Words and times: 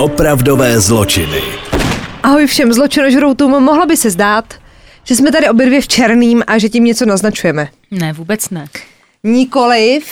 Opravdové 0.00 0.80
zločiny. 0.80 1.40
Ahoj 2.22 2.46
všem 2.46 2.72
zločinožroutům, 2.72 3.50
mohlo 3.50 3.86
by 3.86 3.96
se 3.96 4.10
zdát, 4.10 4.54
že 5.04 5.16
jsme 5.16 5.32
tady 5.32 5.48
obě 5.48 5.66
dvě 5.66 5.80
v 5.80 5.88
černým 5.88 6.42
a 6.46 6.58
že 6.58 6.68
tím 6.68 6.84
něco 6.84 7.06
naznačujeme. 7.06 7.68
Ne, 7.90 8.12
vůbec 8.12 8.50
ne. 8.50 8.66
Nikoliv, 9.24 10.04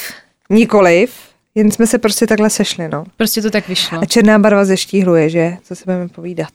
nikoliv, 0.50 1.12
jen 1.54 1.70
jsme 1.70 1.86
se 1.86 1.98
prostě 1.98 2.26
takhle 2.26 2.50
sešli, 2.50 2.88
no. 2.88 3.04
Prostě 3.16 3.42
to 3.42 3.50
tak 3.50 3.68
vyšlo. 3.68 3.98
A 4.02 4.04
černá 4.04 4.38
barva 4.38 4.64
zeštíhluje, 4.64 5.30
že? 5.30 5.56
Co 5.64 5.76
se 5.76 5.82
budeme 5.84 6.08
povídat? 6.08 6.52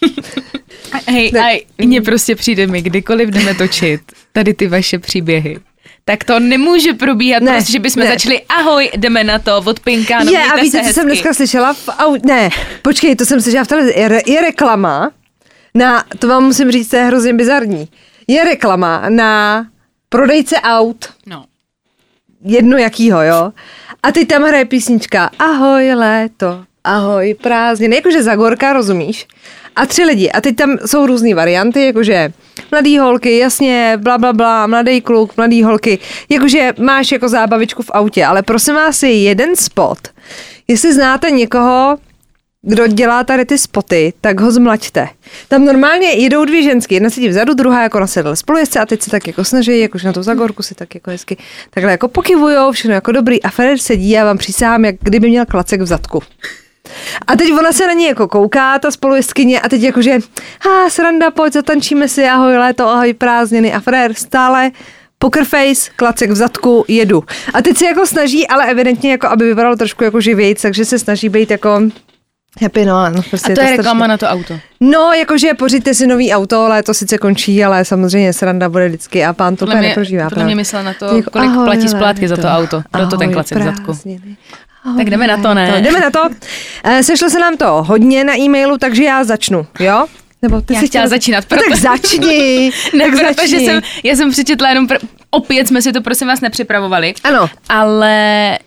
Hej, 1.08 1.30
Ne. 1.34 1.40
a 1.40 1.64
mně 1.78 2.02
prostě 2.02 2.36
přijde 2.36 2.66
mi, 2.66 2.82
kdykoliv 2.82 3.28
jdeme 3.28 3.54
točit 3.54 4.00
tady 4.32 4.54
ty 4.54 4.66
vaše 4.66 4.98
příběhy, 4.98 5.58
tak 6.04 6.24
to 6.24 6.40
nemůže 6.40 6.92
probíhat 6.92 7.42
Ne, 7.42 7.52
prostě, 7.52 7.72
že 7.72 7.78
bychom 7.78 8.02
ne. 8.02 8.08
začali 8.10 8.42
ahoj, 8.48 8.90
jdeme 8.96 9.24
na 9.24 9.38
to, 9.38 9.62
od 9.64 9.80
Pinka, 9.80 10.24
no 10.24 10.32
je, 10.32 10.38
a 10.44 10.56
víte, 10.56 10.82
co 10.84 10.92
jsem 10.92 11.06
dneska 11.06 11.34
slyšela? 11.34 11.72
V 11.72 11.88
au... 11.98 12.16
Ne, 12.26 12.50
počkej, 12.82 13.16
to 13.16 13.24
jsem 13.24 13.40
slyšela 13.40 13.64
v 13.64 13.68
televizi. 13.68 13.94
Je, 14.00 14.08
re- 14.08 14.20
je 14.26 14.40
reklama 14.40 15.10
na, 15.74 16.04
to 16.18 16.28
vám 16.28 16.44
musím 16.44 16.70
říct, 16.70 16.88
to 16.88 16.96
je 16.96 17.02
hrozně 17.04 17.32
bizarní. 17.34 17.88
Je 18.28 18.44
reklama 18.44 19.02
na 19.08 19.66
prodejce 20.08 20.56
aut, 20.60 21.08
No. 21.26 21.44
jedno 22.44 22.76
jakýho, 22.76 23.22
jo. 23.22 23.52
A 24.02 24.12
teď 24.12 24.28
tam 24.28 24.42
hraje 24.42 24.64
písnička 24.64 25.30
Ahoj 25.38 25.94
léto, 25.94 26.64
ahoj 26.84 27.34
prázdniny, 27.42 27.96
jakože 27.96 28.22
Zagorka, 28.22 28.72
rozumíš? 28.72 29.26
A 29.76 29.86
tři 29.86 30.04
lidi. 30.04 30.30
A 30.30 30.40
teď 30.40 30.56
tam 30.56 30.78
jsou 30.86 31.06
různé 31.06 31.34
varianty, 31.34 31.86
jakože 31.86 32.32
mladý 32.70 32.98
holky, 32.98 33.38
jasně, 33.38 33.98
bla, 34.02 34.18
bla, 34.18 34.32
bla, 34.32 34.66
mladý 34.66 35.00
kluk, 35.00 35.36
mladý 35.36 35.62
holky. 35.62 35.98
Jakože 36.28 36.72
máš 36.78 37.12
jako 37.12 37.28
zábavičku 37.28 37.82
v 37.82 37.90
autě, 37.94 38.24
ale 38.24 38.42
prosím 38.42 38.74
vás 38.74 39.02
je 39.02 39.22
jeden 39.22 39.56
spot. 39.56 39.98
Jestli 40.68 40.94
znáte 40.94 41.30
někoho, 41.30 41.98
kdo 42.62 42.86
dělá 42.86 43.24
tady 43.24 43.44
ty 43.44 43.58
spoty, 43.58 44.12
tak 44.20 44.40
ho 44.40 44.52
zmlaďte. 44.52 45.08
Tam 45.48 45.64
normálně 45.64 46.08
jedou 46.08 46.44
dvě 46.44 46.62
ženské, 46.62 46.94
jedna 46.94 47.10
sedí 47.10 47.28
vzadu, 47.28 47.54
druhá 47.54 47.82
jako 47.82 48.00
na 48.00 48.06
sedle 48.06 48.36
spolujezdce 48.36 48.80
a 48.80 48.86
teď 48.86 49.02
se 49.02 49.10
tak 49.10 49.26
jako 49.26 49.44
snaží, 49.44 49.80
jakože 49.80 50.06
na 50.06 50.12
tu 50.12 50.22
zagorku 50.22 50.62
si 50.62 50.74
tak 50.74 50.94
jako 50.94 51.10
hezky 51.10 51.36
takhle 51.70 51.92
jako 51.92 52.08
pokivujou, 52.08 52.72
všechno 52.72 52.94
jako 52.94 53.12
dobrý 53.12 53.42
a 53.42 53.50
Ferrer 53.50 53.78
sedí 53.78 54.18
a 54.18 54.24
vám 54.24 54.38
přísahám, 54.38 54.84
jak 54.84 54.96
kdyby 55.00 55.28
měl 55.28 55.46
klacek 55.46 55.80
v 55.80 55.86
zadku. 55.86 56.22
A 57.26 57.36
teď 57.36 57.52
ona 57.52 57.72
se 57.72 57.86
na 57.86 57.92
ní 57.92 58.04
jako 58.06 58.28
kouká, 58.28 58.78
ta 58.78 58.90
spolujezdkyně, 58.90 59.60
a 59.60 59.68
teď 59.68 59.82
jakože, 59.82 60.18
ha, 60.64 60.90
sranda, 60.90 61.30
pojď, 61.30 61.52
zatančíme 61.52 62.08
si, 62.08 62.24
ahoj 62.28 62.56
léto, 62.56 62.88
ahoj 62.88 63.12
prázdniny 63.14 63.72
a 63.72 63.80
Ferrer 63.80 64.14
stále 64.14 64.70
poker 65.18 65.44
face, 65.44 65.90
klacek 65.96 66.30
v 66.30 66.34
zadku, 66.34 66.84
jedu. 66.88 67.24
A 67.54 67.62
teď 67.62 67.76
se 67.76 67.84
jako 67.86 68.06
snaží, 68.06 68.48
ale 68.48 68.66
evidentně 68.70 69.10
jako, 69.10 69.26
aby 69.28 69.44
vypadalo 69.48 69.76
trošku 69.76 70.04
jako 70.04 70.20
živějc, 70.20 70.62
takže 70.62 70.84
se 70.84 70.98
snaží 70.98 71.28
být 71.28 71.50
jako 71.50 71.80
happy, 72.62 72.84
no, 72.84 73.10
no 73.10 73.22
prostě 73.30 73.52
A 73.52 73.54
to 73.54 73.60
je 73.60 73.66
strašně- 73.66 73.76
reklama 73.76 74.06
na 74.06 74.16
to 74.18 74.26
auto. 74.26 74.58
No, 74.80 75.12
jakože 75.12 75.54
pořiďte 75.54 75.94
si 75.94 76.06
nový 76.06 76.32
auto, 76.32 76.60
ale 76.60 76.82
to 76.82 76.94
sice 76.94 77.18
končí, 77.18 77.64
ale 77.64 77.84
samozřejmě 77.84 78.32
sranda 78.32 78.68
bude 78.68 78.88
vždycky 78.88 79.24
a 79.24 79.32
pán 79.32 79.56
to 79.56 79.66
neprožívá. 79.66 80.28
podle 80.28 80.44
mě 80.44 80.54
myslela 80.54 80.82
na 80.84 80.94
to, 80.94 81.06
kolik 81.08 81.26
ahoj, 81.50 81.64
platí 81.64 81.88
splátky 81.88 82.28
za 82.28 82.36
to 82.36 82.48
auto. 82.48 82.82
Proto 82.90 83.16
ten 83.16 83.24
ahoj, 83.28 83.34
klacek 83.34 83.58
v 83.58 83.62
zadku. 83.64 83.98
Ahoj, 84.84 84.98
Tak 84.98 85.10
jdeme 85.10 85.26
na 85.26 85.36
to, 85.36 85.54
ne? 85.54 85.64
léto. 85.70 85.80
Jdeme 85.84 86.00
na 86.00 86.10
to. 86.10 86.20
Eh, 86.84 87.02
Sešlo 87.02 87.30
se 87.30 87.38
nám 87.38 87.56
to 87.56 87.82
hodně 87.82 88.24
na 88.24 88.36
e-mailu, 88.38 88.78
takže 88.78 89.04
já 89.04 89.24
začnu, 89.24 89.66
jo? 89.80 90.06
Nebo 90.42 90.60
ty 90.60 90.74
Já 90.74 90.80
jsi 90.80 90.86
chtěla 90.86 91.08
začínat, 91.08 91.44
No, 91.50 91.56
tak 91.56 91.58
proto- 91.66 91.80
začni. 91.80 92.70
Ne, 92.98 93.04
tak 93.04 93.12
protože 93.12 93.48
začni. 93.48 93.66
jsem, 93.66 93.80
já 94.04 94.16
jsem 94.16 94.30
přečetla 94.30 94.68
jenom, 94.68 94.86
pr- 94.86 95.08
opět 95.30 95.68
jsme 95.68 95.82
si 95.82 95.92
to 95.92 96.00
prosím 96.00 96.28
vás 96.28 96.40
nepřipravovali, 96.40 97.14
Ano, 97.24 97.48
ale 97.68 98.58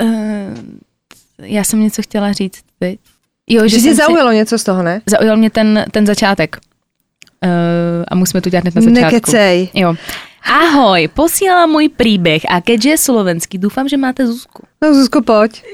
uh, 0.00 0.06
uh, 0.08 0.58
já 1.42 1.64
jsem 1.64 1.82
něco 1.82 2.02
chtěla 2.02 2.32
říct 2.32 2.60
teď. 2.78 2.98
Jo, 3.48 3.68
že 3.68 3.76
tě 3.76 3.82
jsem 3.82 3.90
si- 3.90 3.96
zaujalo 3.96 4.32
něco 4.32 4.58
z 4.58 4.64
toho, 4.64 4.82
ne? 4.82 5.00
zaujal 5.06 5.36
mě 5.36 5.50
ten, 5.50 5.84
ten 5.90 6.06
začátek. 6.06 6.56
Uh, 7.44 7.50
a 8.08 8.14
musíme 8.14 8.40
to 8.40 8.50
dělat 8.50 8.62
hned 8.64 8.74
na 8.74 8.80
začátku. 8.82 9.00
Nekecej. 9.14 9.68
Jo. 9.74 9.94
Ahoj, 10.44 11.08
posílám 11.08 11.70
můj 11.70 11.88
příběh 11.88 12.42
a 12.48 12.60
keďže 12.60 12.90
je 12.90 12.98
slovenský, 12.98 13.58
doufám, 13.58 13.88
že 13.88 13.96
máte 13.96 14.26
Zuzku. 14.26 14.62
No 14.82 14.94
Zuzko, 14.94 15.22
pojď. 15.22 15.64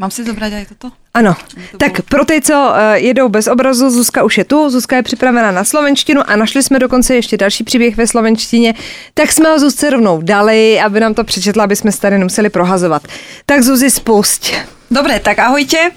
Mám 0.00 0.08
si 0.08 0.24
zobrať 0.24 0.52
aj 0.52 0.64
toto? 0.72 0.96
Ano, 1.12 1.36
tak 1.76 2.08
pro 2.08 2.24
ty, 2.24 2.40
co 2.40 2.56
uh, 2.56 2.96
jedou 2.96 3.28
bez 3.28 3.46
obrazu, 3.46 3.90
Zuzka 3.90 4.24
už 4.24 4.38
je 4.38 4.44
tu, 4.44 4.70
Zuzka 4.70 4.96
je 4.96 5.02
připravena 5.02 5.50
na 5.50 5.64
slovenštinu 5.64 6.30
a 6.30 6.36
našli 6.36 6.62
jsme 6.62 6.78
dokonce 6.78 7.14
ještě 7.14 7.36
další 7.36 7.64
příběh 7.64 7.96
ve 7.96 8.06
slovenštině, 8.06 8.74
tak 9.14 9.32
jsme 9.32 9.48
ho 9.48 9.58
Zuzce 9.58 9.90
rovnou 9.90 10.22
dali, 10.22 10.80
aby 10.80 11.00
nám 11.00 11.14
to 11.14 11.24
přečetla, 11.24 11.64
aby 11.64 11.76
jsme 11.76 11.92
se 11.92 12.00
tady 12.00 12.18
nemuseli 12.18 12.50
prohazovat. 12.50 13.02
Tak 13.46 13.62
Zuzi, 13.62 13.90
spusť. 13.90 14.54
Dobre, 14.90 15.20
tak 15.20 15.38
ahojte. 15.38 15.90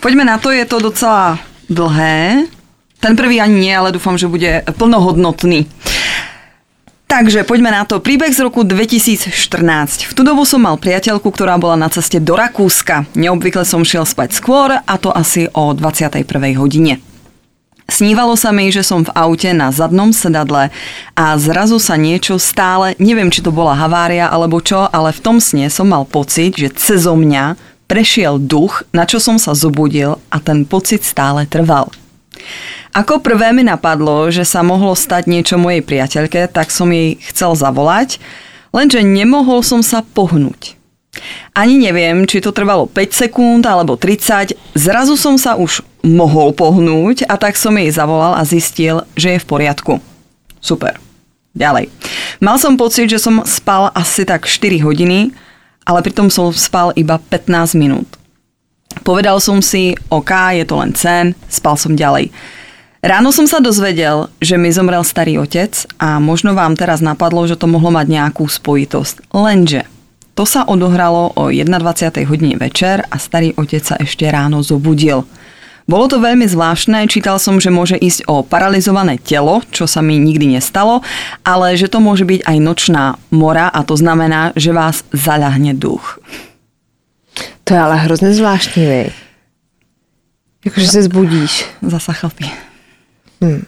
Poďme 0.00 0.24
na 0.24 0.38
to, 0.38 0.50
je 0.50 0.64
to 0.64 0.78
docela 0.78 1.38
dlhé. 1.70 2.46
Ten 3.00 3.16
prvý 3.16 3.40
ani 3.40 3.60
nie, 3.60 3.76
ale 3.76 3.92
dúfam, 3.92 4.18
že 4.18 4.30
bude 4.30 4.62
plnohodnotný. 4.78 5.66
Takže 7.06 7.46
poďme 7.46 7.70
na 7.70 7.86
to. 7.86 8.02
Príbeh 8.02 8.34
z 8.34 8.42
roku 8.42 8.66
2014. 8.66 9.30
V 10.10 10.12
tú 10.12 10.26
dobu 10.26 10.42
som 10.42 10.58
mal 10.58 10.74
priateľku, 10.74 11.30
ktorá 11.30 11.54
bola 11.54 11.78
na 11.78 11.86
ceste 11.86 12.18
do 12.18 12.34
Rakúska. 12.34 13.06
Neobvykle 13.14 13.62
som 13.62 13.86
šiel 13.86 14.02
spať 14.02 14.34
skôr, 14.34 14.74
a 14.74 14.94
to 14.98 15.14
asi 15.14 15.46
o 15.54 15.70
21. 15.70 16.26
hodine. 16.58 16.98
Snívalo 17.86 18.34
sa 18.34 18.50
mi, 18.50 18.74
že 18.74 18.82
som 18.82 19.06
v 19.06 19.14
aute 19.14 19.54
na 19.54 19.70
zadnom 19.70 20.10
sedadle 20.10 20.74
a 21.14 21.24
zrazu 21.38 21.78
sa 21.78 21.94
niečo 21.94 22.34
stále, 22.42 22.98
neviem 22.98 23.30
či 23.30 23.46
to 23.46 23.54
bola 23.54 23.78
havária 23.78 24.26
alebo 24.26 24.58
čo, 24.58 24.90
ale 24.90 25.14
v 25.14 25.22
tom 25.22 25.38
sne 25.38 25.70
som 25.70 25.86
mal 25.86 26.02
pocit, 26.02 26.58
že 26.58 26.74
cezo 26.74 27.14
mňa 27.14 27.54
prešiel 27.86 28.42
duch, 28.42 28.82
na 28.90 29.06
čo 29.06 29.22
som 29.22 29.38
sa 29.38 29.54
zobudil 29.54 30.18
a 30.34 30.42
ten 30.42 30.66
pocit 30.66 31.06
stále 31.06 31.46
trval. 31.46 31.94
Ako 32.96 33.20
prvé 33.20 33.52
mi 33.52 33.60
napadlo, 33.60 34.32
že 34.32 34.48
sa 34.48 34.64
mohlo 34.64 34.96
stať 34.96 35.28
niečo 35.28 35.60
mojej 35.60 35.84
priateľke, 35.84 36.48
tak 36.48 36.72
som 36.72 36.88
jej 36.88 37.20
chcel 37.28 37.52
zavolať, 37.52 38.16
lenže 38.72 39.04
nemohol 39.04 39.60
som 39.60 39.84
sa 39.84 40.00
pohnúť. 40.00 40.80
Ani 41.52 41.76
neviem, 41.76 42.24
či 42.24 42.40
to 42.40 42.56
trvalo 42.56 42.88
5 42.88 43.12
sekúnd 43.12 43.68
alebo 43.68 44.00
30. 44.00 44.56
Zrazu 44.72 45.20
som 45.20 45.36
sa 45.36 45.60
už 45.60 45.84
mohol 46.00 46.56
pohnúť 46.56 47.28
a 47.28 47.36
tak 47.36 47.60
som 47.60 47.76
jej 47.76 47.92
zavolal 47.92 48.32
a 48.32 48.48
zistil, 48.48 49.04
že 49.12 49.36
je 49.36 49.42
v 49.44 49.48
poriadku. 49.48 50.00
Super. 50.64 50.96
Ďalej. 51.52 51.92
Mal 52.40 52.56
som 52.56 52.80
pocit, 52.80 53.12
že 53.12 53.20
som 53.20 53.44
spal 53.44 53.92
asi 53.92 54.24
tak 54.24 54.48
4 54.48 54.80
hodiny, 54.80 55.36
ale 55.84 56.00
pritom 56.00 56.32
som 56.32 56.48
spal 56.48 56.96
iba 56.96 57.20
15 57.20 57.76
minút. 57.76 58.08
Povedal 59.04 59.36
som 59.44 59.60
si, 59.60 59.92
OK, 60.08 60.32
je 60.56 60.64
to 60.64 60.80
len 60.80 60.96
sen, 60.96 61.36
spal 61.52 61.76
som 61.76 61.92
ďalej. 61.92 62.32
Ráno 63.06 63.30
som 63.30 63.46
sa 63.46 63.62
dozvedel, 63.62 64.26
že 64.42 64.58
mi 64.58 64.74
zomrel 64.74 65.06
starý 65.06 65.38
otec 65.38 65.70
a 65.94 66.18
možno 66.18 66.58
vám 66.58 66.74
teraz 66.74 66.98
napadlo, 66.98 67.46
že 67.46 67.54
to 67.54 67.70
mohlo 67.70 67.94
mať 67.94 68.10
nejakú 68.10 68.42
spojitosť. 68.50 69.30
Lenže 69.30 69.86
to 70.34 70.42
sa 70.42 70.66
odohralo 70.66 71.30
o 71.38 71.46
21. 71.46 72.26
hodine 72.26 72.58
večer 72.58 73.06
a 73.06 73.14
starý 73.22 73.54
otec 73.54 73.78
sa 73.86 73.94
ešte 74.02 74.26
ráno 74.26 74.58
zobudil. 74.66 75.22
Bolo 75.86 76.10
to 76.10 76.18
veľmi 76.18 76.50
zvláštne, 76.50 77.06
čítal 77.06 77.38
som, 77.38 77.62
že 77.62 77.70
môže 77.70 77.94
ísť 77.94 78.26
o 78.26 78.42
paralizované 78.42 79.22
telo, 79.22 79.62
čo 79.70 79.86
sa 79.86 80.02
mi 80.02 80.18
nikdy 80.18 80.58
nestalo, 80.58 81.06
ale 81.46 81.78
že 81.78 81.86
to 81.86 82.02
môže 82.02 82.26
byť 82.26 82.42
aj 82.42 82.58
nočná 82.58 83.22
mora 83.30 83.70
a 83.70 83.86
to 83.86 83.94
znamená, 83.94 84.50
že 84.58 84.74
vás 84.74 85.06
zaľahne 85.14 85.78
duch. 85.78 86.18
To 87.62 87.70
je 87.70 87.78
ale 87.78 88.02
hrozně 88.02 88.34
zvláštní, 88.34 88.82
vej. 88.86 89.10
Jakože 90.66 90.86
se 90.86 91.02
zbudíš. 91.06 91.70
Zasa 91.86 92.12
chlpí. 93.40 93.64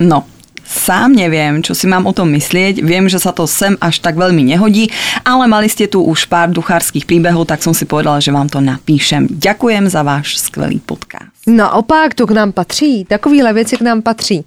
No, 0.00 0.24
sám 0.70 1.12
neviem, 1.12 1.60
čo 1.60 1.74
si 1.74 1.90
mám 1.90 2.06
o 2.06 2.14
tom 2.14 2.30
myslieť. 2.30 2.80
Viem, 2.80 3.10
že 3.10 3.18
sa 3.18 3.34
to 3.34 3.44
sem 3.50 3.74
až 3.82 3.98
tak 3.98 4.14
veľmi 4.14 4.46
nehodí, 4.46 4.88
ale 5.26 5.50
mali 5.50 5.66
ste 5.66 5.90
tu 5.90 6.00
už 6.06 6.30
pár 6.30 6.54
duchárských 6.54 7.04
príbehov, 7.04 7.50
tak 7.50 7.60
som 7.60 7.74
si 7.74 7.84
povedala, 7.84 8.22
že 8.22 8.30
vám 8.30 8.46
to 8.46 8.62
napíšem. 8.62 9.26
Ďakujem 9.26 9.90
za 9.90 10.06
váš 10.06 10.38
skvelý 10.38 10.78
podcast. 10.78 11.34
Naopak, 11.50 12.14
to 12.14 12.26
k 12.26 12.32
nám 12.32 12.52
patří. 12.52 13.04
Takovýhle 13.04 13.52
věci 13.52 13.76
k 13.76 13.82
nám 13.82 14.02
patří. 14.02 14.44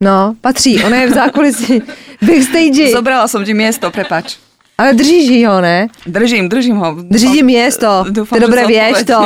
No, 0.00 0.36
patří. 0.40 0.84
Ona 0.84 0.96
je 0.96 1.06
v 1.08 1.12
zákulisí 1.12 1.82
backstage. 2.26 2.92
Zobrala 2.92 3.24
som 3.28 3.40
ti 3.40 3.56
miesto, 3.56 3.88
prepač. 3.88 4.36
Ale 4.76 4.92
držíš 4.92 5.40
ho, 5.48 5.64
ne? 5.64 5.88
Držím, 6.04 6.52
držím 6.52 6.76
ho. 6.76 7.00
Drží 7.00 7.32
ti 7.32 7.42
miesto. 7.42 8.04
Dúfam, 8.04 8.36
Ty 8.36 8.40
že 8.40 8.44
dobre 8.44 8.60
sa 8.60 8.68
vieš 8.68 8.96
to. 9.08 9.20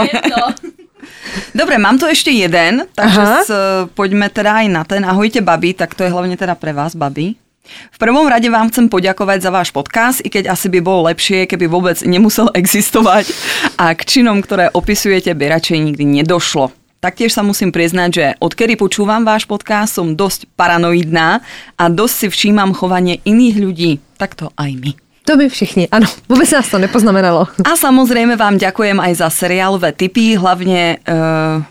Dobre, 1.54 1.78
mám 1.78 1.98
tu 1.98 2.06
ešte 2.06 2.30
jeden, 2.30 2.86
takže 2.94 3.22
Aha. 3.22 3.40
s, 3.42 3.50
poďme 3.94 4.30
teda 4.30 4.64
aj 4.64 4.66
na 4.70 4.82
ten. 4.86 5.02
Ahojte, 5.02 5.42
babi, 5.42 5.74
tak 5.74 5.94
to 5.94 6.06
je 6.06 6.10
hlavne 6.10 6.34
teda 6.34 6.54
pre 6.54 6.70
vás, 6.70 6.94
babi. 6.94 7.38
V 7.70 7.98
prvom 8.02 8.26
rade 8.26 8.50
vám 8.50 8.72
chcem 8.72 8.90
poďakovať 8.90 9.38
za 9.46 9.50
váš 9.52 9.70
podcast, 9.70 10.18
i 10.24 10.28
keď 10.32 10.50
asi 10.50 10.66
by 10.66 10.80
bolo 10.82 11.06
lepšie, 11.06 11.46
keby 11.46 11.70
vôbec 11.70 11.98
nemusel 12.02 12.50
existovať 12.60 13.30
a 13.78 13.94
k 13.94 14.02
činom, 14.02 14.42
ktoré 14.42 14.72
opisujete, 14.74 15.30
by 15.34 15.58
radšej 15.58 15.78
nikdy 15.78 16.04
nedošlo. 16.22 16.74
Taktiež 17.00 17.32
sa 17.32 17.40
musím 17.40 17.72
priznať, 17.72 18.10
že 18.12 18.26
odkedy 18.44 18.76
počúvam 18.76 19.24
váš 19.24 19.48
podcast, 19.48 19.96
som 19.96 20.12
dosť 20.12 20.44
paranoidná 20.52 21.40
a 21.80 21.84
dosť 21.88 22.14
si 22.14 22.26
všímam 22.28 22.76
chovanie 22.76 23.24
iných 23.24 23.56
ľudí. 23.56 23.92
Tak 24.20 24.36
to 24.36 24.52
aj 24.60 24.76
my. 24.76 24.92
To 25.24 25.36
by 25.36 25.48
všichni, 25.48 25.88
ano. 25.88 26.06
Vůbec 26.28 26.50
nás 26.50 26.68
to 26.68 26.78
nepoznamenalo. 26.78 27.46
A 27.64 27.76
samozrejme 27.76 28.36
vám 28.36 28.58
ďakujem 28.58 29.00
aj 29.00 29.12
za 29.14 29.28
seriálové 29.30 29.92
tipy, 29.92 30.34
hlavne 30.34 30.96
uh, 31.06 31.62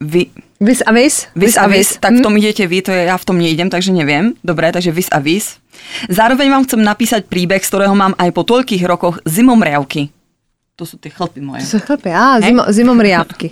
vy, 0.00 0.26
Vis 0.58 0.82
a 0.82 0.90
vis? 0.90 1.30
Vis 1.38 1.54
a 1.54 1.70
vis, 1.70 2.02
tak 2.02 2.12
v 2.12 2.18
Hm? 2.18 2.22
tom 2.26 2.34
idete 2.34 2.66
vy, 2.66 2.82
to 2.82 2.90
je, 2.90 3.06
ja 3.06 3.14
v 3.14 3.24
tom 3.24 3.38
neidem, 3.38 3.70
takže 3.70 3.94
neviem. 3.94 4.34
Dobre, 4.42 4.74
takže 4.74 4.90
vis 4.90 5.06
a 5.14 5.22
vis. 5.22 5.62
Zároveň 6.10 6.50
vám 6.50 6.66
chcem 6.66 6.82
napísať 6.82 7.30
príbeh, 7.30 7.62
z 7.62 7.70
ktorého 7.70 7.94
mám 7.94 8.18
aj 8.18 8.34
po 8.34 8.42
toľkých 8.42 8.82
rokoch 8.82 9.22
zimomriavky. 9.22 10.10
To 10.74 10.82
sú 10.82 10.98
tie 10.98 11.14
chlpy 11.14 11.38
moje. 11.38 11.62
To 11.62 11.78
jsou 11.78 11.80
chlapy, 11.86 12.10
a 12.10 12.40
zimo, 12.42 12.62
zimomriávky. 12.68 13.50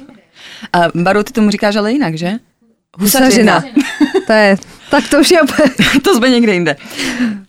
A 0.73 0.91
Baru, 0.95 1.23
ty 1.23 1.33
tomu 1.33 1.51
říkáš 1.51 1.77
ale 1.77 1.93
jinak, 1.93 2.15
že? 2.19 2.39
Husařina. 2.99 3.63
To 4.27 4.33
je, 4.33 4.57
tak 4.91 5.09
to 5.09 5.21
už 5.21 5.31
je 5.31 5.43
úplně... 5.43 5.71
to 6.03 6.15
jsme 6.17 6.31
někde 6.31 6.53
jinde. 6.53 6.77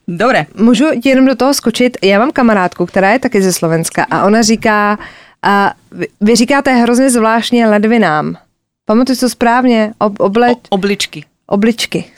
Dobre. 0.08 0.46
Můžu 0.56 0.86
ti 1.04 1.10
jenom 1.10 1.26
do 1.26 1.36
toho 1.36 1.54
skočit? 1.54 1.98
Já 2.04 2.20
mám 2.20 2.32
kamarádku, 2.32 2.86
která 2.86 3.12
je 3.12 3.20
taky 3.20 3.42
ze 3.42 3.54
Slovenska 3.54 4.06
a 4.12 4.26
ona 4.26 4.42
říká, 4.42 4.98
a 5.44 5.74
vy, 5.92 6.08
vy 6.22 6.36
říkáte 6.36 6.72
hrozně 6.74 7.10
zvláštně 7.10 7.68
ledvinám. 7.68 8.38
Pamatuju 8.86 9.16
si 9.16 9.20
to 9.22 9.30
správně? 9.30 9.94
Ob, 10.00 10.20
oble, 10.20 10.52
O, 10.52 10.56
obličky. 10.70 11.26
obličky. 11.48 12.06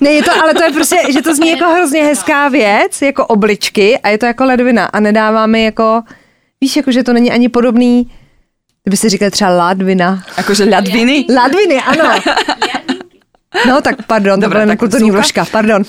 Ne, 0.00 0.10
je 0.10 0.22
to, 0.22 0.30
ale 0.42 0.54
to 0.54 0.64
je 0.64 0.72
prostě, 0.72 0.96
že 1.12 1.22
to 1.22 1.34
zní 1.34 1.50
jako 1.50 1.64
hrozně 1.64 2.04
hezká 2.04 2.48
věc, 2.48 3.02
jako 3.02 3.26
obličky 3.26 3.98
a 3.98 4.08
je 4.08 4.18
to 4.18 4.26
jako 4.26 4.44
ledvina 4.44 4.84
a 4.86 5.00
nedává 5.00 5.46
mi 5.46 5.64
jako, 5.64 6.02
víš, 6.60 6.76
jako 6.76 6.92
že 6.92 7.02
to 7.04 7.12
není 7.12 7.30
ani 7.32 7.48
podobný, 7.48 8.10
kdyby 8.84 8.96
si 8.96 9.08
říkal 9.08 9.30
třeba 9.30 9.50
ladvina. 9.50 10.22
Akože 10.36 10.64
ľadviny? 10.64 11.24
Ladviny, 11.34 11.80
ano. 11.80 12.20
No 13.50 13.82
tak 13.82 14.06
pardon, 14.06 14.40
to 14.40 14.48
byla 14.48 14.76
kulturní 14.76 15.10
vložka, 15.10 15.42
pardon. 15.42 15.82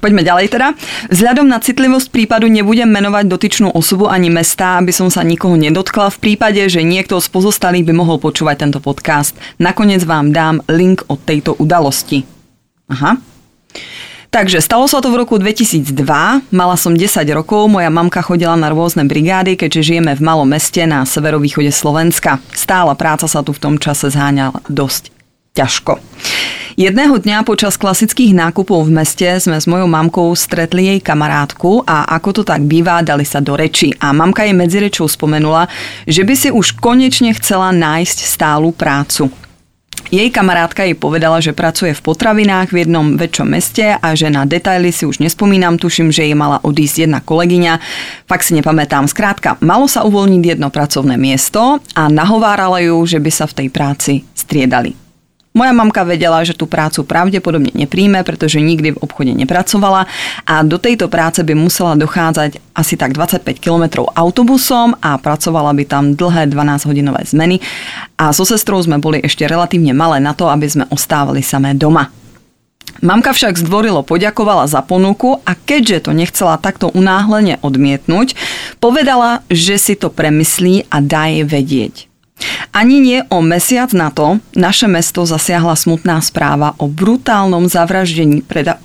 Poďme 0.00 0.22
ďalej 0.22 0.54
teda. 0.54 0.78
Vzhľadom 1.10 1.50
na 1.50 1.58
citlivosť 1.58 2.14
prípadu 2.14 2.46
nebudem 2.46 2.86
menovať 2.86 3.26
dotyčnú 3.26 3.74
osobu 3.74 4.06
ani 4.06 4.30
mesta, 4.30 4.78
aby 4.78 4.94
som 4.94 5.10
sa 5.10 5.26
nikoho 5.26 5.58
nedotkla 5.58 6.14
v 6.14 6.18
prípade, 6.22 6.62
že 6.70 6.86
niekto 6.86 7.18
z 7.18 7.26
pozostalých 7.26 7.90
by 7.90 7.92
mohol 7.98 8.22
počúvať 8.22 8.62
tento 8.62 8.78
podcast. 8.78 9.34
Nakoniec 9.58 10.06
vám 10.06 10.30
dám 10.30 10.62
link 10.70 11.10
od 11.10 11.18
tejto 11.26 11.58
udalosti. 11.58 12.22
Aha. 12.86 13.18
Takže 14.30 14.62
stalo 14.62 14.86
sa 14.86 15.02
to 15.02 15.10
v 15.10 15.24
roku 15.24 15.42
2002, 15.42 15.90
mala 16.54 16.76
som 16.78 16.94
10 16.94 17.18
rokov, 17.34 17.66
moja 17.66 17.88
mamka 17.90 18.20
chodila 18.22 18.54
na 18.60 18.70
rôzne 18.70 19.08
brigády, 19.08 19.56
keďže 19.56 19.90
žijeme 19.90 20.12
v 20.14 20.22
malom 20.22 20.46
meste 20.46 20.84
na 20.86 21.02
severovýchode 21.02 21.72
Slovenska. 21.74 22.38
Stála 22.54 22.94
práca 22.94 23.26
sa 23.26 23.42
tu 23.42 23.56
v 23.56 23.58
tom 23.58 23.74
čase 23.80 24.12
zháňala 24.12 24.60
dosť 24.70 25.10
ťažko. 25.56 25.98
Jedného 26.78 27.18
dňa 27.18 27.42
počas 27.42 27.74
klasických 27.74 28.38
nákupov 28.38 28.86
v 28.86 29.02
meste 29.02 29.26
sme 29.42 29.58
s 29.58 29.66
mojou 29.66 29.90
mamkou 29.90 30.30
stretli 30.38 30.86
jej 30.86 31.02
kamarátku 31.02 31.82
a 31.82 32.06
ako 32.14 32.30
to 32.30 32.42
tak 32.46 32.62
býva, 32.70 33.02
dali 33.02 33.26
sa 33.26 33.42
do 33.42 33.58
reči. 33.58 33.90
A 33.98 34.14
mamka 34.14 34.46
jej 34.46 34.54
medzi 34.54 34.78
rečou 34.78 35.10
spomenula, 35.10 35.66
že 36.06 36.22
by 36.22 36.34
si 36.38 36.54
už 36.54 36.78
konečne 36.78 37.34
chcela 37.34 37.74
nájsť 37.74 38.18
stálu 38.22 38.70
prácu. 38.70 39.26
Jej 40.14 40.30
kamarátka 40.30 40.86
jej 40.86 40.94
povedala, 40.94 41.42
že 41.42 41.50
pracuje 41.50 41.90
v 41.98 41.98
potravinách 41.98 42.70
v 42.70 42.86
jednom 42.86 43.18
väčšom 43.18 43.58
meste 43.58 43.98
a 43.98 44.14
že 44.14 44.30
na 44.30 44.46
detaily 44.46 44.94
si 44.94 45.02
už 45.02 45.18
nespomínam, 45.18 45.82
tuším, 45.82 46.14
že 46.14 46.30
jej 46.30 46.38
mala 46.38 46.62
odísť 46.62 47.10
jedna 47.10 47.18
kolegyňa, 47.18 47.82
fakt 48.30 48.46
si 48.46 48.54
nepamätám. 48.54 49.10
Skrátka, 49.10 49.58
malo 49.58 49.90
sa 49.90 50.06
uvoľniť 50.06 50.54
jedno 50.54 50.70
pracovné 50.70 51.18
miesto 51.18 51.82
a 51.98 52.06
nahovárala 52.06 52.78
ju, 52.86 53.02
že 53.02 53.18
by 53.18 53.30
sa 53.34 53.50
v 53.50 53.66
tej 53.66 53.68
práci 53.74 54.22
striedali. 54.38 55.07
Moja 55.58 55.74
mamka 55.74 56.06
vedela, 56.06 56.38
že 56.46 56.54
tú 56.54 56.70
prácu 56.70 57.02
pravdepodobne 57.02 57.74
nepríjme, 57.74 58.22
pretože 58.22 58.62
nikdy 58.62 58.94
v 58.94 59.02
obchode 59.02 59.34
nepracovala 59.34 60.06
a 60.46 60.62
do 60.62 60.78
tejto 60.78 61.10
práce 61.10 61.42
by 61.42 61.50
musela 61.58 61.98
dochádzať 61.98 62.62
asi 62.78 62.94
tak 62.94 63.10
25 63.10 63.42
km 63.58 64.06
autobusom 64.06 64.94
a 65.02 65.18
pracovala 65.18 65.74
by 65.74 65.82
tam 65.82 66.14
dlhé 66.14 66.46
12-hodinové 66.54 67.26
zmeny 67.26 67.58
a 68.14 68.30
so 68.30 68.46
sestrou 68.46 68.78
sme 68.78 69.02
boli 69.02 69.18
ešte 69.18 69.50
relatívne 69.50 69.90
malé 69.98 70.22
na 70.22 70.30
to, 70.30 70.46
aby 70.46 70.70
sme 70.70 70.86
ostávali 70.94 71.42
samé 71.42 71.74
doma. 71.74 72.14
Mamka 73.02 73.34
však 73.34 73.58
zdvorilo 73.58 74.06
poďakovala 74.06 74.70
za 74.70 74.78
ponuku 74.86 75.42
a 75.42 75.58
keďže 75.58 76.06
to 76.06 76.10
nechcela 76.14 76.54
takto 76.54 76.86
unáhlene 76.94 77.58
odmietnúť, 77.66 78.38
povedala, 78.78 79.42
že 79.50 79.74
si 79.74 79.98
to 79.98 80.06
premyslí 80.06 80.86
a 80.86 81.02
dá 81.02 81.26
jej 81.26 81.42
vedieť. 81.42 81.94
Ani 82.72 83.00
nie 83.00 83.18
o 83.28 83.42
mesiac 83.42 83.90
na 83.92 84.10
to 84.10 84.38
naše 84.54 84.86
mesto 84.86 85.26
zasiahla 85.26 85.74
smutná 85.76 86.20
správa 86.20 86.74
o 86.78 86.86
brutálnom 86.88 87.66
zavraždení 87.68 88.42
preda- 88.46 88.78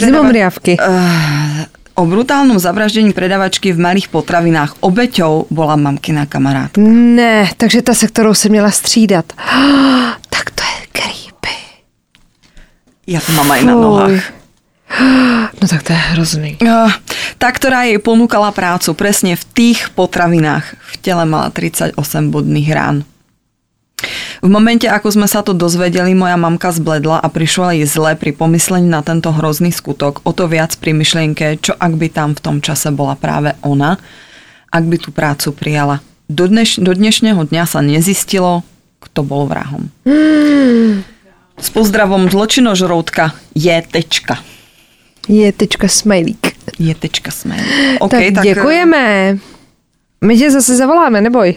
Zimomriavky. 0.00 0.76
o 1.94 2.02
brutálnom 2.08 2.56
zavraždení 2.56 3.12
predavačky 3.12 3.76
v 3.76 3.78
malých 3.78 4.08
potravinách. 4.08 4.80
Obeťou 4.80 5.44
bola 5.52 5.76
mamkina 5.76 6.24
kamarátka. 6.24 6.80
Ne, 6.80 7.50
takže 7.56 7.82
ta, 7.82 7.92
se 7.94 8.08
kterou 8.08 8.34
se 8.34 8.48
měla 8.48 8.70
střídat. 8.70 9.32
Tak 10.30 10.50
to 10.56 10.62
je 10.64 10.86
creepy. 10.92 11.56
Ja 13.06 13.20
to 13.20 13.32
mám 13.36 13.50
aj 13.52 13.60
na 13.66 13.74
nohách. 13.76 14.39
No 15.60 15.64
tak 15.68 15.86
to 15.86 15.94
je 15.94 16.00
hrozný. 16.14 16.50
Ah, 16.66 16.90
Tá, 17.40 17.48
ktorá 17.48 17.88
jej 17.88 17.96
ponúkala 17.96 18.52
prácu 18.52 18.92
presne 18.92 19.32
v 19.32 19.44
tých 19.56 19.88
potravinách. 19.96 20.76
V 20.76 20.94
tele 21.00 21.24
mala 21.24 21.48
38 21.48 21.96
bodných 22.28 22.68
rán. 22.68 23.08
V 24.44 24.48
momente, 24.48 24.84
ako 24.84 25.08
sme 25.08 25.24
sa 25.24 25.40
to 25.40 25.56
dozvedeli, 25.56 26.12
moja 26.12 26.36
mamka 26.36 26.68
zbledla 26.68 27.16
a 27.16 27.28
prišlo 27.32 27.72
jej 27.72 27.88
zle 27.88 28.12
pri 28.12 28.36
pomyslení 28.36 28.84
na 28.84 29.00
tento 29.00 29.32
hrozný 29.32 29.72
skutok, 29.72 30.20
o 30.24 30.36
to 30.36 30.52
viac 30.52 30.76
pri 30.76 30.92
myšlienke, 30.92 31.64
čo 31.64 31.72
ak 31.76 31.96
by 31.96 32.12
tam 32.12 32.36
v 32.36 32.44
tom 32.44 32.56
čase 32.60 32.92
bola 32.92 33.16
práve 33.16 33.56
ona, 33.64 33.96
ak 34.68 34.84
by 34.84 34.96
tú 35.00 35.08
prácu 35.08 35.56
prijala. 35.56 36.04
Do, 36.28 36.44
dneš, 36.44 36.76
do 36.76 36.92
dnešného 36.92 37.40
dňa 37.48 37.64
sa 37.64 37.80
nezistilo, 37.80 38.68
kto 39.00 39.24
bol 39.24 39.48
vrahom. 39.48 39.88
S 41.56 41.68
pozdravom 41.72 42.28
zločinožroutka 42.28 43.32
je 43.56 43.76
tečka. 43.84 44.40
Je 45.28 45.52
tečka 45.52 45.88
smajlík. 45.88 46.56
Je 46.78 46.94
tečka 46.94 47.30
smer. 47.30 47.60
Okay, 48.00 48.24
tak, 48.32 48.34
tak 48.34 48.44
děkujeme. 48.44 49.36
My 50.24 50.38
tě 50.38 50.50
zase 50.50 50.76
zavoláme, 50.76 51.20
neboj. 51.20 51.54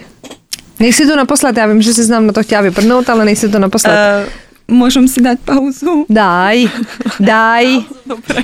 Nejsi 0.80 1.06
tu 1.06 1.16
naposled, 1.16 1.56
já 1.56 1.66
vím, 1.66 1.82
že 1.82 1.94
jsi 1.94 2.10
nám 2.10 2.26
na 2.26 2.32
to 2.32 2.42
chtěla 2.42 2.62
vyprdnout, 2.62 3.10
ale 3.10 3.24
nejsi 3.24 3.48
tu 3.48 3.58
naposled. 3.58 3.94
Uh, 3.94 4.26
môžem 4.68 5.04
si 5.08 5.20
dať 5.20 5.38
pauzu? 5.44 6.08
daj, 6.08 6.66
daj. 7.20 7.64
Dobre. 8.08 8.42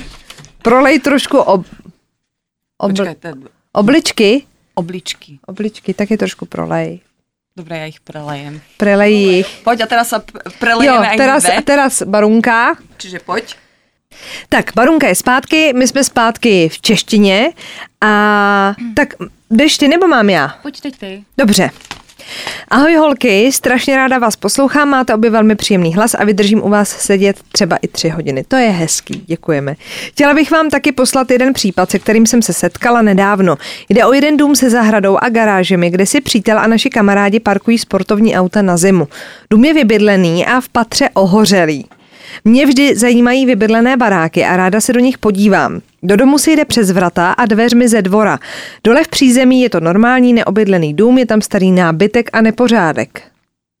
Prolej 0.61 1.01
trošku 1.01 1.37
ob, 1.37 1.65
ob, 2.77 2.89
Počkaj, 2.93 3.15
to 3.17 3.27
je 3.27 3.33
obličky. 3.73 4.29
obličky. 4.77 5.39
Obličky, 5.49 5.93
taky 5.93 6.17
trošku 6.17 6.45
prolej. 6.45 7.01
Dobre, 7.57 7.77
ja 7.83 7.85
ich 7.89 7.99
prelejem. 7.99 8.61
Prelej 8.77 9.11
jich. 9.11 9.49
Poď 9.65 9.83
a 9.83 9.87
teraz 9.91 10.07
sa 10.13 10.23
p- 10.23 10.31
Jo, 10.39 10.51
prelejeme 10.61 11.07
aj 11.09 11.17
teraz, 11.17 11.41
teraz 11.65 11.93
barunka. 12.07 12.79
Čiže 12.95 13.19
poď. 13.25 13.57
Tak, 14.49 14.71
Barunka 14.75 15.07
je 15.07 15.15
zpátky, 15.15 15.73
my 15.73 15.87
jsme 15.87 16.03
zpátky 16.03 16.69
v 16.69 16.81
češtině 16.81 17.51
a 18.01 18.73
tak 18.93 19.13
jdeš 19.49 19.77
ty 19.77 19.87
nebo 19.87 20.07
mám 20.07 20.29
já? 20.29 20.55
Pojď 20.61 20.81
teď 20.81 20.97
ty. 20.97 21.23
Dobře. 21.37 21.69
Ahoj 22.67 22.95
holky, 22.95 23.51
strašně 23.51 23.95
ráda 23.95 24.19
vás 24.19 24.35
poslouchám, 24.35 24.89
máte 24.89 25.15
obě 25.15 25.29
velmi 25.29 25.55
příjemný 25.55 25.95
hlas 25.95 26.13
a 26.13 26.23
vydržím 26.23 26.63
u 26.63 26.69
vás 26.69 26.89
sedět 26.89 27.39
třeba 27.51 27.75
i 27.81 27.87
tři 27.87 28.09
hodiny. 28.09 28.43
To 28.47 28.55
je 28.55 28.69
hezký, 28.69 29.23
děkujeme. 29.27 29.75
Chtěla 30.07 30.33
bych 30.33 30.51
vám 30.51 30.69
taky 30.69 30.91
poslat 30.91 31.31
jeden 31.31 31.53
případ, 31.53 31.91
se 31.91 31.99
kterým 31.99 32.25
jsem 32.25 32.41
se 32.41 32.53
setkala 32.53 33.01
nedávno. 33.01 33.57
Jde 33.89 34.05
o 34.05 34.13
jeden 34.13 34.37
dům 34.37 34.55
se 34.55 34.69
zahradou 34.69 35.17
a 35.21 35.29
garážemi, 35.29 35.89
kde 35.89 36.05
si 36.05 36.21
přítel 36.21 36.59
a 36.59 36.67
naši 36.67 36.89
kamarádi 36.89 37.39
parkují 37.39 37.77
sportovní 37.77 38.37
auta 38.37 38.61
na 38.61 38.77
zimu. 38.77 39.07
Dům 39.49 39.65
je 39.65 39.73
vybydlený 39.73 40.45
a 40.45 40.61
v 40.61 40.69
patře 40.69 41.09
ohořelý. 41.13 41.85
Mě 42.45 42.65
vždy 42.65 42.95
zajímají 42.95 43.45
vybydlené 43.45 43.97
baráky 43.97 44.45
a 44.45 44.57
ráda 44.57 44.81
se 44.81 44.93
do 44.93 44.99
nich 44.99 45.17
podívám. 45.17 45.81
Do 46.03 46.15
domu 46.15 46.37
se 46.37 46.51
jde 46.51 46.65
přes 46.65 46.91
vrata 46.91 47.31
a 47.31 47.45
dveřmi 47.45 47.87
ze 47.87 48.01
dvora. 48.01 48.39
Dole 48.83 49.03
v 49.03 49.07
přízemí 49.07 49.61
je 49.61 49.69
to 49.69 49.79
normální 49.79 50.33
neobydlený 50.33 50.93
dům, 50.93 51.17
je 51.17 51.25
tam 51.25 51.41
starý 51.41 51.71
nábytek 51.71 52.29
a 52.33 52.41
nepořádek. 52.41 53.30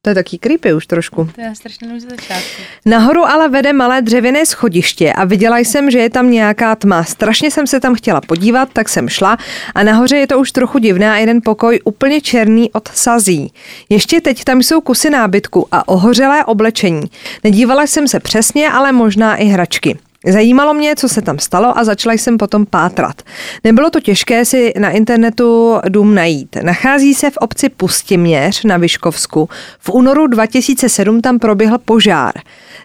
To 0.03 0.09
je 0.09 0.15
taky 0.15 0.37
creepy 0.37 0.73
už 0.73 0.87
trošku. 0.87 1.29
To 1.35 1.41
je 1.41 1.55
strašně 1.55 1.99
ze 1.99 2.09
začátku. 2.09 2.61
Nahoru 2.85 3.25
ale 3.25 3.49
vede 3.49 3.73
malé 3.73 4.01
dřevěné 4.01 4.45
schodiště 4.45 5.13
a 5.13 5.25
viděla 5.25 5.57
jsem, 5.57 5.91
že 5.91 5.99
je 5.99 6.09
tam 6.09 6.31
nějaká 6.31 6.75
tma. 6.75 7.03
Strašně 7.03 7.51
jsem 7.51 7.67
se 7.67 7.79
tam 7.79 7.95
chtěla 7.95 8.21
podívat, 8.21 8.69
tak 8.73 8.89
jsem 8.89 9.09
šla 9.09 9.37
a 9.75 9.83
nahoře 9.83 10.17
je 10.17 10.27
to 10.27 10.39
už 10.39 10.51
trochu 10.51 10.77
divné 10.77 11.11
a 11.11 11.15
jeden 11.15 11.39
pokoj 11.41 11.79
úplně 11.83 12.21
černý 12.21 12.71
od 12.71 12.87
sazí. 12.87 13.53
Ještě 13.89 14.21
teď 14.21 14.43
tam 14.43 14.63
jsou 14.63 14.81
kusy 14.81 15.09
nábytku 15.09 15.67
a 15.71 15.87
ohořelé 15.87 16.45
oblečení. 16.45 17.03
Nedívala 17.43 17.83
jsem 17.87 18.07
se 18.07 18.19
přesně, 18.19 18.69
ale 18.69 18.91
možná 18.91 19.35
i 19.35 19.45
hračky. 19.45 19.97
Zajímalo 20.27 20.73
mě, 20.73 20.95
co 20.95 21.09
se 21.09 21.21
tam 21.21 21.39
stalo 21.39 21.77
a 21.77 21.83
začala 21.83 22.13
jsem 22.13 22.37
potom 22.37 22.65
pátrat. 22.65 23.21
Nebylo 23.63 23.89
to 23.89 23.99
těžké 23.99 24.45
si 24.45 24.73
na 24.79 24.89
internetu 24.89 25.79
dům 25.89 26.15
najít. 26.15 26.55
Nachází 26.61 27.13
se 27.13 27.29
v 27.29 27.37
obci 27.37 27.69
Pustiměř 27.69 28.63
na 28.63 28.77
Vyškovsku. 28.77 29.49
V 29.79 29.89
únoru 29.89 30.27
2007 30.27 31.21
tam 31.21 31.39
proběhl 31.39 31.77
požár. 31.77 32.33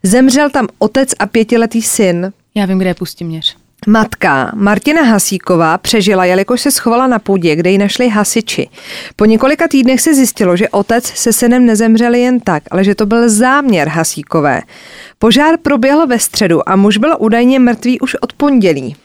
Zemřel 0.02 0.50
tam 0.50 0.68
otec 0.78 1.10
a 1.18 1.26
pětiletý 1.26 1.82
syn. 1.82 2.32
Já 2.54 2.66
vím, 2.66 2.78
kde 2.78 2.90
je 2.90 2.94
Pustiměř. 2.94 3.56
Matka 3.88 4.52
Martina 4.54 5.02
Hasíková 5.02 5.78
přežila, 5.78 6.24
jelikož 6.24 6.60
se 6.60 6.70
schovala 6.70 7.06
na 7.06 7.18
půdě, 7.18 7.56
kde 7.56 7.70
ji 7.70 7.78
našli 7.78 8.08
hasiči. 8.08 8.68
Po 9.16 9.24
několika 9.24 9.68
týdnech 9.68 10.00
se 10.00 10.14
zjistilo, 10.14 10.56
že 10.56 10.68
otec 10.68 11.06
se 11.06 11.32
synem 11.32 11.66
nezemřeli 11.66 12.20
jen 12.20 12.40
tak, 12.40 12.62
ale 12.70 12.84
že 12.84 12.94
to 12.94 13.06
byl 13.06 13.28
záměr 13.28 13.88
Hasíkové. 13.88 14.62
Požár 15.18 15.56
proběhl 15.62 16.06
ve 16.06 16.18
středu 16.18 16.68
a 16.68 16.76
muž 16.76 16.96
byl 16.96 17.16
údajně 17.18 17.58
mrtvý 17.58 18.00
už 18.00 18.14
od 18.14 18.32
pondělí. 18.32 18.96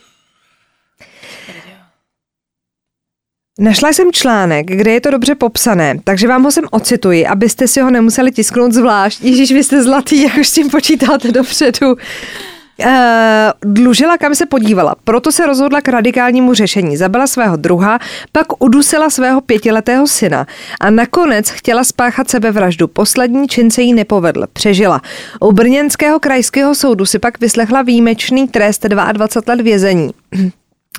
Našla 3.60 3.90
jsem 3.90 4.12
článek, 4.12 4.66
kde 4.66 4.92
je 4.92 5.02
to 5.02 5.12
dobře 5.12 5.36
popsané, 5.36 6.00
takže 6.04 6.28
vám 6.28 6.44
ho 6.44 6.52
sem 6.52 6.64
ocituji, 6.72 7.28
abyste 7.28 7.68
si 7.68 7.82
ho 7.82 7.92
nemuseli 7.92 8.32
tisknout 8.32 8.72
zvlášť. 8.72 9.24
Ježíš, 9.24 9.52
vy 9.52 9.64
jste 9.64 9.84
zlatý, 9.84 10.22
jak 10.22 10.38
už 10.38 10.48
s 10.48 10.54
tím 10.54 10.70
počítáte 10.70 11.32
dopředu. 11.32 11.96
Uh, 12.86 13.74
dlužila, 13.74 14.18
kam 14.18 14.36
se 14.36 14.46
podívala, 14.46 14.96
proto 15.04 15.32
se 15.32 15.46
rozhodla 15.46 15.82
k 15.82 15.88
radikálnímu 15.88 16.54
řešení. 16.54 16.98
Zabila 16.98 17.28
svého 17.28 17.58
druha, 17.58 18.00
pak 18.32 18.64
udusila 18.64 19.10
svého 19.10 19.42
pětiletého 19.42 20.08
syna 20.08 20.48
a 20.80 20.90
nakonec 20.90 21.50
chtěla 21.50 21.84
spáchat 21.84 22.30
sebevraždu. 22.30 22.88
Poslední 22.88 23.48
čin 23.48 23.72
se 23.72 23.82
jí 23.82 23.94
nepovedl, 23.94 24.48
přežila. 24.54 25.02
U 25.42 25.52
Brněnského 25.52 26.20
krajského 26.20 26.76
soudu 26.76 27.06
si 27.06 27.20
pak 27.20 27.40
vyslechla 27.40 27.82
výjimečný 27.82 28.48
trest 28.48 28.86
22 28.86 29.54
let 29.54 29.62
vězení. 29.62 30.12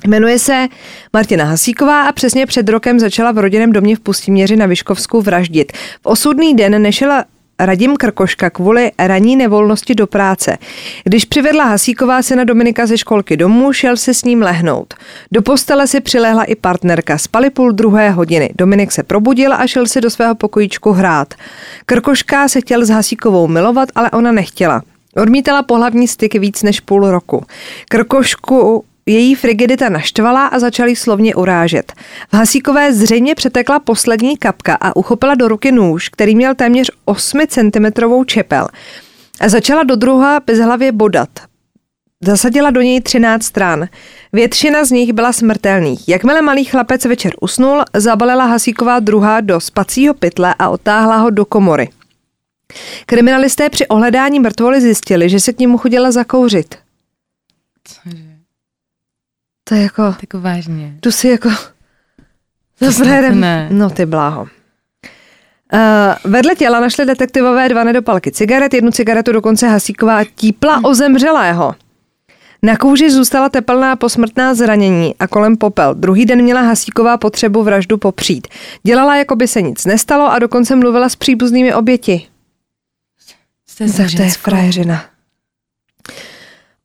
Jmenuje 0.07 0.39
se 0.39 0.67
Martina 1.13 1.45
Hasíková 1.45 2.03
a 2.03 2.11
přesně 2.11 2.45
před 2.45 2.69
rokem 2.69 2.99
začala 2.99 3.31
v 3.31 3.37
rodinném 3.37 3.71
domě 3.71 3.95
v 3.95 3.99
Pustiměři 3.99 4.55
na 4.55 4.65
Vyškovsku 4.65 5.21
vraždit. 5.21 5.71
V 6.01 6.05
osudný 6.05 6.55
den 6.55 6.81
nešela 6.81 7.25
Radim 7.65 7.95
Krkoška 7.95 8.49
kvůli 8.49 8.91
ranní 8.99 9.35
nevolnosti 9.35 9.95
do 9.95 10.07
práce. 10.07 10.57
Když 11.03 11.25
přivedla 11.25 11.63
Hasíková 11.63 12.21
syna 12.21 12.43
Dominika 12.43 12.85
ze 12.85 12.97
školky 12.97 13.37
domů, 13.37 13.73
šel 13.73 13.97
se 13.97 14.13
s 14.13 14.23
ním 14.23 14.41
lehnout. 14.41 14.93
Do 15.31 15.41
postele 15.41 15.87
si 15.87 16.01
přilehla 16.01 16.43
i 16.43 16.55
partnerka. 16.55 17.17
Spali 17.17 17.49
půl 17.49 17.71
druhé 17.71 18.09
hodiny. 18.09 18.49
Dominik 18.57 18.91
se 18.91 19.03
probudil 19.03 19.53
a 19.53 19.67
šel 19.67 19.85
si 19.85 20.01
do 20.01 20.09
svého 20.09 20.35
pokojíčku 20.35 20.91
hrát. 20.91 21.33
Krkoška 21.85 22.47
se 22.47 22.61
chtěl 22.61 22.85
s 22.85 22.89
Hasíkovou 22.89 23.47
milovat, 23.47 23.89
ale 23.95 24.11
ona 24.11 24.31
nechtěla. 24.31 24.81
Odmítala 25.15 25.63
pohlavní 25.63 26.07
styk 26.07 26.35
víc 26.35 26.63
než 26.63 26.79
půl 26.79 27.11
roku. 27.11 27.45
Krkošku 27.89 28.85
její 29.05 29.35
frigidita 29.35 29.89
naštvala 29.89 30.47
a 30.47 30.59
začal 30.59 30.87
jí 30.87 30.95
slovně 30.95 31.35
urážet. 31.35 31.93
V 32.31 32.33
Hasíkové 32.33 32.93
zřejmě 32.93 33.35
přetekla 33.35 33.79
poslední 33.79 34.37
kapka 34.37 34.75
a 34.81 34.95
uchopila 34.95 35.35
do 35.35 35.47
ruky 35.47 35.71
nůž, 35.71 36.09
který 36.09 36.35
měl 36.35 36.55
téměř 36.55 36.91
8 37.05 37.39
cm 37.47 38.03
čepel. 38.25 38.67
A 39.39 39.49
začala 39.49 39.83
do 39.83 39.95
druha 39.95 40.39
bezhlavě 40.39 40.91
bodat. 40.91 41.29
Zasadila 42.23 42.71
do 42.71 42.81
něj 42.81 43.01
13 43.01 43.43
stran. 43.43 43.87
Většina 44.33 44.85
z 44.85 44.91
nich 44.91 45.13
byla 45.13 45.33
smrtelných. 45.33 46.09
Jakmile 46.09 46.41
malý 46.41 46.65
chlapec 46.65 47.05
večer 47.05 47.33
usnul, 47.41 47.83
zabalila 47.93 48.45
Hasíková 48.45 48.99
druha 48.99 49.41
do 49.41 49.59
spacího 49.59 50.13
pytle 50.13 50.55
a 50.59 50.69
otáhla 50.69 51.17
ho 51.17 51.29
do 51.29 51.45
komory. 51.45 51.89
Kriminalisté 53.05 53.69
při 53.69 53.87
ohledání 53.87 54.39
mrtvoly 54.39 54.81
zjistili, 54.81 55.29
že 55.29 55.39
se 55.39 55.53
k 55.53 55.59
němu 55.59 55.77
chodila 55.77 56.11
zakouřit. 56.11 56.75
Cože? 57.83 58.32
To 59.63 59.75
je 59.75 59.81
jako... 59.81 60.15
Tak 60.19 60.33
vážně. 60.33 60.97
Tu 60.99 61.11
si 61.11 61.27
jako... 61.27 61.49
Ne. 63.39 63.67
No 63.71 63.89
ty 63.89 64.05
bláho. 64.05 64.41
Uh, 64.41 66.31
vedle 66.31 66.55
těla 66.55 66.79
našli 66.79 67.05
detektivové 67.05 67.69
dva 67.69 67.83
nedopalky 67.83 68.31
cigaret, 68.31 68.73
jednu 68.73 68.91
cigaretu 68.91 69.31
dokonce 69.31 69.67
Hasíková 69.67 70.23
típla 70.23 70.81
o 70.83 70.93
zemřelého. 70.93 71.75
Na 72.61 72.77
kůži 72.77 73.11
zůstala 73.11 73.49
tepelná 73.49 73.95
posmrtná 73.95 74.53
zranění 74.53 75.15
a 75.19 75.27
kolem 75.27 75.57
popel. 75.57 75.93
Druhý 75.93 76.25
den 76.25 76.41
měla 76.41 76.61
Hasíková 76.61 77.17
potřebu 77.17 77.63
vraždu 77.63 77.97
popřít. 77.97 78.47
Dělala, 78.83 79.15
jako 79.15 79.35
by 79.35 79.47
se 79.47 79.61
nic 79.61 79.85
nestalo 79.85 80.31
a 80.31 80.39
dokonce 80.39 80.75
mluvila 80.75 81.09
s 81.09 81.15
příbuznými 81.15 81.73
oběti. 81.73 82.27
Jste 83.67 83.85
to 84.15 84.21
je 84.21 84.29
frajeřina. 84.29 85.05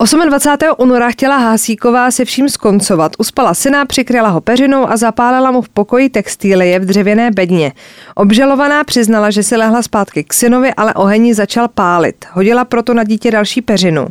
28. 0.00 0.74
února 0.78 1.10
chtěla 1.10 1.36
Hásíková 1.36 2.10
se 2.10 2.24
vším 2.24 2.48
skoncovat. 2.48 3.12
Uspala 3.18 3.54
syna, 3.54 3.86
přikryla 3.86 4.28
ho 4.28 4.40
peřinou 4.40 4.90
a 4.90 4.96
zapálila 4.96 5.50
mu 5.50 5.62
v 5.62 5.68
pokoji 5.68 6.08
textílie 6.08 6.78
v 6.78 6.84
dřevěné 6.84 7.30
bedně. 7.30 7.72
Obžalovaná 8.14 8.84
přiznala, 8.84 9.30
že 9.30 9.42
si 9.42 9.56
lehla 9.56 9.82
zpátky 9.82 10.24
k 10.24 10.34
synovi, 10.34 10.74
ale 10.74 10.94
oheň 10.94 11.34
začal 11.34 11.68
pálit. 11.68 12.24
Hodila 12.32 12.64
proto 12.64 12.94
na 12.94 13.04
dítě 13.04 13.30
další 13.30 13.62
peřinu 13.62 14.06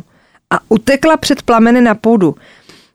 a 0.50 0.58
utekla 0.68 1.16
před 1.16 1.42
plameny 1.42 1.80
na 1.80 1.94
půdu. 1.94 2.34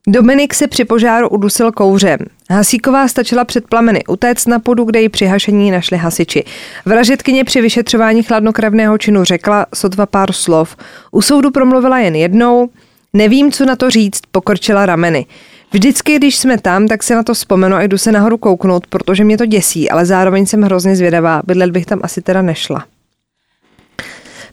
Dominik 0.08 0.54
se 0.54 0.68
při 0.68 0.86
požáru 0.86 1.30
udusil 1.30 1.72
kouřem. 1.72 2.20
Hasíková 2.50 3.08
stačila 3.08 3.46
před 3.46 3.68
plameny 3.68 4.06
utéct 4.06 4.48
na 4.48 4.60
půdu, 4.60 4.84
kde 4.84 5.02
ji 5.02 5.10
při 5.10 5.26
hašení 5.26 5.72
našli 5.72 5.98
hasiči. 5.98 6.44
Vražetkyně 6.86 7.44
při 7.44 7.62
vyšetřování 7.62 8.24
chladnokrevného 8.24 8.98
činu 8.98 9.24
řekla 9.24 9.66
sotva 9.76 10.06
pár 10.06 10.32
slov. 10.32 10.76
U 11.12 11.22
soudu 11.22 11.52
promluvila 11.52 12.00
jen 12.00 12.16
jednou. 12.16 12.70
Nevím, 13.14 13.52
co 13.52 13.66
na 13.66 13.76
to 13.76 13.90
říct, 13.90 14.20
pokrčila 14.32 14.86
rameny. 14.86 15.26
Vždycky, 15.72 16.16
když 16.18 16.36
jsme 16.36 16.58
tam, 16.58 16.88
tak 16.88 17.04
se 17.04 17.16
na 17.16 17.24
to 17.24 17.34
vzpomenu 17.34 17.76
a 17.76 17.84
jdu 17.84 17.98
se 17.98 18.12
nahoru 18.12 18.38
kouknout, 18.38 18.88
protože 18.88 19.24
mě 19.24 19.38
to 19.38 19.46
děsí, 19.46 19.90
ale 19.90 20.06
zároveň 20.06 20.46
jsem 20.46 20.62
hrozně 20.62 20.96
zvědavá. 20.96 21.42
Bydlet 21.48 21.72
bych 21.72 21.86
tam 21.86 22.00
asi 22.04 22.22
teda 22.22 22.42
nešla. 22.42 22.86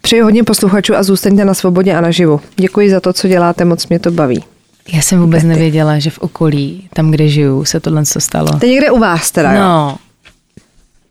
Přeji 0.03 0.23
hodně 0.23 0.45
posluchačů 0.45 0.95
a 0.97 1.03
zůstaňte 1.03 1.45
na 1.45 1.55
svobodě 1.55 1.95
a 1.95 2.01
naživu. 2.01 2.41
Děkuji 2.57 2.91
za 2.91 3.01
to, 3.01 3.13
co 3.13 3.29
děláte, 3.29 3.65
moc 3.65 3.87
mě 3.87 3.99
to 3.99 4.11
baví. 4.11 4.45
Já 4.93 5.03
jsem 5.03 5.21
vůbec 5.21 5.45
nevěděla, 5.45 5.99
že 5.99 6.11
v 6.11 6.19
okolí, 6.19 6.89
tam, 6.95 7.11
kde 7.11 7.29
žiju, 7.29 7.65
se 7.65 7.81
tohle 7.81 8.05
co 8.07 8.21
stalo. 8.21 8.59
To 8.59 8.67
je 8.67 8.73
někde 8.73 8.91
u 8.91 8.99
vás 8.99 9.31
teda, 9.31 9.53
jo? 9.53 9.61
No, 9.61 9.97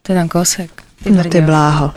to 0.01 0.11
je 0.11 0.19
tam 0.19 0.29
kousek. 0.29 0.83
Ty 1.03 1.11
No 1.11 1.23
ty 1.23 1.41
bláho. 1.41 1.93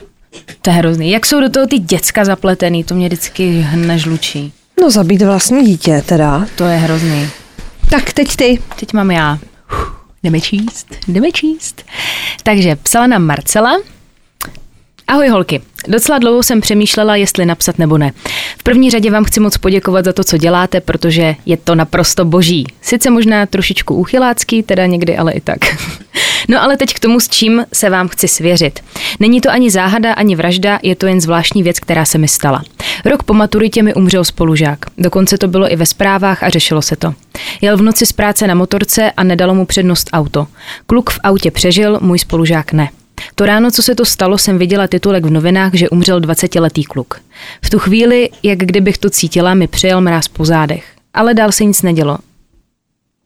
To 0.62 0.70
je 0.70 0.74
hrozný. 0.76 1.10
Jak 1.10 1.26
jsou 1.26 1.40
do 1.40 1.50
toho 1.50 1.66
ty 1.66 1.78
děcka 1.78 2.24
zapletený, 2.24 2.84
to 2.84 2.94
mě 2.94 3.06
vždycky 3.06 3.60
hne 3.60 3.98
žlučí. 3.98 4.52
No 4.80 4.90
zabít 4.90 5.22
vlastní 5.22 5.64
dítě 5.64 6.02
teda. 6.06 6.46
To 6.56 6.64
je 6.64 6.76
hrozný. 6.76 7.28
Tak 7.90 8.12
teď 8.12 8.36
ty. 8.36 8.58
Teď 8.80 8.92
mám 8.92 9.10
já. 9.10 9.38
Uf, 9.72 9.92
Jdeme 10.22 10.40
číst, 10.40 10.86
jdeme 11.08 11.32
číst. 11.32 11.82
Takže 12.42 12.76
psala 12.76 13.06
nám 13.06 13.22
Marcela. 13.22 13.72
Ahoj 15.08 15.28
holky, 15.28 15.62
docela 15.88 16.18
dlouho 16.18 16.42
jsem 16.42 16.60
přemýšlela, 16.60 17.16
jestli 17.16 17.46
napsat 17.46 17.78
nebo 17.78 17.98
ne. 17.98 18.12
V 18.58 18.62
první 18.62 18.90
řadě 18.90 19.10
vám 19.10 19.24
chci 19.24 19.40
moc 19.40 19.56
poděkovat 19.56 20.04
za 20.04 20.12
to, 20.12 20.24
co 20.24 20.36
děláte, 20.36 20.80
protože 20.80 21.34
je 21.46 21.56
to 21.56 21.74
naprosto 21.74 22.24
boží. 22.24 22.66
Sice 22.82 23.10
možná 23.10 23.46
trošičku 23.46 23.94
úchylácký, 23.94 24.62
teda 24.62 24.86
někdy, 24.86 25.16
ale 25.16 25.32
i 25.32 25.40
tak. 25.40 25.58
No 26.48 26.62
ale 26.62 26.76
teď 26.76 26.94
k 26.94 27.00
tomu, 27.00 27.20
s 27.20 27.28
čím 27.28 27.64
se 27.72 27.90
vám 27.90 28.08
chci 28.08 28.28
svěřit. 28.28 28.80
Není 29.20 29.40
to 29.40 29.50
ani 29.50 29.70
záhada, 29.70 30.12
ani 30.12 30.36
vražda, 30.36 30.78
je 30.82 30.96
to 30.96 31.06
jen 31.06 31.20
zvláštní 31.20 31.62
věc, 31.62 31.80
která 31.80 32.04
se 32.04 32.18
mi 32.18 32.28
stala. 32.28 32.62
Rok 33.04 33.22
po 33.22 33.34
maturitě 33.34 33.82
mi 33.82 33.94
umřel 33.94 34.24
spolužák. 34.24 34.78
Dokonce 34.98 35.38
to 35.38 35.48
bylo 35.48 35.72
i 35.72 35.76
ve 35.76 35.86
zprávách 35.86 36.42
a 36.42 36.48
řešilo 36.48 36.82
se 36.82 36.96
to. 36.96 37.14
Jel 37.60 37.76
v 37.76 37.82
noci 37.82 38.06
z 38.06 38.12
práce 38.12 38.46
na 38.46 38.54
motorce 38.54 39.10
a 39.10 39.24
nedalo 39.24 39.54
mu 39.54 39.66
přednost 39.66 40.10
auto. 40.12 40.46
Kluk 40.86 41.10
v 41.10 41.18
autě 41.24 41.50
přežil, 41.50 41.98
můj 42.02 42.18
spolužák 42.18 42.72
ne. 42.72 42.88
To 43.34 43.46
ráno, 43.46 43.70
co 43.70 43.82
se 43.82 43.94
to 43.94 44.04
stalo, 44.04 44.38
jsem 44.38 44.58
viděla 44.58 44.86
titulek 44.86 45.24
v 45.24 45.30
novinách, 45.30 45.74
že 45.74 45.88
umřel 45.88 46.20
20-letý 46.20 46.84
kluk. 46.84 47.20
V 47.64 47.70
tu 47.70 47.78
chvíli, 47.78 48.30
jak 48.42 48.58
kdybych 48.58 48.98
to 48.98 49.10
cítila, 49.10 49.54
mi 49.54 49.66
přijel 49.66 50.00
mráz 50.00 50.28
po 50.28 50.44
zádech. 50.44 50.84
Ale 51.14 51.34
dál 51.34 51.52
se 51.52 51.64
nic 51.64 51.82
nedělo. 51.82 52.18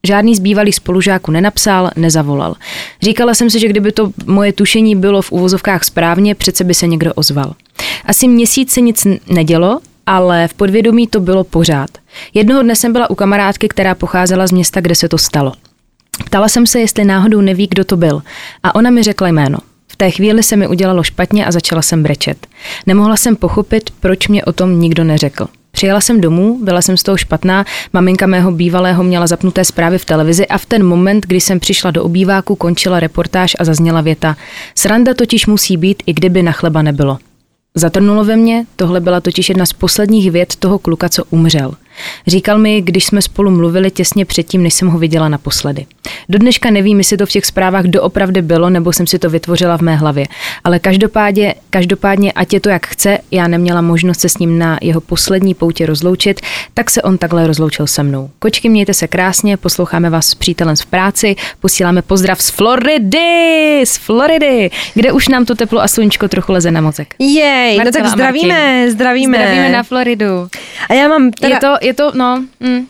Žádný 0.07 0.35
z 0.35 0.41
bývalých 0.41 0.75
spolužáků 0.75 1.31
nenapsal, 1.31 1.91
nezavolal. 1.97 2.55
Říkala 3.03 3.35
jsem 3.35 3.51
si, 3.51 3.61
že 3.61 3.69
kdyby 3.69 3.93
to 3.93 4.11
moje 4.27 4.53
tušení 4.53 4.97
bylo 4.97 5.23
v 5.23 5.33
uvozovkách 5.33 5.85
správně, 5.85 6.35
přece 6.35 6.65
by 6.65 6.75
se 6.75 6.87
někdo 6.87 7.15
ozval. 7.15 7.55
Asi 8.05 8.29
měsíc 8.29 8.73
se 8.73 8.81
nic 8.81 9.07
nedělo, 9.29 9.81
ale 10.07 10.49
v 10.49 10.55
podvědomí 10.55 11.07
to 11.07 11.21
bylo 11.21 11.45
pořád. 11.45 11.91
Jednoho 12.35 12.63
dne 12.63 12.77
jsem 12.77 12.93
byla 12.93 13.11
u 13.11 13.15
kamarádky, 13.15 13.69
která 13.69 13.95
pocházela 13.95 14.47
z 14.47 14.53
města, 14.53 14.81
kde 14.81 14.95
se 14.95 15.09
to 15.09 15.19
stalo. 15.19 15.53
Ptala 16.25 16.49
jsem 16.49 16.67
se, 16.67 16.81
jestli 16.81 17.05
náhodou 17.05 17.41
neví, 17.41 17.67
kdo 17.67 17.85
to 17.85 17.97
byl. 17.97 18.23
A 18.63 18.75
ona 18.75 18.91
mi 18.91 19.03
řekla 19.03 19.29
jméno. 19.29 19.59
V 19.89 19.97
té 19.97 20.11
chvíli 20.11 20.43
se 20.43 20.57
mi 20.57 20.69
udělalo 20.69 21.03
špatně 21.03 21.47
a 21.47 21.53
začala 21.53 21.83
jsem 21.83 22.03
brečet. 22.03 22.47
Nemohla 22.87 23.17
jsem 23.17 23.37
pochopit, 23.37 23.91
proč 24.01 24.29
mě 24.29 24.45
o 24.45 24.53
tom 24.53 24.81
nikdo 24.81 25.05
neřekl. 25.05 25.47
Přijela 25.77 26.01
jsem 26.01 26.21
domů, 26.21 26.59
byla 26.63 26.83
jsem 26.83 26.97
z 26.97 27.03
toho 27.03 27.17
špatná, 27.17 27.65
maminka 27.93 28.27
mého 28.27 28.53
bývalého 28.53 29.05
měla 29.05 29.27
zapnuté 29.27 29.65
zprávy 29.65 29.99
v 29.99 30.05
televizi 30.05 30.47
a 30.47 30.59
v 30.59 30.67
ten 30.67 30.87
moment, 30.87 31.27
kdy 31.27 31.41
jsem 31.41 31.61
přišla 31.61 31.91
do 31.91 32.05
obýváku, 32.05 32.57
končila 32.57 33.01
reportáž 33.01 33.57
a 33.59 33.65
zazněla 33.65 34.01
věta 34.01 34.37
Sranda 34.75 35.15
totiž 35.15 35.47
musí 35.47 35.77
být, 35.77 36.03
i 36.07 36.13
kdyby 36.13 36.43
na 36.43 36.53
chleba 36.53 36.83
nebylo. 36.83 37.19
Zatrnulo 37.75 38.25
ve 38.25 38.37
mně, 38.37 38.67
tohle 38.77 39.01
byla 39.01 39.21
totiž 39.21 39.49
jedna 39.49 39.67
z 39.67 39.73
posledních 39.73 40.31
vět 40.31 40.57
toho 40.57 40.79
kluka, 40.79 41.09
co 41.09 41.25
umřel. 41.31 41.75
Říkal 42.27 42.59
mi, 42.59 42.81
když 42.81 43.05
jsme 43.05 43.23
spolu 43.23 43.51
mluvili 43.51 43.91
těsně 43.91 44.25
předtím, 44.25 44.63
než 44.63 44.75
jsem 44.75 44.89
ho 44.89 44.99
viděla 44.99 45.29
naposledy. 45.29 45.87
Do 46.29 46.39
dneška 46.39 46.71
nevím, 46.71 46.99
jestli 46.99 47.17
to 47.17 47.27
v 47.27 47.31
těch 47.31 47.47
zprávách 47.47 47.85
doopravdy 47.85 48.43
bylo, 48.43 48.71
nebo 48.71 48.93
jsem 48.93 49.07
si 49.07 49.19
to 49.19 49.31
vytvořila 49.31 49.79
v 49.79 49.81
mé 49.81 49.97
hlavě. 49.97 50.27
Ale 50.65 50.79
každopádně, 50.79 51.55
každopádně, 51.71 52.33
ať 52.33 52.53
je 52.53 52.61
to 52.61 52.69
jak 52.69 52.87
chce, 52.87 53.19
já 53.31 53.49
neměla 53.49 53.81
možnost 53.81 54.21
se 54.21 54.29
s 54.29 54.39
ním 54.39 54.59
na 54.59 54.79
jeho 54.83 55.01
poslední 55.01 55.55
poutě 55.55 55.87
rozloučit, 55.87 56.41
tak 56.75 56.91
se 56.91 57.03
on 57.03 57.19
takhle 57.19 57.47
rozloučil 57.47 57.87
se 57.87 58.03
mnou. 58.03 58.31
Kočky, 58.39 58.69
mějte 58.69 58.95
se 58.95 59.09
krásně, 59.09 59.57
posloucháme 59.57 60.11
vás 60.11 60.27
s 60.27 60.35
přítelem 60.35 60.77
v 60.77 60.87
práci, 60.87 61.37
posíláme 61.61 62.03
pozdrav 62.03 62.43
z 62.43 62.51
Floridy, 62.51 63.83
z 63.85 63.97
Floridy, 63.97 64.71
kde 64.95 65.13
už 65.13 65.29
nám 65.29 65.45
to 65.45 65.55
teplo 65.55 65.83
a 65.83 65.89
sluníčko 65.89 66.29
trochu 66.29 66.53
leze 66.53 66.71
na 66.71 66.81
mozek. 66.81 67.15
Jej, 67.19 67.79
no 67.79 67.91
tak 67.91 68.07
zdravíme, 68.07 68.87
zdravíme. 68.91 69.39
Zdravíme 69.39 69.69
na 69.69 69.83
Floridu. 69.83 70.49
A 70.89 70.95
já 70.95 71.09
mám 71.09 71.31
teda... 71.31 71.55
Je 71.55 71.61
to, 71.61 71.86
je 71.87 71.95
to, 71.95 72.13
no, 72.15 72.45
mm. 72.61 72.87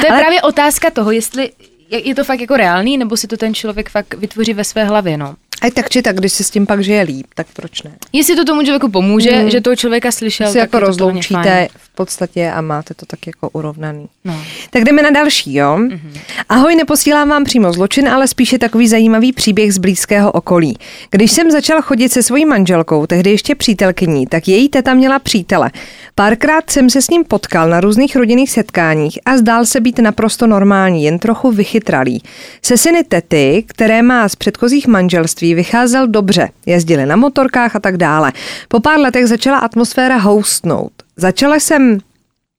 to 0.00 0.06
je 0.06 0.10
Ale- 0.10 0.20
právě 0.20 0.42
otázka 0.42 0.90
toho, 0.90 1.10
jestli 1.10 1.50
je, 1.90 2.14
to 2.14 2.24
fakt 2.24 2.40
jako 2.40 2.56
reálný, 2.56 2.98
nebo 2.98 3.16
si 3.16 3.26
to 3.26 3.36
ten 3.36 3.54
člověk 3.54 3.90
fakt 3.90 4.14
vytvoří 4.14 4.54
ve 4.54 4.64
své 4.64 4.84
hlavě, 4.84 5.16
no. 5.16 5.34
Ať 5.62 5.74
tak 5.74 5.88
či 5.90 6.02
tak, 6.02 6.16
když 6.16 6.32
si 6.32 6.44
s 6.44 6.50
tím 6.50 6.66
pak 6.66 6.84
žije 6.84 7.02
líp, 7.02 7.26
tak 7.34 7.46
proč 7.52 7.82
ne? 7.82 7.90
Jestli 8.12 8.36
to 8.36 8.44
tomu 8.44 8.62
člověku 8.62 8.90
pomůže, 8.90 9.30
Mm. 9.30 9.50
že 9.50 9.60
toho 9.60 9.76
člověka 9.76 10.12
slyšel, 10.12 10.46
si 10.48 10.52
tak 10.58 10.60
jako 10.60 10.80
rozloučíte 10.80 11.68
v 11.76 11.89
podstatě 12.00 12.50
a 12.50 12.60
máte 12.60 12.94
to 12.94 13.06
tak 13.06 13.26
jako 13.26 13.50
urovnaný. 13.50 14.06
No. 14.24 14.34
Tak 14.70 14.84
jdeme 14.84 15.02
na 15.02 15.10
další, 15.10 15.54
jo? 15.54 15.76
Mm-hmm. 15.78 16.20
Ahoj, 16.48 16.74
neposílám 16.76 17.28
vám 17.28 17.44
přímo 17.44 17.72
zločin, 17.72 18.08
ale 18.08 18.28
spíše 18.28 18.58
takový 18.58 18.88
zajímavý 18.88 19.32
příběh 19.32 19.74
z 19.74 19.78
blízkého 19.78 20.32
okolí. 20.32 20.78
Když 21.10 21.32
jsem 21.32 21.50
začal 21.50 21.82
chodit 21.82 22.08
se 22.12 22.22
svojí 22.22 22.44
manželkou, 22.44 23.06
tehdy 23.06 23.30
ještě 23.30 23.54
přítelkyní, 23.54 24.26
tak 24.26 24.48
její 24.48 24.68
teta 24.68 24.94
měla 24.94 25.18
přítele. 25.18 25.70
Párkrát 26.14 26.70
jsem 26.70 26.90
se 26.90 27.02
s 27.02 27.10
ním 27.10 27.24
potkal 27.24 27.68
na 27.68 27.80
různých 27.80 28.16
rodinných 28.16 28.50
setkáních 28.50 29.18
a 29.24 29.36
zdál 29.36 29.66
se 29.66 29.80
být 29.80 29.98
naprosto 29.98 30.46
normální, 30.46 31.04
jen 31.04 31.18
trochu 31.18 31.50
vychytralý. 31.50 32.22
Se 32.62 32.76
syny 32.76 33.04
tety, 33.04 33.64
které 33.66 34.02
má 34.02 34.28
z 34.28 34.36
předchozích 34.36 34.86
manželství, 34.86 35.54
vycházel 35.54 36.08
dobře. 36.08 36.48
Jezdili 36.66 37.06
na 37.06 37.16
motorkách 37.16 37.76
a 37.76 37.80
tak 37.80 37.96
dále. 37.96 38.32
Po 38.68 38.80
pár 38.80 38.98
letech 38.98 39.26
začala 39.26 39.58
atmosféra 39.58 40.16
houstnout. 40.16 40.92
Začala 41.16 41.56
jsem 41.56 41.98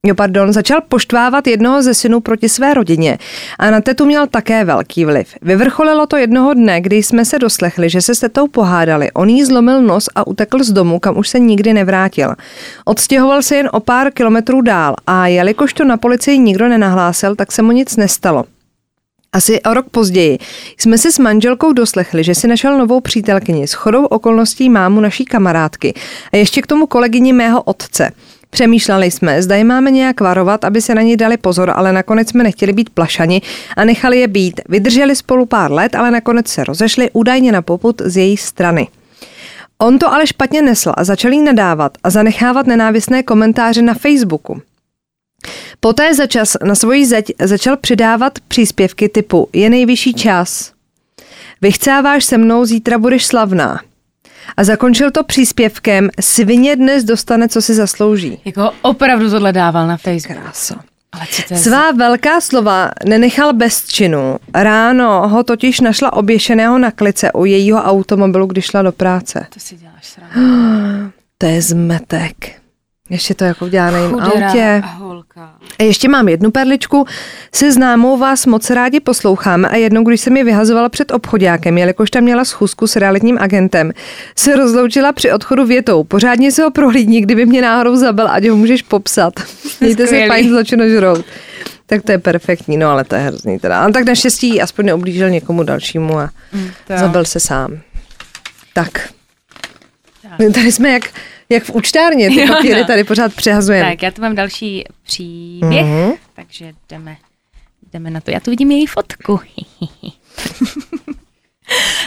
Jo, 0.08 0.16
pardon, 0.16 0.54
začal 0.54 0.82
poštvávat 0.90 1.48
jednoho 1.48 1.82
ze 1.82 1.94
synů 1.94 2.20
proti 2.20 2.50
své 2.50 2.74
rodině 2.74 3.18
a 3.60 3.72
na 3.72 3.82
tetu 3.82 4.06
měl 4.06 4.28
také 4.28 4.66
velký 4.66 5.06
vliv. 5.06 5.28
Vyvrcholilo 5.42 6.08
to 6.08 6.18
jednoho 6.18 6.54
dne, 6.54 6.82
kdy 6.82 6.96
jsme 6.96 7.26
se 7.26 7.40
doslechli, 7.40 7.90
že 7.90 8.02
se 8.02 8.16
s 8.16 8.20
tetou 8.20 8.48
pohádali. 8.48 9.12
On 9.12 9.30
jí 9.30 9.46
zlomil 9.46 9.82
nos 9.82 10.10
a 10.16 10.28
utekl 10.28 10.64
z 10.64 10.72
domu, 10.72 11.00
kam 11.00 11.18
už 11.18 11.30
se 11.30 11.40
nikdy 11.40 11.74
nevrátil. 11.74 12.34
Odstěhoval 12.86 13.42
se 13.42 13.56
jen 13.56 13.70
o 13.74 13.80
pár 13.80 14.12
kilometrů 14.12 14.62
dál 14.62 14.96
a 15.08 15.28
jelikož 15.28 15.74
to 15.74 15.84
na 15.84 15.98
policii 15.98 16.38
nikdo 16.38 16.68
nenahlásil, 16.68 17.36
tak 17.36 17.52
se 17.52 17.62
mu 17.62 17.72
nic 17.72 17.96
nestalo. 17.96 18.44
Asi 19.34 19.62
o 19.62 19.74
rok 19.74 19.90
později 19.90 20.38
jsme 20.78 20.98
se 20.98 21.12
s 21.12 21.20
manželkou 21.20 21.74
doslechli, 21.74 22.24
že 22.24 22.36
si 22.36 22.48
našel 22.48 22.78
novou 22.78 23.02
přítelkyni 23.02 23.68
s 23.68 23.74
chodou 23.74 24.06
okolností 24.06 24.70
mámu 24.70 25.02
naší 25.02 25.26
kamarádky 25.26 25.94
a 26.34 26.38
ještě 26.38 26.62
k 26.62 26.68
tomu 26.68 26.88
kolegyni 26.88 27.34
mého 27.34 27.62
otce. 27.62 28.12
Přemýšleli 28.54 29.12
jsme, 29.12 29.42
zda 29.42 29.56
je 29.56 29.64
máme 29.64 29.92
nějak 29.92 30.22
varovat, 30.22 30.66
aby 30.66 30.82
se 30.82 30.96
na 30.96 31.02
ní 31.02 31.18
dali 31.18 31.38
pozor, 31.38 31.72
ale 31.76 31.94
nakonec 31.94 32.30
jsme 32.30 32.44
nechtěli 32.44 32.74
být 32.74 32.90
plašani 32.90 33.42
a 33.78 33.86
nechali 33.86 34.20
je 34.20 34.28
být. 34.28 34.62
Vydrželi 34.70 35.16
spolu 35.16 35.46
pár 35.46 35.72
let, 35.72 35.96
ale 35.96 36.12
nakonec 36.12 36.48
se 36.48 36.64
rozešli 36.64 37.10
údajně 37.14 37.52
na 37.52 37.62
poput 37.62 38.02
z 38.06 38.18
její 38.18 38.38
strany. 38.38 38.88
On 39.78 40.00
to 40.00 40.14
ale 40.14 40.28
špatně 40.28 40.62
nesl 40.62 40.92
a 40.98 41.04
začal 41.04 41.32
jí 41.32 41.42
nadávat 41.42 41.98
a 42.04 42.10
zanechávat 42.10 42.68
nenávistné 42.68 43.24
komentáře 43.24 43.82
na 43.82 43.94
Facebooku. 43.94 44.62
Poté 45.80 46.14
za 46.14 46.28
čas 46.28 46.58
na 46.64 46.76
svoji 46.76 47.06
zeď 47.06 47.32
začal 47.42 47.78
přidávat 47.78 48.40
příspěvky 48.48 49.10
typu 49.10 49.50
je 49.54 49.70
nejvyšší 49.70 50.14
čas. 50.14 50.72
Vychcáváš 51.62 52.26
se 52.26 52.38
mnou, 52.38 52.66
zítra 52.66 52.98
budeš 52.98 53.26
slavná. 53.26 53.80
A 54.58 54.64
zakončil 54.64 55.12
to 55.12 55.24
příspěvkem 55.24 56.10
svině 56.20 56.76
dnes 56.76 57.04
dostane, 57.04 57.48
co 57.48 57.62
si 57.62 57.74
zaslouží. 57.74 58.42
Jako 58.46 58.72
opravdu 58.82 59.30
tohle 59.30 59.54
dával 59.54 59.88
na 59.88 59.98
Facebook. 59.98 60.38
Kráso. 60.38 60.76
Ale 61.12 61.26
co 61.32 61.42
to 61.48 61.54
je 61.54 61.60
Svá 61.60 61.92
velká 61.92 62.42
slova 62.42 62.92
nenechal 63.06 63.54
bez 63.54 63.88
činu. 63.88 64.38
Ráno 64.54 65.28
ho 65.30 65.44
totiž 65.44 65.80
našla 65.80 66.14
oběšeného 66.14 66.78
na 66.78 66.92
klice 66.92 67.32
u 67.32 67.46
jejího 67.46 67.84
automobilu, 67.84 68.46
když 68.46 68.66
šla 68.66 68.82
do 68.82 68.92
práce. 68.92 69.48
To 69.54 69.60
si 69.60 69.76
děláš 69.76 70.06
srandu. 70.06 71.12
To 71.38 71.48
je 71.48 71.62
zmetek. 71.62 72.61
Ještě 73.12 73.34
to 73.34 73.44
jako 73.44 73.66
na 73.66 73.88
jiném 73.90 74.12
Chudera 74.12 74.48
autě. 74.48 74.82
a 74.84 74.88
holka. 74.88 75.54
A 75.80 75.84
ještě 75.84 76.10
mám 76.10 76.30
jednu 76.30 76.52
perličku. 76.52 77.06
Se 77.54 77.72
známou 77.72 78.18
vás 78.18 78.46
moc 78.46 78.70
rádi 78.70 79.00
posloucháme 79.00 79.70
a 79.70 79.76
jednou, 79.76 80.04
když 80.04 80.22
jsem 80.22 80.38
je 80.38 80.44
vyhazovala 80.44 80.90
před 80.90 81.12
obchodákem, 81.12 81.78
jelikož 81.78 82.12
tam 82.12 82.24
měla 82.24 82.46
schůzku 82.46 82.88
s 82.88 82.96
realitním 82.96 83.38
agentem, 83.42 83.92
se 84.36 84.56
rozloučila 84.56 85.12
při 85.12 85.32
odchodu 85.32 85.66
větou. 85.66 86.04
Pořádně 86.04 86.52
se 86.52 86.64
ho 86.64 86.72
prohlídni, 86.72 87.22
kdyby 87.22 87.46
mě 87.46 87.62
náhodou 87.62 87.96
zabil, 87.96 88.28
ať 88.28 88.48
ho 88.48 88.56
můžeš 88.56 88.82
popsat. 88.82 89.34
Mějte 89.82 90.08
se 90.08 90.28
fajn 90.28 90.50
zločinožrout. 90.50 91.26
Tak 91.86 92.02
to 92.02 92.12
je 92.12 92.18
perfektní, 92.18 92.78
no 92.78 92.90
ale 92.90 93.04
to 93.04 93.16
je 93.16 93.22
hrozný 93.22 93.60
teda. 93.60 93.82
Ale 93.82 93.92
tak 93.92 94.06
naštěstí 94.06 94.62
aspoň 94.62 94.86
neoblížil 94.86 95.30
někomu 95.30 95.64
dalšímu 95.64 96.20
a 96.20 96.30
to 96.88 96.94
jo. 96.94 97.00
zabil 97.00 97.26
se 97.26 97.40
sám. 97.40 97.80
Tak. 98.74 99.10
My 100.40 100.52
Tady 100.52 100.72
jsme 100.72 100.90
jak, 100.90 101.04
jak 101.52 101.64
v 101.64 101.70
účtárně, 101.70 102.30
ty 102.30 102.40
Jo, 102.42 102.48
papíry 102.48 102.80
no. 102.82 102.88
tady 102.88 103.04
pořád 103.04 103.34
přehazujeme. 103.34 103.90
Tak, 103.90 104.02
já 104.02 104.12
tu 104.12 104.22
mám 104.22 104.36
další 104.36 104.84
příběh, 105.04 105.86
Mhm. 105.86 106.12
takže 106.34 106.74
jdeme, 106.90 107.18
jdeme 107.94 108.10
na 108.10 108.22
to. 108.22 108.32
Já 108.32 108.40
tu 108.40 108.52
vidím 108.52 108.72
její 108.72 108.86
fotku. 108.88 109.40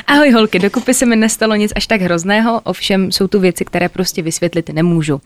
Ahoj 0.06 0.30
holky, 0.30 0.58
dokupy 0.58 0.94
se 0.94 1.06
mi 1.06 1.16
nestalo 1.16 1.54
nic 1.54 1.72
až 1.76 1.86
tak 1.86 2.00
hrozného, 2.00 2.60
ovšem 2.64 3.12
jsou 3.12 3.26
tu 3.26 3.40
věci, 3.40 3.64
které 3.64 3.88
prostě 3.88 4.22
vysvětlit 4.22 4.68
nemůžu. 4.68 5.20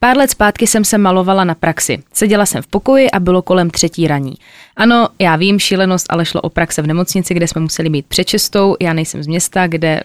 Pár 0.00 0.16
let 0.16 0.30
zpátky 0.30 0.66
jsem 0.66 0.84
se 0.84 0.98
malovala 0.98 1.44
na 1.44 1.54
praxi. 1.54 1.98
Seděla 2.12 2.46
jsem 2.46 2.62
v 2.62 2.66
pokoji 2.66 3.10
a 3.10 3.20
bylo 3.20 3.42
kolem 3.42 3.70
třetí 3.70 4.06
raní. 4.08 4.34
Ano, 4.76 5.08
já 5.18 5.36
vím, 5.36 5.58
šílenost, 5.58 6.06
ale 6.10 6.24
šlo 6.24 6.40
o 6.40 6.48
praxe 6.50 6.82
v 6.82 6.86
nemocnici, 6.86 7.34
kde 7.34 7.48
jsme 7.48 7.60
museli 7.60 7.90
být 7.90 8.06
přečestou. 8.06 8.76
Já 8.80 8.92
nejsem 8.92 9.22
z 9.22 9.26
města, 9.26 9.66
kde 9.66 10.00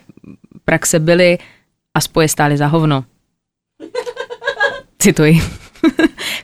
praxe 0.66 1.00
byly 1.00 1.38
a 1.94 2.02
spoje 2.02 2.28
stály 2.30 2.58
za 2.58 2.68
hovno. 2.68 3.04
Cituji. 5.00 5.42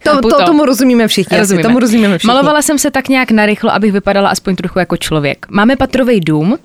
To, 0.03 0.09
Chápu 0.09 0.29
to, 0.29 0.45
tomu 0.45 0.65
rozumíme 0.65 1.07
všichni. 1.07 1.37
Rozumíme. 1.37 1.63
Tomu 1.63 1.79
rozumíme 1.79 2.17
všichni. 2.17 2.27
Malovala 2.27 2.61
jsem 2.61 2.79
se 2.79 2.91
tak 2.91 3.09
nějak 3.09 3.31
narychlo, 3.31 3.71
abych 3.73 3.91
vypadala 3.91 4.29
aspoň 4.29 4.55
trochu 4.55 4.79
jako 4.79 4.97
člověk. 4.97 5.45
Máme 5.49 5.75
patrový 5.75 6.19
dům 6.19 6.57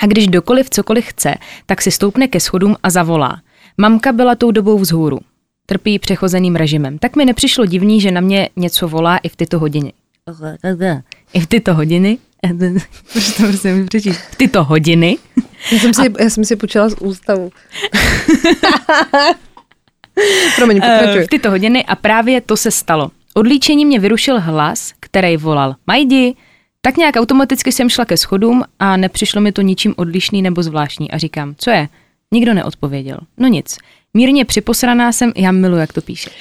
a 0.00 0.06
když 0.06 0.28
dokoliv 0.28 0.70
cokoliv 0.70 1.06
chce, 1.06 1.34
tak 1.66 1.82
si 1.82 1.90
stoupne 1.90 2.28
ke 2.28 2.40
schodům 2.40 2.76
a 2.82 2.90
zavolá. 2.90 3.40
Mamka 3.78 4.12
byla 4.12 4.34
tou 4.34 4.50
dobou 4.50 4.78
vzhůru. 4.78 5.18
Trpí 5.66 5.98
přechozeným 5.98 6.56
režimem. 6.56 6.98
Tak 6.98 7.16
mi 7.16 7.24
nepřišlo 7.24 7.66
divný, 7.66 8.00
že 8.00 8.10
na 8.10 8.20
mě 8.20 8.48
něco 8.56 8.88
volá 8.88 9.16
i 9.16 9.28
v 9.28 9.36
tyto 9.36 9.58
hodiny. 9.58 9.92
I 11.32 11.40
v 11.40 11.46
tyto 11.46 11.74
hodiny. 11.74 12.18
Proč 13.12 13.36
to 13.36 13.42
prostě 13.42 13.74
mi 13.74 13.84
přečíš? 13.84 14.16
V 14.16 14.36
tyto 14.36 14.64
hodiny. 14.64 15.18
Já 15.72 15.78
jsem 15.78 15.94
si, 15.94 16.02
já 16.18 16.30
jsem 16.30 16.44
si 16.44 16.56
počala 16.56 16.88
z 16.88 16.94
ústavu. 17.00 17.50
Promiň, 20.56 20.80
Eh, 20.82 20.98
pokračuj. 20.98 21.24
v 21.24 21.28
tyto 21.28 21.50
hodiny 21.50 21.84
a 21.84 21.94
právě 21.96 22.40
to 22.40 22.56
se 22.56 22.70
stalo. 22.70 23.10
Odlíčení 23.34 23.86
mě 23.86 23.98
vyrušil 23.98 24.40
hlas, 24.40 24.92
který 25.00 25.36
volal 25.36 25.74
Majdi. 25.86 26.34
Tak 26.80 26.96
nějak 26.96 27.16
automaticky 27.16 27.72
jsem 27.72 27.88
šla 27.88 28.04
ke 28.04 28.16
schodům 28.16 28.64
a 28.80 28.96
nepřišlo 28.96 29.40
mi 29.40 29.52
to 29.52 29.62
ničím 29.62 29.94
odlišný 29.96 30.42
nebo 30.42 30.62
zvláštní 30.62 31.10
a 31.10 31.18
říkám, 31.18 31.54
co 31.58 31.70
je? 31.70 31.88
Nikdo 32.32 32.54
neodpověděl. 32.54 33.18
No 33.38 33.48
nic. 33.48 33.78
Mírně 34.14 34.44
připosraná 34.44 35.12
jsem, 35.12 35.32
já 35.36 35.52
miluji, 35.52 35.80
jak 35.80 35.92
to 35.92 36.00
píšeš. 36.00 36.32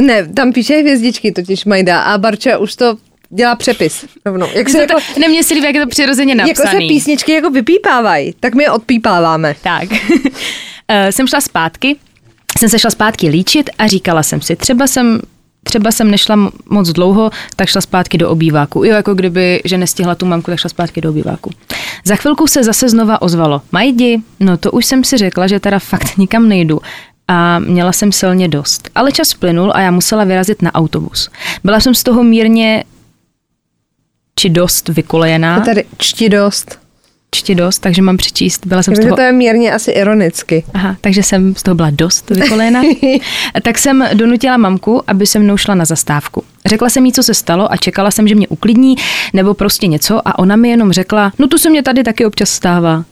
Ne, 0.00 0.28
tam 0.28 0.52
píše 0.52 0.76
hvězdičky 0.76 1.32
totiž 1.32 1.64
Majda 1.64 2.00
a 2.02 2.18
Barča 2.18 2.58
už 2.58 2.76
to 2.76 2.96
dělá 3.30 3.56
přepis 3.56 4.04
rovnou. 4.26 4.46
Jak 4.54 4.68
se, 4.68 4.80
jako, 4.80 4.94
Ne, 5.20 5.28
mně 5.28 5.44
se 5.44 5.54
líbí, 5.54 5.66
jak 5.66 5.74
je 5.74 5.80
to 5.82 5.88
přirozeně 5.88 6.34
jako 6.38 6.54
se 6.54 6.62
napsaný. 6.64 6.88
písničky 6.88 7.32
jako 7.32 7.50
vypípávají, 7.50 8.34
tak 8.40 8.54
my 8.54 8.62
je 8.62 8.70
odpípáváme. 8.70 9.54
Tak. 9.62 9.88
Eh, 10.92 11.12
jsem 11.12 11.26
šla 11.26 11.40
zpátky, 11.40 11.96
jsem 12.60 12.68
se 12.68 12.78
šla 12.78 12.90
zpátky 12.90 13.28
líčit 13.28 13.70
a 13.78 13.86
říkala 13.86 14.22
jsem 14.22 14.40
si, 14.40 14.56
třeba 14.56 14.86
jsem 14.86 15.20
Třeba 15.62 15.90
jsem 15.90 16.10
nešla 16.10 16.50
moc 16.70 16.88
dlouho, 16.88 17.30
tak 17.56 17.68
šla 17.68 17.80
zpátky 17.80 18.18
do 18.18 18.30
obýváku. 18.30 18.84
Jo, 18.84 18.94
jako 18.94 19.14
kdyby, 19.14 19.62
že 19.64 19.78
nestihla 19.78 20.14
tu 20.14 20.26
mamku, 20.26 20.50
tak 20.50 20.60
šla 20.60 20.70
zpátky 20.70 21.00
do 21.00 21.10
obýváku. 21.10 21.50
Za 22.04 22.16
chvilku 22.16 22.46
se 22.46 22.64
zase 22.64 22.88
znova 22.88 23.22
ozvalo. 23.22 23.62
Majdi, 23.72 24.22
no 24.40 24.56
to 24.56 24.70
už 24.72 24.86
jsem 24.86 25.04
si 25.04 25.16
řekla, 25.16 25.46
že 25.46 25.60
teda 25.60 25.78
fakt 25.78 26.16
nikam 26.16 26.48
nejdu. 26.48 26.80
A 27.28 27.58
měla 27.58 27.92
jsem 27.92 28.12
silně 28.12 28.48
dost. 28.48 28.90
Ale 28.94 29.12
čas 29.12 29.34
plynul 29.34 29.72
a 29.74 29.80
já 29.80 29.90
musela 29.90 30.24
vyrazit 30.24 30.62
na 30.62 30.74
autobus. 30.74 31.30
Byla 31.64 31.80
jsem 31.80 31.94
z 31.94 32.02
toho 32.02 32.22
mírně 32.22 32.84
či 34.36 34.50
dost 34.50 34.88
vykolejená. 34.88 35.56
Je 35.56 35.62
tady 35.62 35.84
čti 35.98 36.28
dost. 36.28 36.79
Čti 37.30 37.54
dost, 37.54 37.78
takže 37.78 38.02
mám 38.02 38.16
přečíst. 38.16 38.66
Byla 38.66 38.82
jsem 38.82 38.94
z 38.94 38.98
Takže 38.98 39.08
toho 39.08 39.16
to 39.16 39.22
je 39.22 39.32
mírně 39.32 39.72
asi 39.72 39.90
ironicky. 39.90 40.64
Aha, 40.74 40.96
takže 41.00 41.22
jsem 41.22 41.54
z 41.54 41.62
toho 41.62 41.74
byla 41.74 41.90
dost 41.90 42.30
vykoléna. 42.30 42.82
tak 43.62 43.78
jsem 43.78 44.08
donutila 44.14 44.56
mamku, 44.56 45.02
aby 45.06 45.26
se 45.26 45.38
mnou 45.38 45.56
šla 45.56 45.74
na 45.74 45.84
zastávku. 45.84 46.44
Řekla 46.66 46.88
jsem 46.90 47.06
jí, 47.06 47.12
co 47.12 47.22
se 47.22 47.34
stalo 47.34 47.72
a 47.72 47.76
čekala 47.76 48.10
jsem, 48.10 48.28
že 48.28 48.34
mě 48.34 48.48
uklidní 48.48 48.96
nebo 49.32 49.54
prostě 49.54 49.86
něco 49.86 50.28
a 50.28 50.38
ona 50.38 50.56
mi 50.56 50.68
jenom 50.68 50.92
řekla, 50.92 51.32
no 51.38 51.48
to 51.48 51.58
se 51.58 51.70
mě 51.70 51.82
tady 51.82 52.04
taky 52.04 52.26
občas 52.26 52.50
stává. 52.50 53.04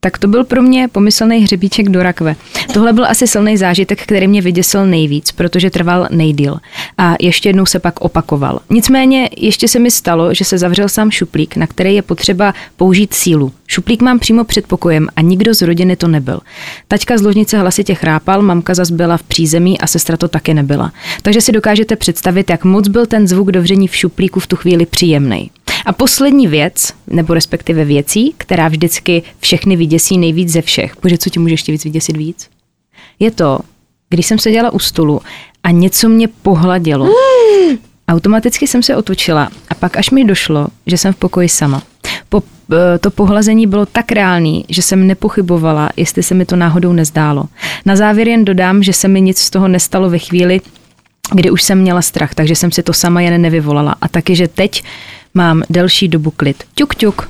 Tak 0.00 0.18
to 0.18 0.28
byl 0.28 0.44
pro 0.44 0.62
mě 0.62 0.88
pomyslný 0.88 1.38
hřebíček 1.38 1.88
do 1.88 2.02
rakve. 2.02 2.36
Tohle 2.72 2.92
byl 2.92 3.06
asi 3.06 3.26
silný 3.26 3.56
zážitek, 3.56 4.02
který 4.02 4.28
mě 4.28 4.42
vyděsil 4.42 4.86
nejvíc, 4.86 5.32
protože 5.32 5.70
trval 5.70 6.08
nejdíl. 6.10 6.58
A 6.98 7.14
ještě 7.20 7.48
jednou 7.48 7.66
se 7.66 7.78
pak 7.78 8.00
opakoval. 8.00 8.60
Nicméně 8.70 9.28
ještě 9.36 9.68
se 9.68 9.78
mi 9.78 9.90
stalo, 9.90 10.34
že 10.34 10.44
se 10.44 10.58
zavřel 10.58 10.88
sám 10.88 11.10
šuplík, 11.10 11.56
na 11.56 11.66
který 11.66 11.94
je 11.94 12.02
potřeba 12.02 12.54
použít 12.76 13.14
sílu. 13.14 13.52
Šuplík 13.66 14.02
mám 14.02 14.18
přímo 14.18 14.44
před 14.44 14.66
pokojem 14.66 15.08
a 15.16 15.20
nikdo 15.20 15.54
z 15.54 15.62
rodiny 15.62 15.96
to 15.96 16.08
nebyl. 16.08 16.40
Taťka 16.88 17.18
z 17.18 17.22
ložnice 17.22 17.58
hlasitě 17.58 17.94
chrápal, 17.94 18.42
mamka 18.42 18.74
zas 18.74 18.90
byla 18.90 19.16
v 19.16 19.22
přízemí 19.22 19.80
a 19.80 19.86
sestra 19.86 20.16
to 20.16 20.28
taky 20.28 20.54
nebyla. 20.54 20.92
Takže 21.22 21.40
si 21.40 21.52
dokážete 21.52 21.96
představit, 21.96 22.50
jak 22.50 22.64
moc 22.64 22.88
byl 22.88 23.06
ten 23.06 23.28
zvuk 23.28 23.52
dovření 23.52 23.88
v 23.88 23.96
šuplíku 23.96 24.40
v 24.40 24.46
tu 24.46 24.56
chvíli 24.56 24.86
příjemný. 24.86 25.50
A 25.86 25.92
poslední 25.92 26.46
věc, 26.46 26.92
nebo 27.06 27.34
respektive 27.34 27.84
věcí, 27.84 28.34
která 28.36 28.68
vždycky 28.68 29.22
všechny 29.40 29.76
vyděsí 29.76 30.18
nejvíc 30.18 30.48
ze 30.48 30.62
všech. 30.62 30.92
Bože, 31.02 31.18
co 31.18 31.30
ti 31.30 31.38
může 31.38 31.54
ještě 31.54 31.72
víc 31.72 31.84
vyděsit 31.84 32.16
víc? 32.16 32.48
Je 33.18 33.30
to, 33.30 33.58
když 34.10 34.26
jsem 34.26 34.38
seděla 34.38 34.70
u 34.70 34.78
stolu 34.78 35.20
a 35.62 35.70
něco 35.70 36.08
mě 36.08 36.28
pohladilo. 36.28 37.08
Automaticky 38.08 38.66
jsem 38.66 38.82
se 38.82 38.96
otočila 38.96 39.48
a 39.68 39.74
pak 39.74 39.96
až 39.96 40.10
mi 40.10 40.24
došlo, 40.24 40.66
že 40.86 40.98
jsem 40.98 41.12
v 41.12 41.16
pokoji 41.16 41.48
sama. 41.48 41.82
Po, 42.28 42.42
eh, 42.72 42.98
to 42.98 43.10
pohlazení 43.10 43.66
bylo 43.66 43.86
tak 43.86 44.12
reálný, 44.12 44.64
že 44.68 44.82
jsem 44.82 45.06
nepochybovala, 45.06 45.90
jestli 45.96 46.22
se 46.22 46.34
mi 46.34 46.44
to 46.44 46.56
náhodou 46.56 46.92
nezdálo. 46.92 47.44
Na 47.86 47.96
závěr 47.96 48.28
jen 48.28 48.44
dodám, 48.44 48.82
že 48.82 48.92
se 48.92 49.08
mi 49.08 49.20
nic 49.20 49.38
z 49.38 49.50
toho 49.50 49.68
nestalo 49.68 50.10
ve 50.10 50.18
chvíli, 50.18 50.60
kdy 51.34 51.50
už 51.50 51.62
jsem 51.62 51.78
měla 51.78 52.02
strach, 52.02 52.34
takže 52.34 52.56
jsem 52.56 52.72
si 52.72 52.82
to 52.82 52.92
sama 52.92 53.20
jen 53.20 53.42
nevyvolala. 53.42 53.94
A 54.00 54.08
taky, 54.08 54.36
že 54.36 54.48
teď 54.48 54.82
mám 55.34 55.62
delší 55.70 56.08
dobu 56.08 56.30
klid. 56.30 56.64
Ťuk, 56.74 56.94
ťuk. 56.94 57.28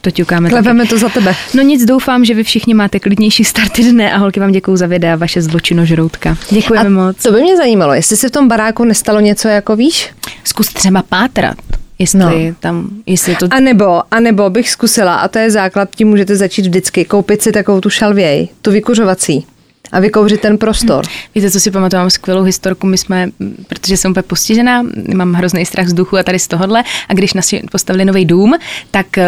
To 0.00 0.10
ťukáme. 0.10 0.48
Klepeme 0.50 0.86
to 0.86 0.98
za 0.98 1.08
tebe. 1.08 1.34
No 1.54 1.62
nic, 1.62 1.84
doufám, 1.84 2.24
že 2.24 2.34
vy 2.34 2.44
všichni 2.44 2.74
máte 2.74 3.00
klidnější 3.00 3.44
starty 3.44 3.82
dne 3.92 4.12
a 4.12 4.16
holky 4.18 4.40
vám 4.40 4.52
děkuju 4.52 4.76
za 4.76 4.86
videa, 4.86 5.16
vaše 5.16 5.42
zločinožroutka. 5.42 6.36
Děkujeme 6.50 6.86
A 6.86 6.90
moc. 7.06 7.22
to 7.22 7.32
by 7.32 7.40
mě 7.42 7.56
zajímalo, 7.56 7.92
jestli 7.94 8.16
se 8.16 8.28
v 8.28 8.30
tom 8.30 8.48
baráku 8.48 8.84
nestalo 8.84 9.20
něco 9.20 9.48
jako 9.48 9.76
víš? 9.76 10.10
Zkus 10.44 10.66
třeba 10.68 11.02
pátrat, 11.02 11.56
jestli 11.98 12.18
No. 12.18 12.30
tam, 12.60 12.88
jestli 13.06 13.36
to... 13.36 13.46
A 13.50 13.60
nebo, 13.60 14.02
a 14.14 14.20
nebo 14.20 14.50
bych 14.50 14.70
zkusila, 14.70 15.14
a 15.14 15.28
to 15.28 15.38
je 15.38 15.50
základ, 15.50 15.88
tím 15.96 16.08
můžete 16.08 16.36
začít 16.36 16.62
vždycky, 16.66 17.04
koupit 17.04 17.42
si 17.42 17.52
takovou 17.52 17.80
tu 17.80 17.90
šalvěj, 17.90 18.48
tu 18.62 18.70
vykuřovací 18.70 19.46
a 19.92 20.00
vykouřit 20.00 20.40
ten 20.40 20.58
prostor. 20.58 21.04
Víte, 21.34 21.50
co 21.50 21.60
si 21.60 21.70
pamatuju, 21.70 22.00
mám 22.00 22.10
skvělou 22.10 22.42
historku, 22.42 22.86
my 22.86 22.98
jsme, 22.98 23.30
protože 23.68 23.96
jsem 23.96 24.10
úplně 24.10 24.22
postižená, 24.22 24.82
mám 25.14 25.32
hrozný 25.32 25.66
strach 25.66 25.88
z 25.88 25.92
duchu 25.92 26.16
a 26.16 26.22
tady 26.22 26.38
z 26.38 26.48
tohohle, 26.48 26.84
a 27.08 27.14
když 27.14 27.34
nás 27.34 27.54
postavili 27.70 28.04
nový 28.04 28.24
dům, 28.24 28.54
tak 28.90 29.18
eh, 29.18 29.24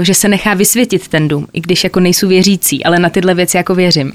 že 0.00 0.14
se 0.14 0.28
nechá 0.28 0.54
vysvětit 0.54 1.08
ten 1.08 1.28
dům, 1.28 1.46
i 1.52 1.60
když 1.60 1.84
jako 1.84 2.00
nejsou 2.00 2.28
věřící, 2.28 2.84
ale 2.84 2.98
na 2.98 3.08
tyhle 3.08 3.34
věci 3.34 3.56
jako 3.56 3.74
věřím. 3.74 4.12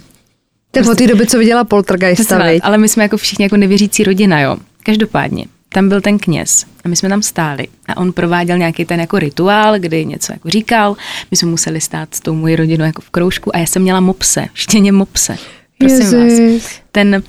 To 0.71 0.79
je 0.79 0.83
po 0.83 0.95
té 0.95 1.07
době, 1.07 1.25
co 1.25 1.37
viděla 1.37 1.63
Poltergeista, 1.63 2.43
viď? 2.43 2.61
ale 2.63 2.77
my 2.77 2.89
jsme 2.89 3.03
jako 3.03 3.17
všichni 3.17 3.43
jako 3.43 3.57
nevěřící 3.57 4.03
rodina, 4.03 4.39
jo. 4.39 4.57
Každopádně, 4.83 5.45
tam 5.69 5.89
byl 5.89 6.01
ten 6.01 6.19
kněz 6.19 6.65
a 6.85 6.89
my 6.89 6.95
jsme 6.95 7.09
tam 7.09 7.21
stáli 7.21 7.67
a 7.87 7.97
on 7.97 8.13
prováděl 8.13 8.57
nějaký 8.57 8.85
ten 8.85 8.99
jako 8.99 9.19
rituál, 9.19 9.79
kdy 9.79 10.05
něco 10.05 10.33
jako 10.33 10.49
říkal, 10.49 10.95
my 11.31 11.37
jsme 11.37 11.49
museli 11.49 11.81
stát 11.81 12.15
s 12.15 12.19
tou 12.19 12.35
mojí 12.35 12.55
rodinou 12.55 12.85
jako 12.85 13.01
v 13.01 13.09
kroužku 13.09 13.55
a 13.55 13.59
já 13.59 13.65
jsem 13.65 13.81
měla 13.81 13.99
mopse, 13.99 14.47
štěně 14.53 14.91
mopse. 14.91 15.37
Prosím 15.77 15.99
vás. 15.99 16.13
Jezus. 16.13 16.69
Ten, 16.91 17.23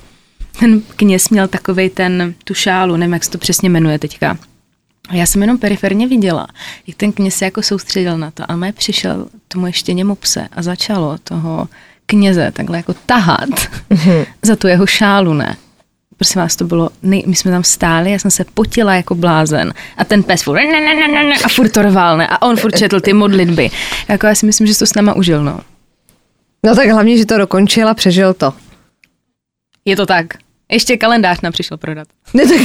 ten 0.59 0.81
kněz 0.95 1.29
měl 1.29 1.47
takovej 1.47 1.89
ten, 1.89 2.33
tu 2.43 2.53
šálu, 2.53 2.97
nevím, 2.97 3.13
jak 3.13 3.23
se 3.23 3.31
to 3.31 3.37
přesně 3.37 3.69
jmenuje 3.69 3.99
teďka. 3.99 4.37
A 5.09 5.15
já 5.15 5.25
jsem 5.25 5.41
jenom 5.41 5.57
periferně 5.57 6.07
viděla, 6.07 6.47
jak 6.87 6.97
ten 6.97 7.11
kněz 7.11 7.35
se 7.35 7.45
jako 7.45 7.61
soustředil 7.61 8.17
na 8.17 8.31
to. 8.31 8.51
A 8.51 8.55
mě 8.55 8.73
přišel 8.73 9.27
tomu 9.47 9.67
ještě 9.67 9.95
pse 10.19 10.47
a 10.51 10.61
začalo 10.61 11.17
toho 11.23 11.67
kněze 12.05 12.51
takhle 12.51 12.77
jako 12.77 12.93
tahat 13.05 13.49
za 14.41 14.55
tu 14.55 14.67
jeho 14.67 14.85
šálu, 14.85 15.33
ne? 15.33 15.57
Prosím 16.17 16.41
vás, 16.41 16.55
to 16.55 16.65
bylo, 16.65 16.89
nej, 17.03 17.23
my 17.27 17.35
jsme 17.35 17.51
tam 17.51 17.63
stáli, 17.63 18.11
já 18.11 18.19
jsem 18.19 18.31
se 18.31 18.45
potila 18.53 18.95
jako 18.95 19.15
blázen 19.15 19.73
a 19.97 20.05
ten 20.05 20.23
pes 20.23 20.43
furt 20.43 20.55
ne, 20.55 20.65
ne, 20.65 20.95
ne, 20.95 21.07
ne, 21.07 21.23
ne, 21.23 21.35
a 21.43 21.47
furt 21.49 21.69
to 21.69 21.81
rval, 21.81 22.17
ne? 22.17 22.27
A 22.27 22.41
on 22.41 22.57
furt 22.57 22.77
četl 22.77 22.99
ty 22.99 23.13
modlitby. 23.13 23.69
Jako 24.07 24.27
já 24.27 24.35
si 24.35 24.45
myslím, 24.45 24.67
že 24.67 24.77
to 24.77 24.85
s 24.85 24.93
náma 24.93 25.13
užil, 25.15 25.43
no. 25.43 25.59
No 26.63 26.75
tak 26.75 26.89
hlavně, 26.89 27.17
že 27.17 27.25
to 27.25 27.37
dokončil 27.37 27.89
a 27.89 27.93
přežil 27.93 28.33
to. 28.33 28.53
Je 29.85 29.95
to 29.95 30.05
tak. 30.05 30.25
Ještě 30.71 30.97
kalendář 30.97 31.41
nám 31.41 31.51
přišel 31.51 31.77
prodat. 31.77 32.07
Ne, 32.33 32.45
tak... 32.45 32.61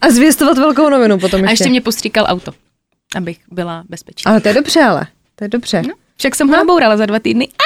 A 0.00 0.10
zvěstovat 0.10 0.58
velkou 0.58 0.88
novinu 0.88 1.18
potom 1.18 1.40
ještě. 1.40 1.48
A 1.48 1.50
ještě 1.50 1.68
mě 1.68 1.80
postříkal 1.80 2.24
auto, 2.28 2.52
abych 3.16 3.38
byla 3.50 3.84
bezpečná. 3.88 4.30
Ale 4.30 4.40
to 4.40 4.48
je 4.48 4.54
dobře, 4.54 4.82
ale. 4.82 5.06
To 5.34 5.44
je 5.44 5.48
dobře. 5.48 5.82
No, 5.82 5.94
však 6.18 6.34
jsem 6.34 6.48
ho 6.48 6.56
nabourala 6.56 6.96
za 6.96 7.06
dva 7.06 7.18
týdny. 7.18 7.48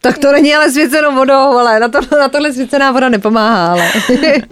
Tak 0.00 0.18
to 0.18 0.32
není 0.32 0.54
ale 0.54 0.70
svěcenou 0.70 1.14
vodou, 1.14 1.34
ale 1.34 1.80
na, 1.80 1.88
to, 1.88 2.00
na 2.16 2.28
tohle 2.28 2.52
svěcená 2.52 2.92
voda 2.92 3.08
nepomáhá, 3.08 3.72
ale. 3.72 3.92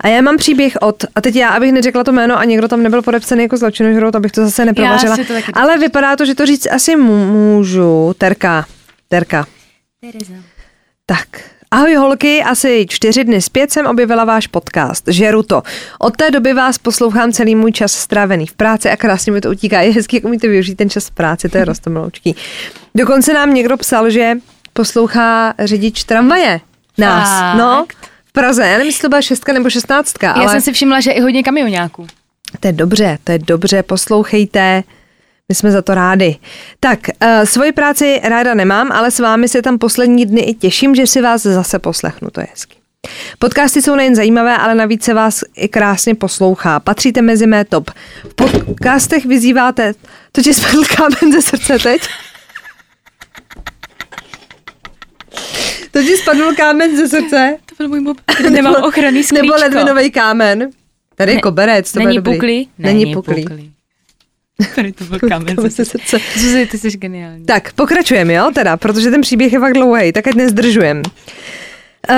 A 0.00 0.08
já 0.08 0.20
mám 0.20 0.36
příběh 0.36 0.76
od, 0.80 1.04
a 1.14 1.20
teď 1.20 1.36
já, 1.36 1.48
abych 1.48 1.72
neřekla 1.72 2.04
to 2.04 2.12
jméno 2.12 2.38
a 2.38 2.44
někdo 2.44 2.68
tam 2.68 2.82
nebyl 2.82 3.02
podepsaný 3.02 3.42
jako 3.42 3.56
zločinožrout, 3.56 4.14
abych 4.14 4.32
to 4.32 4.44
zase 4.44 4.64
neprovařila. 4.64 5.16
Ale 5.52 5.78
vypadá 5.78 6.16
to, 6.16 6.24
že 6.24 6.34
to 6.34 6.46
říct 6.46 6.66
asi 6.70 6.96
můžu. 6.96 8.14
Terka. 8.18 8.66
Terka. 9.12 9.46
Tak. 11.06 11.28
Ahoj 11.70 11.94
holky, 11.94 12.42
asi 12.42 12.86
čtyři 12.88 13.24
dny 13.24 13.42
zpět 13.42 13.72
jsem 13.72 13.86
objevila 13.86 14.24
váš 14.24 14.46
podcast, 14.46 15.04
Žeru 15.08 15.42
to. 15.42 15.62
Od 15.98 16.16
té 16.16 16.30
doby 16.30 16.52
vás 16.52 16.78
poslouchám 16.78 17.32
celý 17.32 17.54
můj 17.54 17.72
čas 17.72 17.92
strávený 17.92 18.46
v 18.46 18.52
práci 18.52 18.90
a 18.90 18.96
krásně 18.96 19.32
mi 19.32 19.40
to 19.40 19.50
utíká. 19.50 19.80
Je 19.80 19.92
hezký, 19.92 20.16
jak 20.16 20.24
umíte 20.24 20.48
využít 20.48 20.74
ten 20.74 20.90
čas 20.90 21.06
v 21.06 21.10
práci, 21.10 21.48
to 21.48 21.58
je 21.58 21.64
rostomiloučký. 21.64 22.36
Dokonce 22.94 23.34
nám 23.34 23.54
někdo 23.54 23.76
psal, 23.76 24.10
že 24.10 24.32
poslouchá 24.72 25.54
řidič 25.58 26.04
tramvaje. 26.04 26.60
Nás, 26.98 27.28
Fakt? 27.28 27.58
no, 27.58 27.86
v 28.24 28.32
Praze. 28.32 28.62
Já 28.62 28.72
nevím, 28.72 28.86
jestli 28.86 29.02
to 29.02 29.08
byla 29.08 29.22
šestka 29.22 29.52
nebo 29.52 29.70
šestnáctka, 29.70 30.26
já 30.26 30.32
ale 30.32 30.48
jsem 30.48 30.60
si 30.60 30.72
všimla, 30.72 31.00
že 31.00 31.10
i 31.10 31.20
hodně 31.20 31.42
kamionáků. 31.42 32.06
to 32.60 32.66
je 32.66 32.72
dobře, 32.72 33.18
to 33.24 33.32
je 33.32 33.38
dobře, 33.38 33.82
poslouchejte. 33.82 34.82
My 35.50 35.54
jsme 35.54 35.70
za 35.70 35.82
to 35.82 35.94
rádi. 35.94 36.36
Tak, 36.80 36.98
uh, 37.22 37.44
svoji 37.44 37.72
práci 37.72 38.20
ráda 38.24 38.54
nemám, 38.54 38.92
ale 38.92 39.10
s 39.10 39.18
vámi 39.20 39.48
se 39.48 39.62
tam 39.62 39.78
poslední 39.78 40.26
dny 40.26 40.40
i 40.40 40.54
těším, 40.54 40.94
že 40.94 41.06
si 41.06 41.20
vás 41.22 41.42
zase 41.42 41.78
poslechnu, 41.78 42.30
to 42.30 42.40
je 42.40 42.46
hezky. 42.50 42.76
Podcasty 43.38 43.82
jsou 43.82 43.94
nejen 43.94 44.14
zajímavé, 44.14 44.56
ale 44.56 44.74
navíc 44.74 45.04
se 45.04 45.14
vás 45.14 45.40
i 45.56 45.68
krásně 45.68 46.14
poslouchá. 46.14 46.80
Patříte 46.80 47.22
mezi 47.22 47.46
mé 47.46 47.64
top. 47.64 47.90
V 48.30 48.34
podcastech 48.34 49.26
vyzýváte... 49.26 49.92
To 50.32 50.42
ti 50.42 50.54
spadl 50.54 50.84
kámen 50.96 51.32
ze 51.32 51.42
srdce 51.42 51.78
teď? 51.78 52.02
To 55.90 56.02
ti 56.02 56.16
spadl 56.16 56.54
kámen 56.56 56.96
ze 56.96 57.08
srdce? 57.08 57.56
To 57.66 57.74
byl 57.78 57.88
můj 57.88 58.00
mob. 58.00 58.16
Nemám 58.50 58.74
ochranný 58.74 59.22
sklíčko. 59.24 59.46
Nebo 59.46 59.54
ledvinový 59.60 60.10
kámen? 60.10 60.70
Tady 61.14 61.32
je 61.32 61.36
Ne- 61.36 61.42
koberec, 61.42 61.92
to 61.92 62.00
bude 62.00 62.06
Není 62.06 62.16
dobrý. 62.16 62.34
puklý? 62.34 62.68
Není 62.78 63.14
puklý. 63.14 63.72
Tady 64.74 64.92
to 64.92 65.04
byl 65.04 65.18
Kámen 65.28 65.56
ze 65.60 65.70
ze 65.70 65.84
srdce. 65.84 66.18
Zuzi, 66.36 66.66
ty 66.66 66.78
jsi 66.78 66.90
geniální. 66.90 67.44
Tak, 67.44 67.72
pokračujeme, 67.72 68.32
jo, 68.32 68.50
teda, 68.54 68.76
protože 68.76 69.10
ten 69.10 69.20
příběh 69.20 69.52
je 69.52 69.60
fakt 69.60 69.72
dlouhý, 69.72 70.12
tak 70.12 70.26
ať 70.26 70.34
nezdržujem. 70.34 71.02
Uh, 72.10 72.16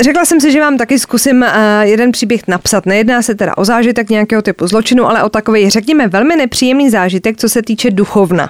Řekla 0.00 0.24
jsem 0.24 0.40
si, 0.40 0.52
že 0.52 0.60
vám 0.60 0.76
taky 0.76 0.98
zkusím 0.98 1.42
uh, 1.42 1.48
jeden 1.82 2.12
příběh 2.12 2.48
napsat. 2.48 2.86
Nejedná 2.86 3.22
se 3.22 3.34
teda 3.34 3.56
o 3.56 3.64
zážitek 3.64 4.10
nějakého 4.10 4.42
typu 4.42 4.66
zločinu, 4.66 5.06
ale 5.06 5.22
o 5.22 5.28
takový, 5.28 5.70
řekněme, 5.70 6.08
velmi 6.08 6.36
nepříjemný 6.36 6.90
zážitek, 6.90 7.36
co 7.36 7.48
se 7.48 7.62
týče 7.62 7.90
duchovna. 7.90 8.48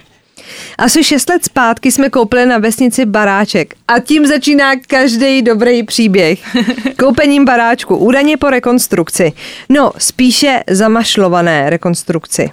Asi 0.79 1.05
šest 1.05 1.29
let 1.29 1.45
zpátky 1.45 1.93
jsme 1.93 2.11
koupili 2.11 2.47
na 2.47 2.59
vesnici 2.59 3.05
baráček 3.05 3.75
a 3.89 3.99
tím 3.99 4.27
začíná 4.27 4.77
každý 4.87 5.43
dobrý 5.43 5.83
příběh. 5.83 6.41
Koupením 6.99 7.45
baráčku, 7.45 7.97
údajně 7.97 8.37
po 8.37 8.51
rekonstrukci. 8.51 9.33
No, 9.69 9.93
spíše 9.99 10.63
zamašlované 10.71 11.71
rekonstrukci. 11.71 12.51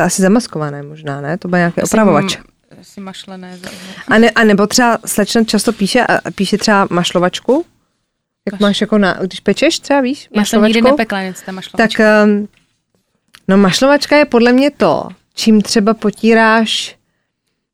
To 0.00 0.04
asi 0.06 0.22
zamaskované 0.22 0.82
možná, 0.82 1.20
ne? 1.20 1.38
To 1.38 1.48
byl 1.48 1.58
nějaký 1.58 1.82
opravovač. 1.82 2.38
Asi 2.80 3.00
mašlené. 3.00 3.58
A, 4.08 4.18
ne, 4.18 4.30
a 4.30 4.44
nebo 4.44 4.66
třeba 4.66 4.98
slečna 5.06 5.44
často 5.44 5.72
píše, 5.72 6.00
a 6.06 6.30
píše 6.30 6.58
třeba 6.58 6.86
mašlovačku, 6.90 7.64
jak 8.52 8.60
máš 8.60 8.80
jako 8.80 8.98
na, 8.98 9.12
když 9.22 9.40
pečeš 9.40 9.78
třeba, 9.78 10.00
víš, 10.00 10.28
Já 10.36 10.44
jsem 10.44 10.62
nikdy 10.62 10.82
nepekla 10.82 11.22
nic 11.22 11.42
tam 11.42 11.54
mašlovačku. 11.54 11.96
tak 11.98 12.06
um, 12.26 12.48
no 13.48 13.56
mašlovačka 13.56 14.16
je 14.16 14.24
podle 14.24 14.52
mě 14.52 14.70
to, 14.70 15.08
čím 15.34 15.62
třeba 15.62 15.94
potíráš, 15.94 16.96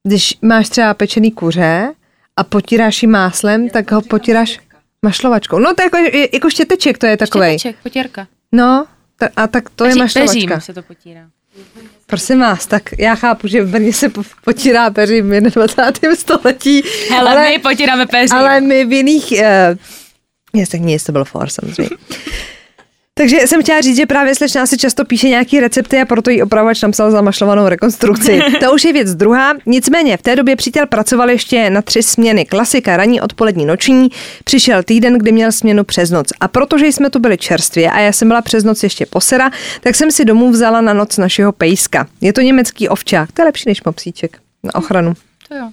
když 0.02 0.38
máš 0.42 0.68
třeba 0.68 0.94
pečený 0.94 1.32
kuře 1.32 1.92
a 2.36 2.44
potíráš 2.44 3.02
ji 3.02 3.08
máslem, 3.08 3.68
tak 3.68 3.92
ho 3.92 4.02
potíráš 4.02 4.60
mašlovačkou. 5.02 5.58
No 5.58 5.74
to 5.74 5.82
je 5.82 5.86
jako, 5.86 5.96
je- 6.16 6.28
jako 6.36 6.50
štěteček 6.50 6.98
to 6.98 7.06
je 7.06 7.16
takovej. 7.16 7.58
Štěteček, 7.58 7.82
potěrka. 7.82 8.26
No, 8.52 8.86
ta, 9.18 9.28
a 9.36 9.46
tak 9.46 9.70
to 9.70 9.84
je 9.84 9.90
Peří- 9.90 9.98
mašlovačka. 9.98 10.32
Peřím 10.54 10.60
se 10.60 10.74
to 10.74 10.82
potírá. 10.82 11.20
Prosím 12.06 12.40
vás, 12.40 12.66
tak 12.66 12.82
já 12.98 13.14
chápu, 13.14 13.48
že 13.48 13.62
v 13.62 13.70
Brně 13.70 13.92
se 13.92 14.08
po- 14.08 14.22
potírá 14.44 14.90
peří 14.90 15.22
v 15.22 15.40
21. 15.40 16.16
století. 16.16 16.82
Hele, 17.10 17.30
ale, 17.30 17.50
my 17.50 17.58
potíráme 17.58 18.06
peří. 18.06 18.32
Ale 18.32 18.60
my 18.60 18.84
v 18.84 18.92
jiných... 18.92 19.32
Uh, 19.32 20.60
yes, 20.60 20.68
tak 20.68 20.80
nic, 20.80 21.04
to 21.04 21.12
byl 21.12 21.24
for, 21.24 21.48
samozřejmě. 21.50 21.90
Takže 23.18 23.36
jsem 23.46 23.62
chtěla 23.62 23.80
říct, 23.80 23.96
že 23.96 24.06
právě 24.06 24.34
slečná 24.34 24.66
si 24.66 24.76
často 24.76 25.04
píše 25.04 25.28
nějaký 25.28 25.60
recepty 25.60 26.00
a 26.00 26.04
proto 26.04 26.30
jí 26.30 26.42
opravovač 26.42 26.82
napsal 26.82 27.10
zamašlovanou 27.10 27.68
rekonstrukci. 27.68 28.40
To 28.60 28.72
už 28.72 28.84
je 28.84 28.92
věc 28.92 29.14
druhá. 29.14 29.54
Nicméně 29.66 30.16
v 30.16 30.22
té 30.22 30.36
době 30.36 30.56
přítel 30.56 30.86
pracoval 30.86 31.30
ještě 31.30 31.70
na 31.70 31.82
tři 31.82 32.02
směny. 32.02 32.44
Klasika, 32.44 32.96
ranní, 32.96 33.20
odpolední, 33.20 33.66
noční. 33.66 34.08
Přišel 34.44 34.82
týden, 34.82 35.18
kdy 35.18 35.32
měl 35.32 35.52
směnu 35.52 35.84
přes 35.84 36.10
noc. 36.10 36.28
A 36.40 36.48
protože 36.48 36.86
jsme 36.86 37.10
tu 37.10 37.18
byli 37.18 37.38
čerstvě 37.38 37.90
a 37.90 38.00
já 38.00 38.12
jsem 38.12 38.28
byla 38.28 38.42
přes 38.42 38.64
noc 38.64 38.82
ještě 38.82 39.06
posera, 39.06 39.50
tak 39.80 39.94
jsem 39.94 40.10
si 40.10 40.24
domů 40.24 40.50
vzala 40.50 40.80
na 40.80 40.92
noc 40.92 41.18
našeho 41.18 41.52
pejska. 41.52 42.06
Je 42.20 42.32
to 42.32 42.40
německý 42.40 42.88
ovčák, 42.88 43.32
to 43.32 43.42
je 43.42 43.46
lepší 43.46 43.68
než 43.68 43.84
mopsíček 43.84 44.38
na 44.64 44.74
ochranu. 44.74 45.14
To 45.48 45.54
jo, 45.54 45.70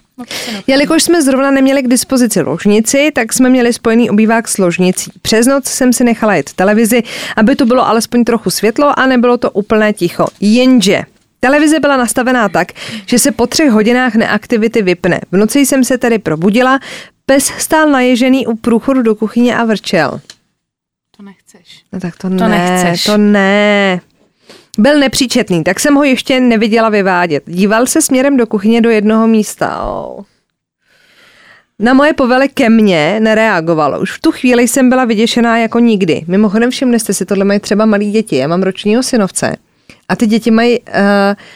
Jelikož 0.68 1.04
jsme 1.04 1.22
zrovna 1.22 1.52
neměli 1.52 1.84
k 1.84 1.88
dispozici 1.88 2.42
ložnici, 2.42 3.12
tak 3.16 3.34
jsme 3.34 3.50
měli 3.50 3.74
spojený 3.74 4.10
obývák 4.10 4.48
s 4.48 4.58
ložnicí. 4.58 5.12
Přes 5.22 5.48
noc 5.48 5.66
jsem 5.66 5.94
si 5.94 6.04
nechala 6.04 6.36
jet 6.36 6.54
televizi, 6.54 7.04
aby 7.38 7.56
to 7.56 7.66
bylo 7.66 7.88
alespoň 7.88 8.24
trochu 8.24 8.50
světlo 8.50 9.00
a 9.00 9.06
nebylo 9.06 9.38
to 9.38 9.52
úplné 9.52 9.94
ticho. 9.94 10.28
Jenže 10.42 11.02
Televize 11.40 11.80
byla 11.80 11.98
nastavená 11.98 12.50
tak, 12.50 12.68
že 13.06 13.20
se 13.20 13.32
po 13.32 13.48
třech 13.48 13.72
hodinách 13.72 14.16
neaktivity 14.16 14.82
vypne. 14.82 15.22
V 15.32 15.38
noci 15.38 15.60
jsem 15.60 15.84
se 15.84 15.98
tedy 15.98 16.20
probudila, 16.20 16.80
pes 17.26 17.46
stál 17.58 17.90
naježený 17.90 18.48
u 18.48 18.56
průchodu 18.56 19.02
do 19.02 19.16
kuchyně 19.16 19.58
a 19.58 19.66
vrčel. 19.66 20.22
To 21.18 21.24
nechceš. 21.24 21.84
No 21.94 22.00
tak 22.00 22.18
to, 22.18 22.30
To 22.30 22.36
ne, 22.36 22.50
nechceš. 22.50 23.04
to 23.04 23.18
ne. 23.18 24.02
Byl 24.78 25.00
nepříčetný, 25.00 25.64
tak 25.64 25.80
jsem 25.80 25.96
ho 25.96 26.04
ještě 26.04 26.40
neviděla 26.40 26.90
vyvádět. 26.90 27.44
Díval 27.46 27.86
se 27.86 28.02
směrem 28.02 28.38
do 28.38 28.48
kuchyně 28.48 28.82
do 28.82 28.90
jednoho 28.90 29.28
místa. 29.28 29.88
Na 31.80 31.94
moje 31.94 32.14
povely 32.14 32.50
ke 32.50 32.70
mně 32.70 33.20
nereagoval. 33.20 34.02
Už 34.02 34.12
v 34.12 34.22
tu 34.22 34.32
chvíli 34.32 34.68
jsem 34.68 34.90
byla 34.90 35.06
vyděšená 35.06 35.58
jako 35.58 35.80
nikdy. 35.80 36.24
Mimochodem 36.28 36.72
všimli 36.72 37.00
jste 37.00 37.14
si, 37.14 37.26
tohle 37.26 37.46
mají 37.46 37.60
třeba 37.60 37.86
malí 37.86 38.12
děti. 38.12 38.36
Já 38.36 38.48
mám 38.48 38.64
ročního 38.64 39.04
synovce. 39.04 39.56
A 40.10 40.16
ty 40.16 40.28
děti 40.28 40.52
mají 40.52 40.80
uh, 40.80 40.86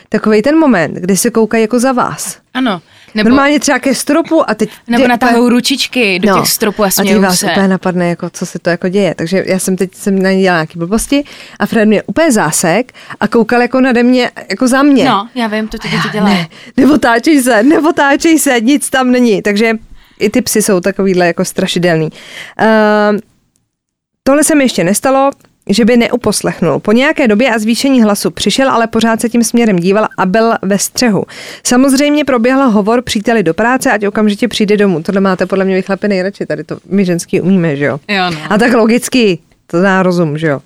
takový 0.10 0.42
ten 0.42 0.58
moment, 0.58 0.94
kdy 0.94 1.18
se 1.18 1.30
koukají 1.30 1.62
jako 1.62 1.80
za 1.80 1.92
vás. 1.92 2.38
Ano. 2.54 2.82
Nebo, 3.18 3.30
Normálně 3.30 3.60
třeba 3.60 3.80
ke 3.80 3.96
stropu 3.96 4.50
a 4.50 4.54
teď... 4.54 4.70
nebo 4.88 5.04
ty- 5.04 5.08
natahují 5.10 5.50
ručičky 5.50 6.20
do 6.20 6.40
těch 6.40 6.50
stropů 6.50 6.84
a 6.84 6.86
No. 6.86 6.88
a 6.88 6.90
teď 6.90 6.94
smějou 6.96 7.22
vás 7.22 7.40
se. 7.40 7.52
úplně 7.52 7.68
napadne, 7.68 8.10
jako, 8.10 8.30
co 8.30 8.46
se 8.46 8.60
to 8.60 8.70
jako 8.70 8.90
děje. 8.90 9.16
Takže 9.16 9.44
já 9.48 9.60
jsem 9.60 9.76
teď 9.76 9.96
jsem 9.96 10.22
na 10.22 10.32
ní 10.32 10.42
dělala 10.42 10.60
nějaké 10.60 10.80
blbosti 10.80 11.24
a 11.60 11.66
Fred 11.66 11.88
mě 11.88 12.04
úplně 12.04 12.32
zásek 12.32 12.92
a 13.20 13.28
koukal 13.28 13.62
jako 13.62 13.82
nade 13.82 14.04
mě, 14.04 14.32
jako 14.50 14.68
za 14.68 14.84
mě. 14.84 15.06
No, 15.06 15.30
já 15.36 15.48
vím, 15.48 15.68
to 15.68 15.78
ty 15.78 15.88
děti 15.88 16.08
Já 16.08 16.14
dělají. 16.14 16.36
Ne, 16.36 16.48
neotáčej 16.78 17.42
se, 17.44 17.64
neotáčej 17.64 18.40
se, 18.40 18.62
nic 18.62 18.90
tam 18.90 19.12
není. 19.12 19.42
Takže 19.42 19.72
i 20.20 20.30
ty 20.30 20.42
psy 20.42 20.62
jsou 20.62 20.80
takovýhle 20.80 21.28
jako 21.28 21.46
strašidelný. 21.46 22.10
Uh, 22.62 23.20
tohle 24.24 24.44
se 24.44 24.56
mi 24.56 24.64
ještě 24.64 24.84
nestalo, 24.84 25.32
že 25.70 25.86
by 25.86 25.98
neuposlechnul. 25.98 26.80
Po 26.80 26.92
nějaké 26.92 27.28
době 27.28 27.50
a 27.50 27.60
zvýšení 27.60 28.02
hlasu 28.02 28.32
přišel, 28.32 28.70
ale 28.70 28.88
pořád 28.88 29.22
se 29.22 29.30
tím 29.30 29.44
směrem 29.44 29.80
díval 29.80 30.08
a 30.18 30.26
byl 30.26 30.54
ve 30.62 30.78
střehu. 30.78 31.24
Samozřejmě 31.64 32.26
proběhl 32.26 32.70
hovor 32.70 33.02
příteli 33.02 33.44
do 33.44 33.54
práce, 33.54 33.92
ať 33.92 34.06
okamžitě 34.08 34.48
přijde 34.48 34.78
domů. 34.78 35.04
Tohle 35.04 35.22
máte 35.22 35.46
podle 35.46 35.66
mě 35.66 35.76
vy 35.76 35.82
chlapi 35.82 36.08
nejradši, 36.08 36.46
tady 36.46 36.64
to 36.64 36.78
my 36.90 37.06
ženský 37.06 37.42
umíme, 37.42 37.76
že 37.76 37.86
jo? 37.86 38.00
Jo, 38.08 38.32
no. 38.32 38.40
A 38.50 38.58
tak 38.58 38.74
logicky, 38.74 39.40
to 39.68 39.82
dá 39.82 40.04
rozum, 40.04 40.38
že 40.38 40.48
jo? 40.48 40.62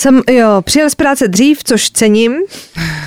Jsem, 0.00 0.22
jo, 0.30 0.62
přijel 0.64 0.90
z 0.90 0.94
práce 0.94 1.28
dřív, 1.28 1.64
což 1.64 1.90
cením, 1.90 2.36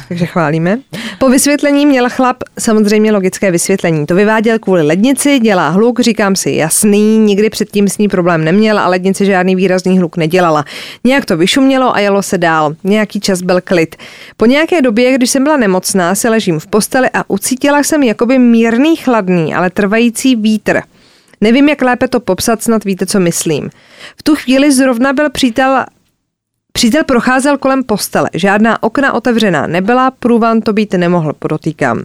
takže 0.07 0.25
chválíme. 0.25 0.79
Po 1.19 1.29
vysvětlení 1.29 1.85
měl 1.85 2.09
chlap 2.09 2.37
samozřejmě 2.59 3.11
logické 3.11 3.51
vysvětlení. 3.51 4.05
To 4.05 4.15
vyváděl 4.15 4.59
kvůli 4.59 4.81
lednici, 4.81 5.39
dělá 5.39 5.69
hluk, 5.69 5.99
říkám 5.99 6.35
si 6.35 6.51
jasný, 6.51 7.17
nikdy 7.17 7.49
předtím 7.49 7.87
s 7.87 7.97
ní 7.97 8.07
problém 8.07 8.43
neměl 8.43 8.79
a 8.79 8.87
lednice 8.87 9.25
žádný 9.25 9.55
výrazný 9.55 9.97
hluk 9.97 10.17
nedělala. 10.17 10.65
Nějak 11.03 11.25
to 11.25 11.37
vyšumělo 11.37 11.95
a 11.95 11.99
jelo 11.99 12.23
se 12.23 12.37
dál. 12.37 12.75
Nějaký 12.83 13.19
čas 13.19 13.41
byl 13.41 13.61
klid. 13.61 13.95
Po 14.37 14.45
nějaké 14.45 14.81
době, 14.81 15.13
když 15.13 15.29
jsem 15.29 15.43
byla 15.43 15.57
nemocná, 15.57 16.15
se 16.15 16.29
ležím 16.29 16.59
v 16.59 16.67
posteli 16.67 17.09
a 17.13 17.29
ucítila 17.29 17.83
jsem 17.83 18.03
jakoby 18.03 18.39
mírný 18.39 18.95
chladný, 18.95 19.55
ale 19.55 19.69
trvající 19.69 20.35
vítr. 20.35 20.81
Nevím, 21.41 21.69
jak 21.69 21.81
lépe 21.81 22.07
to 22.07 22.19
popsat, 22.19 22.63
snad 22.63 22.83
víte, 22.83 23.05
co 23.05 23.19
myslím. 23.19 23.69
V 24.17 24.23
tu 24.23 24.35
chvíli 24.35 24.71
zrovna 24.71 25.13
byl 25.13 25.29
přítel 25.29 25.85
Přítel 26.71 27.03
procházel 27.03 27.57
kolem 27.57 27.83
postele, 27.83 28.29
žádná 28.33 28.83
okna 28.83 29.13
otevřená 29.13 29.67
nebyla, 29.67 30.11
průvan 30.11 30.61
to 30.61 30.73
být 30.73 30.93
nemohl, 30.93 31.33
podotýkám. 31.39 32.03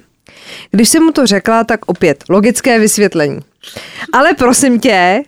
Když 0.70 0.88
jsem 0.88 1.02
mu 1.02 1.12
to 1.12 1.26
řekla, 1.26 1.64
tak 1.64 1.80
opět 1.86 2.24
logické 2.28 2.78
vysvětlení. 2.78 3.40
Ale 4.12 4.34
prosím 4.34 4.80
tě, 4.80 5.22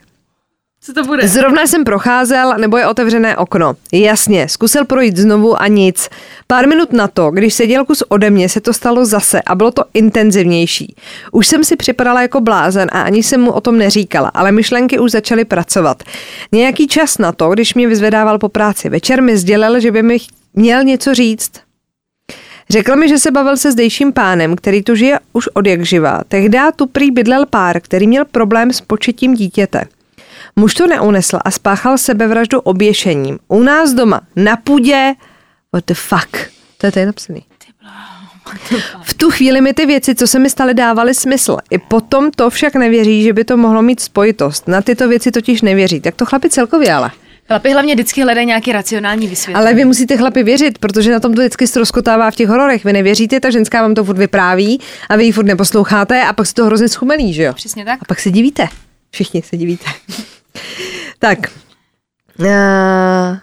Co 0.89 0.95
to 0.95 1.05
bude? 1.05 1.29
Zrovna 1.29 1.67
jsem 1.67 1.85
procházel, 1.85 2.55
nebo 2.59 2.77
je 2.77 2.87
otevřené 2.87 3.37
okno. 3.37 3.75
Jasně, 3.93 4.49
zkusil 4.49 4.85
projít 4.85 5.17
znovu 5.17 5.63
a 5.63 5.67
nic. 5.67 6.09
Pár 6.47 6.69
minut 6.69 6.93
na 6.93 7.09
to, 7.09 7.31
když 7.31 7.55
seděl 7.55 7.85
kus 7.85 8.03
ode 8.09 8.31
mě, 8.31 8.49
se 8.49 8.61
to 8.61 8.73
stalo 8.73 9.05
zase 9.05 9.43
a 9.43 9.55
bylo 9.55 9.71
to 9.71 9.85
intenzivnější. 9.95 10.95
Už 11.33 11.47
jsem 11.47 11.65
si 11.65 11.77
připadala 11.77 12.23
jako 12.23 12.41
blázen 12.41 12.89
a 12.93 13.03
ani 13.03 13.23
jsem 13.23 13.41
mu 13.41 13.53
o 13.53 13.61
tom 13.61 13.79
neříkala, 13.79 14.29
ale 14.29 14.53
myšlenky 14.53 14.99
už 14.99 15.11
začaly 15.11 15.45
pracovat. 15.45 16.03
Nějaký 16.53 16.87
čas 16.87 17.19
na 17.19 17.33
to, 17.33 17.51
když 17.51 17.75
mě 17.75 17.89
vyzvedával 17.89 18.39
po 18.39 18.49
práci 18.49 18.89
večer, 18.89 19.23
mi 19.23 19.39
sdělil, 19.39 19.81
že 19.81 19.91
by 19.91 20.03
mi 20.03 20.19
měl 20.55 20.85
něco 20.85 21.15
říct. 21.15 21.51
Řekl 22.71 22.97
mi, 22.97 23.09
že 23.09 23.19
se 23.19 23.31
bavil 23.31 23.57
se 23.57 23.73
zdejším 23.73 24.13
pánem, 24.13 24.57
který 24.57 24.83
tu 24.83 24.95
žije 24.95 25.19
už 25.33 25.49
od 25.49 25.67
jak 25.67 25.85
živa. 25.85 26.21
Tehdy 26.29 26.59
tu 26.77 26.87
prý 26.87 27.11
bydlel 27.11 27.47
pár, 27.47 27.81
který 27.81 28.07
měl 28.07 28.25
problém 28.25 28.73
s 28.73 28.81
početím 28.81 29.35
dítěte. 29.35 29.85
Muž 30.57 30.75
to 30.75 30.87
neunesl 30.87 31.39
a 31.45 31.51
spáchal 31.51 31.99
sebevraždu 31.99 32.61
oběšením. 32.61 33.39
U 33.49 33.63
nás 33.63 33.93
doma, 33.93 34.21
na 34.37 34.57
půdě, 34.57 35.15
what 35.73 35.85
the 35.87 35.95
fuck. 35.95 36.37
To 36.79 36.87
je 36.87 36.93
tady 36.93 37.07
napsaný. 37.07 37.45
V 39.03 39.15
tu 39.15 39.31
chvíli 39.31 39.61
mi 39.61 39.75
ty 39.75 39.87
věci, 39.87 40.15
co 40.15 40.27
se 40.27 40.39
mi 40.39 40.51
staly, 40.51 40.75
dávaly 40.75 41.15
smysl. 41.15 41.57
I 41.71 41.79
potom 41.79 42.31
to 42.31 42.51
však 42.51 42.75
nevěří, 42.75 43.23
že 43.23 43.33
by 43.33 43.45
to 43.45 43.57
mohlo 43.57 43.83
mít 43.83 44.01
spojitost. 44.01 44.69
Na 44.69 44.83
tyto 44.83 45.09
věci 45.09 45.31
totiž 45.31 45.63
nevěří. 45.63 46.01
Tak 46.01 46.15
to 46.15 46.27
chlapi 46.27 46.51
celkově 46.51 46.93
ale. 46.93 47.11
Chlapi 47.47 47.73
hlavně 47.73 47.95
vždycky 47.95 48.23
hledají 48.23 48.47
nějaký 48.47 48.73
racionální 48.73 49.27
vysvětlení. 49.27 49.67
Ale 49.67 49.75
vy 49.75 49.85
musíte 49.85 50.17
chlapi 50.17 50.43
věřit, 50.43 50.79
protože 50.79 51.13
na 51.13 51.21
tom 51.21 51.35
to 51.35 51.41
vždycky 51.41 51.67
ztroskotává 51.67 52.31
v 52.31 52.37
těch 52.37 52.49
hororech. 52.49 52.85
Vy 52.85 52.93
nevěříte, 52.93 53.41
ta 53.41 53.51
ženská 53.51 53.83
vám 53.83 53.95
to 53.95 54.05
furt 54.05 54.19
vypráví 54.19 54.81
a 55.09 55.17
vy 55.17 55.25
ji 55.25 55.33
furt 55.33 55.45
neposloucháte 55.45 56.23
a 56.23 56.33
pak 56.33 56.47
se 56.47 56.55
to 56.55 56.65
hrozně 56.65 56.89
schumelí, 56.89 57.33
že 57.33 57.43
jo? 57.43 57.53
Přesně 57.53 57.85
tak. 57.85 57.99
A 58.03 58.05
pak 58.05 58.21
se 58.21 58.31
divíte. 58.31 58.69
Všichni 59.11 59.43
se 59.43 59.57
divíte. 59.57 59.85
tak. 61.19 61.39
Uh, 62.39 63.37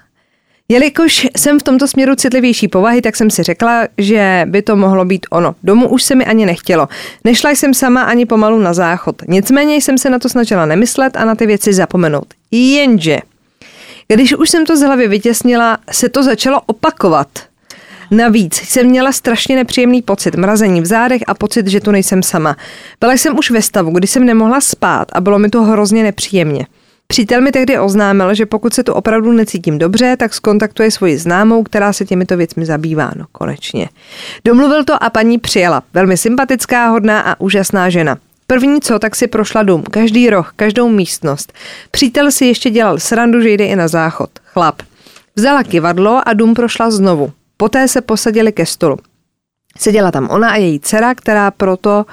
jelikož 0.70 1.28
jsem 1.38 1.60
v 1.60 1.64
tomto 1.64 1.88
směru 1.88 2.16
citlivější 2.16 2.68
povahy, 2.68 3.02
tak 3.02 3.16
jsem 3.16 3.30
si 3.30 3.44
řekla, 3.44 3.88
že 3.98 4.46
by 4.46 4.62
to 4.62 4.76
mohlo 4.76 5.06
být 5.06 5.26
ono. 5.30 5.56
Domů 5.64 5.90
už 5.90 6.04
se 6.04 6.16
mi 6.16 6.26
ani 6.26 6.46
nechtělo. 6.46 6.88
Nešla 7.24 7.52
jsem 7.52 7.74
sama 7.74 8.02
ani 8.02 8.26
pomalu 8.26 8.60
na 8.60 8.74
záchod. 8.74 9.16
Nicméně 9.28 9.76
jsem 9.76 9.98
se 9.98 10.10
na 10.10 10.20
to 10.20 10.30
snažila 10.30 10.66
nemyslet 10.66 11.18
a 11.18 11.26
na 11.26 11.36
ty 11.36 11.46
věci 11.46 11.74
zapomenout. 11.74 12.34
Jenže, 12.52 13.20
když 14.08 14.34
už 14.34 14.50
jsem 14.50 14.66
to 14.66 14.78
z 14.78 14.82
hlavy 14.82 15.08
vytěsnila, 15.08 15.78
se 15.92 16.10
to 16.10 16.24
začalo 16.24 16.62
opakovat. 16.66 17.28
Navíc 18.12 18.56
jsem 18.56 18.88
měla 18.88 19.12
strašně 19.12 19.56
nepříjemný 19.56 20.02
pocit, 20.02 20.36
mrazení 20.36 20.82
v 20.82 20.86
zádech 20.86 21.22
a 21.28 21.34
pocit, 21.34 21.68
že 21.68 21.80
tu 21.80 21.92
nejsem 21.92 22.24
sama. 22.24 22.58
Byla 23.00 23.14
jsem 23.14 23.38
už 23.38 23.52
ve 23.52 23.62
stavu, 23.62 23.92
kdy 23.92 24.08
jsem 24.08 24.26
nemohla 24.26 24.62
spát 24.62 25.08
a 25.14 25.22
bylo 25.22 25.40
mi 25.40 25.50
to 25.50 25.64
hrozně 25.64 26.04
nepříjemně. 26.04 26.66
Přítel 27.08 27.42
mi 27.42 27.52
tehdy 27.52 27.80
oznámil, 27.80 28.34
že 28.34 28.46
pokud 28.46 28.74
se 28.74 28.84
tu 28.84 28.94
opravdu 28.94 29.32
necítím 29.32 29.78
dobře, 29.78 30.16
tak 30.18 30.34
skontaktuje 30.34 30.92
svoji 30.92 31.18
známou, 31.18 31.64
která 31.64 31.94
se 31.94 32.06
těmito 32.06 32.38
věcmi 32.38 32.66
zabývá. 32.66 33.12
No 33.16 33.26
konečně. 33.32 33.90
Domluvil 34.46 34.84
to 34.84 35.04
a 35.04 35.10
paní 35.10 35.38
přijela. 35.38 35.84
Velmi 35.94 36.18
sympatická, 36.18 36.88
hodná 36.88 37.22
a 37.22 37.40
úžasná 37.40 37.90
žena. 37.90 38.18
První 38.48 38.82
co, 38.82 39.00
tak 39.00 39.16
si 39.16 39.28
prošla 39.28 39.64
dům, 39.64 39.84
každý 39.84 40.30
roh, 40.30 40.54
každou 40.56 40.90
místnost. 40.90 41.54
Přítel 41.92 42.32
si 42.32 42.46
ještě 42.46 42.70
dělal 42.70 43.00
srandu, 43.00 43.42
že 43.42 43.50
jde 43.50 43.66
i 43.66 43.76
na 43.76 43.88
záchod. 43.88 44.30
Chlap. 44.46 44.82
Vzala 45.36 45.64
kivadlo 45.64 46.22
a 46.26 46.34
dům 46.34 46.54
prošla 46.54 46.92
znovu. 46.92 47.32
Poté 47.58 47.88
se 47.88 48.02
posadili 48.02 48.52
ke 48.52 48.66
stolu. 48.66 48.98
Seděla 49.78 50.12
tam 50.12 50.30
ona 50.32 50.50
a 50.50 50.56
její 50.56 50.80
dcera, 50.80 51.16
která 51.16 51.52
proto 51.52 52.06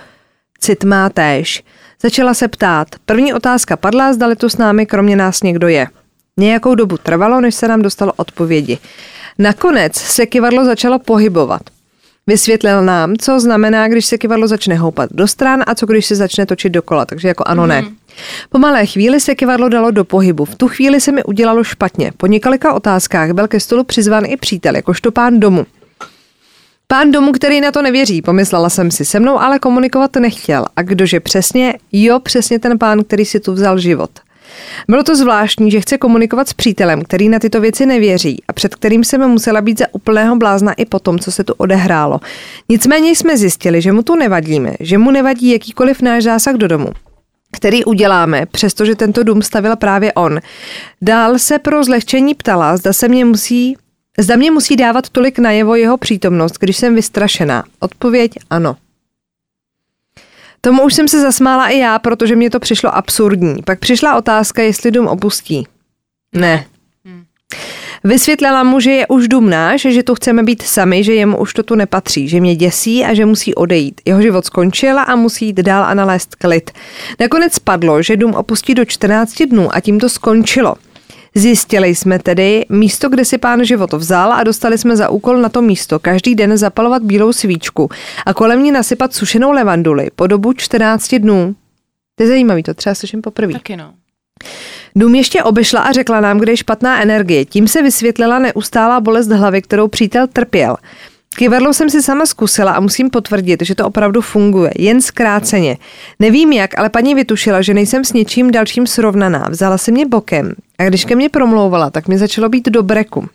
cit 0.60 0.84
má 0.84 1.08
též. 1.08 1.64
Začala 2.02 2.34
se 2.34 2.48
ptát. 2.48 2.88
První 3.06 3.34
otázka 3.34 3.76
padla, 3.76 4.12
zdali 4.12 4.36
tu 4.36 4.48
s 4.48 4.56
námi 4.56 4.86
kromě 4.86 5.16
nás 5.16 5.42
někdo 5.42 5.68
je. 5.68 5.86
Nějakou 6.36 6.74
dobu 6.74 6.98
trvalo, 6.98 7.40
než 7.40 7.54
se 7.54 7.68
nám 7.68 7.82
dostalo 7.82 8.12
odpovědi. 8.16 8.78
Nakonec 9.38 9.96
se 9.96 10.26
kivadlo 10.26 10.64
začalo 10.64 10.98
pohybovat. 10.98 11.62
Vysvětlil 12.26 12.82
nám, 12.82 13.16
co 13.16 13.40
znamená, 13.40 13.88
když 13.88 14.06
se 14.06 14.18
kivadlo 14.18 14.48
začne 14.48 14.74
houpat 14.74 15.10
do 15.12 15.26
stran 15.26 15.62
a 15.66 15.74
co 15.74 15.86
když 15.86 16.06
se 16.06 16.16
začne 16.16 16.46
točit 16.46 16.72
dokola, 16.72 17.06
takže 17.06 17.28
jako 17.28 17.44
ano, 17.46 17.66
ne. 17.66 17.84
Po 18.50 18.58
malé 18.58 18.86
chvíli 18.86 19.20
se 19.20 19.34
kivadlo 19.34 19.68
dalo 19.68 19.90
do 19.90 20.04
pohybu. 20.04 20.44
V 20.44 20.54
tu 20.54 20.68
chvíli 20.68 21.00
se 21.00 21.12
mi 21.12 21.24
udělalo 21.24 21.64
špatně. 21.64 22.12
Po 22.16 22.26
několika 22.26 22.72
otázkách 22.72 23.32
byl 23.32 23.48
ke 23.48 23.60
stolu 23.60 23.84
přizván 23.84 24.24
i 24.26 24.36
přítel, 24.36 24.76
jakožto 24.76 25.12
pán 25.12 25.40
domu. 25.40 25.66
Pán 26.86 27.10
domu, 27.10 27.32
který 27.32 27.60
na 27.60 27.72
to 27.72 27.82
nevěří, 27.82 28.22
pomyslela 28.22 28.70
jsem 28.70 28.90
si, 28.90 29.04
se 29.04 29.20
mnou 29.20 29.38
ale 29.38 29.58
komunikovat 29.58 30.16
nechtěl. 30.16 30.64
A 30.76 30.82
kdože 30.82 31.20
přesně? 31.20 31.74
Jo, 31.92 32.20
přesně 32.20 32.58
ten 32.58 32.78
pán, 32.78 33.04
který 33.04 33.24
si 33.24 33.40
tu 33.40 33.52
vzal 33.52 33.78
život. 33.78 34.10
Bylo 34.88 35.02
to 35.02 35.16
zvláštní, 35.16 35.70
že 35.70 35.80
chce 35.80 35.98
komunikovat 35.98 36.48
s 36.48 36.52
přítelem, 36.52 37.02
který 37.02 37.28
na 37.28 37.38
tyto 37.38 37.60
věci 37.60 37.86
nevěří 37.86 38.42
a 38.48 38.52
před 38.52 38.74
kterým 38.74 39.04
jsem 39.04 39.28
musela 39.28 39.60
být 39.60 39.78
za 39.78 39.86
úplného 39.92 40.36
blázna 40.36 40.72
i 40.72 40.84
po 40.84 40.98
tom, 40.98 41.18
co 41.18 41.32
se 41.32 41.44
tu 41.44 41.54
odehrálo. 41.56 42.20
Nicméně 42.68 43.10
jsme 43.10 43.36
zjistili, 43.36 43.82
že 43.82 43.92
mu 43.92 44.02
tu 44.02 44.14
nevadíme, 44.14 44.74
že 44.80 44.98
mu 44.98 45.10
nevadí 45.10 45.50
jakýkoliv 45.50 46.02
náš 46.02 46.24
zásah 46.24 46.54
do 46.54 46.68
domu 46.68 46.88
který 47.52 47.84
uděláme, 47.84 48.46
přestože 48.46 48.94
tento 48.94 49.22
dům 49.22 49.42
stavil 49.42 49.76
právě 49.76 50.12
on. 50.12 50.40
Dál 51.02 51.38
se 51.38 51.58
pro 51.58 51.84
zlehčení 51.84 52.34
ptala, 52.34 52.76
zda 52.76 52.92
se 52.92 53.08
mě 53.08 53.24
musí 53.24 53.76
Zda 54.18 54.36
mě 54.36 54.50
musí 54.50 54.76
dávat 54.76 55.08
tolik 55.08 55.38
najevo 55.38 55.74
jeho 55.74 55.98
přítomnost, 55.98 56.52
když 56.60 56.76
jsem 56.76 56.94
vystrašená. 56.94 57.64
Odpověď 57.80 58.32
ano. 58.50 58.76
Tomu 60.60 60.82
už 60.82 60.94
jsem 60.94 61.08
se 61.08 61.20
zasmála 61.20 61.68
i 61.68 61.78
já, 61.78 61.98
protože 61.98 62.36
mě 62.36 62.50
to 62.50 62.60
přišlo 62.60 62.96
absurdní. 62.96 63.62
Pak 63.62 63.78
přišla 63.78 64.16
otázka, 64.16 64.62
jestli 64.62 64.90
dům 64.90 65.06
opustí. 65.06 65.66
Ne. 66.34 66.66
Vysvětlila 68.04 68.62
mu, 68.62 68.80
že 68.80 68.90
je 68.90 69.06
už 69.06 69.28
dům 69.28 69.50
náš, 69.50 69.80
že 69.80 70.02
tu 70.02 70.14
chceme 70.14 70.42
být 70.42 70.62
sami, 70.62 71.04
že 71.04 71.14
jemu 71.14 71.38
už 71.38 71.54
to 71.54 71.62
tu 71.62 71.74
nepatří, 71.74 72.28
že 72.28 72.40
mě 72.40 72.56
děsí 72.56 73.04
a 73.04 73.14
že 73.14 73.26
musí 73.26 73.54
odejít. 73.54 74.00
Jeho 74.04 74.22
život 74.22 74.46
skončil 74.46 74.98
a 74.98 75.16
musí 75.16 75.46
jít 75.46 75.56
dál 75.56 75.84
a 75.84 75.94
nalézt 75.94 76.34
klid. 76.34 76.70
Nakonec 77.20 77.52
spadlo, 77.52 78.02
že 78.02 78.16
dům 78.16 78.34
opustí 78.34 78.74
do 78.74 78.84
14 78.84 79.42
dnů 79.42 79.74
a 79.74 79.80
tím 79.80 80.00
to 80.00 80.08
skončilo. 80.08 80.74
Zjistili 81.34 81.94
jsme 81.94 82.18
tedy 82.18 82.66
místo, 82.68 83.08
kde 83.08 83.24
si 83.24 83.38
pán 83.38 83.64
život 83.64 83.92
vzal 83.92 84.32
a 84.32 84.44
dostali 84.44 84.78
jsme 84.78 84.96
za 84.96 85.08
úkol 85.08 85.38
na 85.38 85.48
to 85.48 85.62
místo 85.62 85.98
každý 85.98 86.34
den 86.34 86.56
zapalovat 86.56 87.02
bílou 87.02 87.32
svíčku 87.32 87.90
a 88.26 88.34
kolem 88.34 88.62
ní 88.62 88.72
nasypat 88.72 89.14
sušenou 89.14 89.52
levanduli 89.52 90.08
po 90.16 90.26
dobu 90.26 90.52
14 90.52 91.14
dnů. 91.14 91.54
To 92.14 92.22
je 92.22 92.28
zajímavý, 92.28 92.62
to 92.62 92.74
třeba 92.74 92.94
slyším 92.94 93.22
poprvé. 93.22 93.52
Taky 93.52 93.76
no. 93.76 93.94
Dům 94.96 95.14
ještě 95.14 95.42
obešla 95.42 95.80
a 95.80 95.92
řekla 95.92 96.20
nám, 96.20 96.38
kde 96.38 96.52
je 96.52 96.56
špatná 96.56 97.02
energie. 97.02 97.44
Tím 97.44 97.68
se 97.68 97.82
vysvětlila 97.82 98.38
neustálá 98.38 99.00
bolest 99.00 99.28
hlavy, 99.28 99.62
kterou 99.62 99.88
přítel 99.88 100.26
trpěl. 100.26 100.76
Kyvadlo 101.36 101.74
jsem 101.74 101.90
si 101.90 102.02
sama 102.02 102.26
zkusila 102.26 102.72
a 102.72 102.80
musím 102.80 103.10
potvrdit, 103.10 103.62
že 103.62 103.74
to 103.74 103.86
opravdu 103.86 104.20
funguje, 104.20 104.72
jen 104.78 105.00
zkráceně. 105.00 105.76
Nevím 106.18 106.52
jak, 106.52 106.78
ale 106.78 106.88
paní 106.88 107.14
vytušila, 107.14 107.62
že 107.62 107.74
nejsem 107.74 108.04
s 108.04 108.12
něčím 108.12 108.50
dalším 108.50 108.86
srovnaná. 108.86 109.46
Vzala 109.50 109.78
si 109.78 109.92
mě 109.92 110.06
bokem 110.06 110.52
a 110.78 110.84
když 110.84 111.04
ke 111.04 111.16
mně 111.16 111.28
promlouvala, 111.28 111.90
tak 111.90 112.08
mi 112.08 112.18
začalo 112.18 112.48
být 112.48 112.68
do 112.68 112.82
breku. 112.82 113.28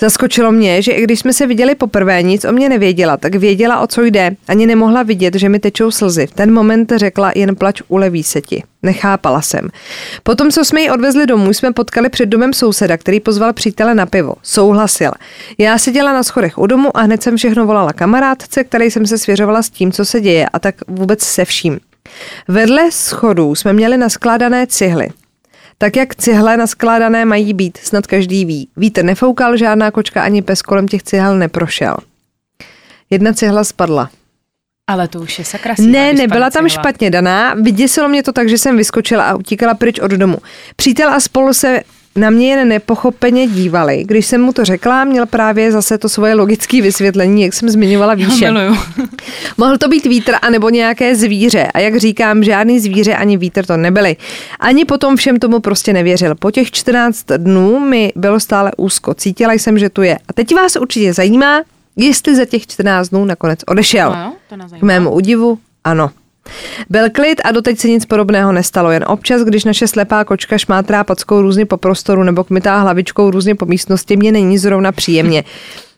Zaskočilo 0.00 0.52
mě, 0.52 0.82
že 0.82 0.92
i 0.92 1.02
když 1.02 1.20
jsme 1.20 1.32
se 1.32 1.46
viděli 1.46 1.74
poprvé, 1.74 2.22
nic 2.22 2.44
o 2.44 2.52
mě 2.52 2.68
nevěděla, 2.68 3.16
tak 3.16 3.34
věděla, 3.34 3.80
o 3.80 3.86
co 3.86 4.02
jde. 4.02 4.36
Ani 4.48 4.66
nemohla 4.66 5.02
vidět, 5.02 5.34
že 5.34 5.48
mi 5.48 5.58
tečou 5.58 5.90
slzy. 5.90 6.26
V 6.26 6.32
ten 6.32 6.52
moment 6.52 6.92
řekla, 6.96 7.32
jen 7.34 7.56
plač, 7.56 7.82
uleví 7.88 8.22
se 8.22 8.40
ti. 8.40 8.62
Nechápala 8.82 9.42
jsem. 9.42 9.68
Potom, 10.22 10.50
co 10.50 10.64
jsme 10.64 10.80
ji 10.80 10.90
odvezli 10.90 11.26
domů, 11.26 11.52
jsme 11.52 11.72
potkali 11.72 12.08
před 12.08 12.26
domem 12.26 12.52
souseda, 12.52 12.96
který 12.96 13.20
pozval 13.20 13.52
přítele 13.52 13.94
na 13.94 14.06
pivo. 14.06 14.34
Souhlasil. 14.42 15.10
Já 15.58 15.78
seděla 15.78 16.12
na 16.12 16.22
schodech 16.22 16.58
u 16.58 16.66
domu 16.66 16.96
a 16.96 17.00
hned 17.00 17.22
jsem 17.22 17.36
všechno 17.36 17.66
volala 17.66 17.92
kamarádce, 17.92 18.64
který 18.64 18.90
jsem 18.90 19.06
se 19.06 19.18
svěřovala 19.18 19.62
s 19.62 19.70
tím, 19.70 19.92
co 19.92 20.04
se 20.04 20.20
děje 20.20 20.48
a 20.48 20.58
tak 20.58 20.74
vůbec 20.88 21.22
se 21.22 21.44
vším. 21.44 21.78
Vedle 22.48 22.90
schodů 22.90 23.54
jsme 23.54 23.72
měli 23.72 23.96
naskládané 23.96 24.66
cihly. 24.66 25.08
Tak 25.78 25.96
jak 25.96 26.14
cihle 26.14 26.56
naskládané 26.56 27.24
mají 27.24 27.54
být, 27.54 27.76
snad 27.76 28.06
každý 28.06 28.44
ví. 28.44 28.68
Vítr 28.76 29.04
nefoukal, 29.04 29.56
žádná 29.56 29.90
kočka 29.90 30.22
ani 30.22 30.42
pes 30.42 30.62
kolem 30.62 30.88
těch 30.88 31.02
cihel 31.02 31.38
neprošel. 31.38 31.96
Jedna 33.10 33.32
cihla 33.32 33.64
spadla. 33.64 34.10
Ale 34.86 35.08
to 35.08 35.20
už 35.20 35.38
je 35.38 35.44
sakra 35.44 35.74
Ne, 35.78 36.12
nebyla 36.12 36.50
tam 36.50 36.68
špatně 36.68 37.10
daná. 37.10 37.54
Vyděsilo 37.54 38.08
mě 38.08 38.22
to 38.22 38.32
tak, 38.32 38.48
že 38.48 38.58
jsem 38.58 38.76
vyskočila 38.76 39.24
a 39.24 39.34
utíkala 39.34 39.74
pryč 39.74 39.98
od 39.98 40.10
domu. 40.10 40.38
Přítel 40.76 41.10
a 41.10 41.20
spolu 41.20 41.54
se 41.54 41.80
na 42.16 42.30
mě 42.30 42.50
jen 42.50 42.68
nepochopeně 42.68 43.48
dívali. 43.48 44.04
Když 44.06 44.26
jsem 44.26 44.42
mu 44.42 44.52
to 44.52 44.64
řekla, 44.64 45.04
měl 45.04 45.26
právě 45.26 45.72
zase 45.72 45.98
to 45.98 46.08
svoje 46.08 46.34
logické 46.34 46.82
vysvětlení, 46.82 47.42
jak 47.42 47.54
jsem 47.54 47.68
zmiňovala 47.68 48.14
výše. 48.14 48.52
Mohl 49.58 49.78
to 49.78 49.88
být 49.88 50.06
vítr 50.06 50.32
anebo 50.42 50.68
nějaké 50.68 51.16
zvíře. 51.16 51.66
A 51.74 51.78
jak 51.78 51.96
říkám, 51.96 52.44
žádný 52.44 52.80
zvíře 52.80 53.14
ani 53.14 53.36
vítr 53.36 53.66
to 53.66 53.76
nebyly. 53.76 54.16
Ani 54.60 54.84
potom 54.84 55.16
všem 55.16 55.38
tomu 55.38 55.60
prostě 55.60 55.92
nevěřil. 55.92 56.34
Po 56.34 56.50
těch 56.50 56.70
14 56.70 57.26
dnů 57.36 57.80
mi 57.80 58.12
bylo 58.16 58.40
stále 58.40 58.72
úzko. 58.76 59.14
Cítila 59.14 59.52
jsem, 59.52 59.78
že 59.78 59.90
tu 59.90 60.02
je. 60.02 60.18
A 60.28 60.32
teď 60.32 60.54
vás 60.54 60.76
určitě 60.76 61.14
zajímá, 61.14 61.62
jestli 61.96 62.36
za 62.36 62.44
těch 62.44 62.66
14 62.66 63.08
dnů 63.08 63.24
nakonec 63.24 63.60
odešel. 63.66 64.10
No 64.10 64.36
jo, 64.50 64.58
to 64.68 64.78
K 64.78 64.82
mému 64.82 65.10
údivu, 65.10 65.58
ano. 65.84 66.10
Byl 66.90 67.10
klid 67.10 67.40
a 67.44 67.52
doteď 67.52 67.78
se 67.78 67.88
nic 67.88 68.04
podobného 68.04 68.52
nestalo, 68.52 68.90
jen 68.90 69.04
občas, 69.08 69.42
když 69.42 69.64
naše 69.64 69.88
slepá 69.88 70.24
kočka 70.24 70.58
šmátrá 70.58 71.04
packou 71.04 71.42
různě 71.42 71.66
po 71.66 71.76
prostoru 71.76 72.22
nebo 72.22 72.44
kmitá 72.44 72.78
hlavičkou 72.78 73.30
různě 73.30 73.54
po 73.54 73.66
místnosti, 73.66 74.16
mě 74.16 74.32
není 74.32 74.58
zrovna 74.58 74.92
příjemně. 74.92 75.44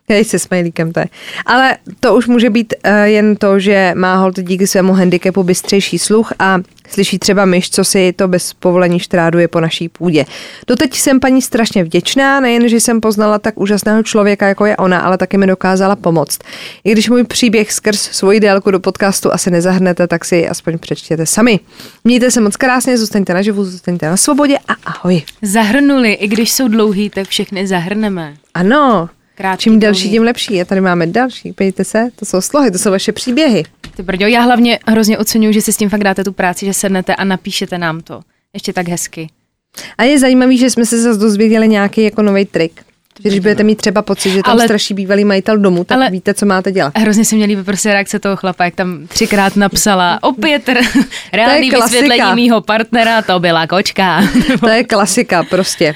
Hej 0.09 0.25
se 0.25 0.39
smajlíkem, 0.39 0.93
to 0.93 1.01
je. 1.01 1.07
Ale 1.47 1.77
to 2.01 2.17
už 2.17 2.27
může 2.27 2.51
být 2.51 2.75
uh, 2.87 2.93
jen 3.03 3.37
to, 3.37 3.59
že 3.59 3.93
má 3.95 4.17
hold 4.17 4.41
díky 4.41 4.67
svému 4.67 4.93
handicapu 4.93 5.43
bystřejší 5.43 5.99
sluch 5.99 6.33
a 6.39 6.59
slyší 6.89 7.19
třeba 7.19 7.45
myš, 7.45 7.71
co 7.71 7.85
si 7.85 8.13
to 8.13 8.29
bez 8.29 8.53
povolení 8.53 9.01
štráduje 9.01 9.49
po 9.49 9.61
naší 9.61 9.89
půdě. 9.89 10.25
Doteď 10.67 10.95
jsem 10.95 11.21
paní 11.21 11.43
strašně 11.43 11.85
vděčná, 11.85 12.41
nejen, 12.41 12.69
že 12.69 12.81
jsem 12.81 13.01
poznala 13.01 13.39
tak 13.39 13.61
úžasného 13.61 14.03
člověka, 14.03 14.49
jako 14.49 14.67
je 14.67 14.77
ona, 14.77 15.01
ale 15.01 15.19
taky 15.19 15.39
mi 15.39 15.47
dokázala 15.47 15.97
pomoct. 15.97 16.39
I 16.85 16.93
když 16.93 17.09
můj 17.09 17.25
příběh 17.25 17.73
skrz 17.73 18.01
svoji 18.01 18.41
délku 18.41 18.71
do 18.71 18.81
podcastu 18.81 19.33
asi 19.33 19.51
nezahrnete, 19.51 20.07
tak 20.07 20.25
si 20.25 20.49
aspoň 20.49 20.79
přečtěte 20.79 21.27
sami. 21.27 21.61
Mějte 22.05 22.31
se 22.31 22.41
moc 22.41 22.57
krásně, 22.57 22.99
zůstaňte 22.99 23.35
naživu, 23.35 23.65
zůstaňte 23.65 24.09
na 24.09 24.17
svobodě 24.17 24.59
a 24.69 24.75
ahoj. 24.85 25.23
Zahrnuli, 25.43 26.13
i 26.13 26.29
když 26.29 26.53
jsou 26.53 26.69
dlouhý, 26.69 27.11
tak 27.11 27.29
všechny 27.29 27.67
zahrneme. 27.67 28.35
Ano, 28.55 29.09
Krátký, 29.39 29.63
Čím 29.63 29.79
delší, 29.81 30.11
tím 30.11 30.23
lepší. 30.23 30.61
A 30.61 30.65
tady 30.65 30.81
máme 30.81 31.07
další. 31.07 31.53
Pejte 31.53 31.85
se, 31.85 32.09
to 32.17 32.25
jsou 32.25 32.41
slohy, 32.41 32.71
to 32.71 32.79
jsou 32.79 32.91
vaše 32.91 33.13
příběhy. 33.13 33.65
Ty 33.97 34.03
brďo, 34.03 34.27
já 34.27 34.41
hlavně 34.41 34.79
hrozně 34.87 35.19
oceňuji, 35.19 35.55
že 35.55 35.61
si 35.61 35.73
s 35.73 35.77
tím 35.77 35.89
fakt 35.91 36.05
dáte 36.05 36.25
tu 36.25 36.33
práci, 36.33 36.67
že 36.67 36.75
sednete 36.75 37.15
a 37.15 37.25
napíšete 37.25 37.79
nám 37.79 38.01
to. 38.01 38.21
Ještě 38.55 38.73
tak 38.73 38.89
hezky. 38.89 39.29
A 39.99 40.05
je 40.05 40.19
zajímavý, 40.19 40.59
že 40.59 40.71
jsme 40.71 40.87
se 40.87 41.03
zase 41.03 41.19
dozvěděli 41.19 41.69
nějaký 41.69 42.03
jako 42.03 42.23
nový 42.23 42.45
trik. 42.45 42.83
Když 43.23 43.39
budete 43.39 43.63
mít 43.63 43.77
třeba 43.77 44.03
pocit, 44.03 44.31
že 44.31 44.43
tam 44.43 44.53
Ale- 44.53 44.65
straší 44.65 44.95
bývalý 44.95 45.25
majitel 45.25 45.59
domu, 45.59 45.85
tak 45.85 45.97
ale- 45.97 46.11
víte, 46.11 46.35
co 46.35 46.47
máte 46.47 46.73
dělat. 46.73 46.99
Hrozně 46.99 47.25
se 47.25 47.37
mě 47.37 47.45
líbí 47.45 47.63
prostě 47.65 47.93
reakce 47.93 48.19
toho 48.19 48.37
chlapa, 48.37 48.65
jak 48.65 48.75
tam 48.75 49.07
třikrát 49.07 49.57
napsala 49.57 50.19
opět 50.23 50.69
reálný 51.33 51.71
vysvětlení 51.71 52.35
mýho 52.35 52.61
partnera, 52.61 53.23
to 53.23 53.41
byla 53.41 53.67
kočka. 53.67 54.23
To 54.61 54.69
je 54.69 54.85
klasika 54.85 55.43
prostě. 55.43 55.95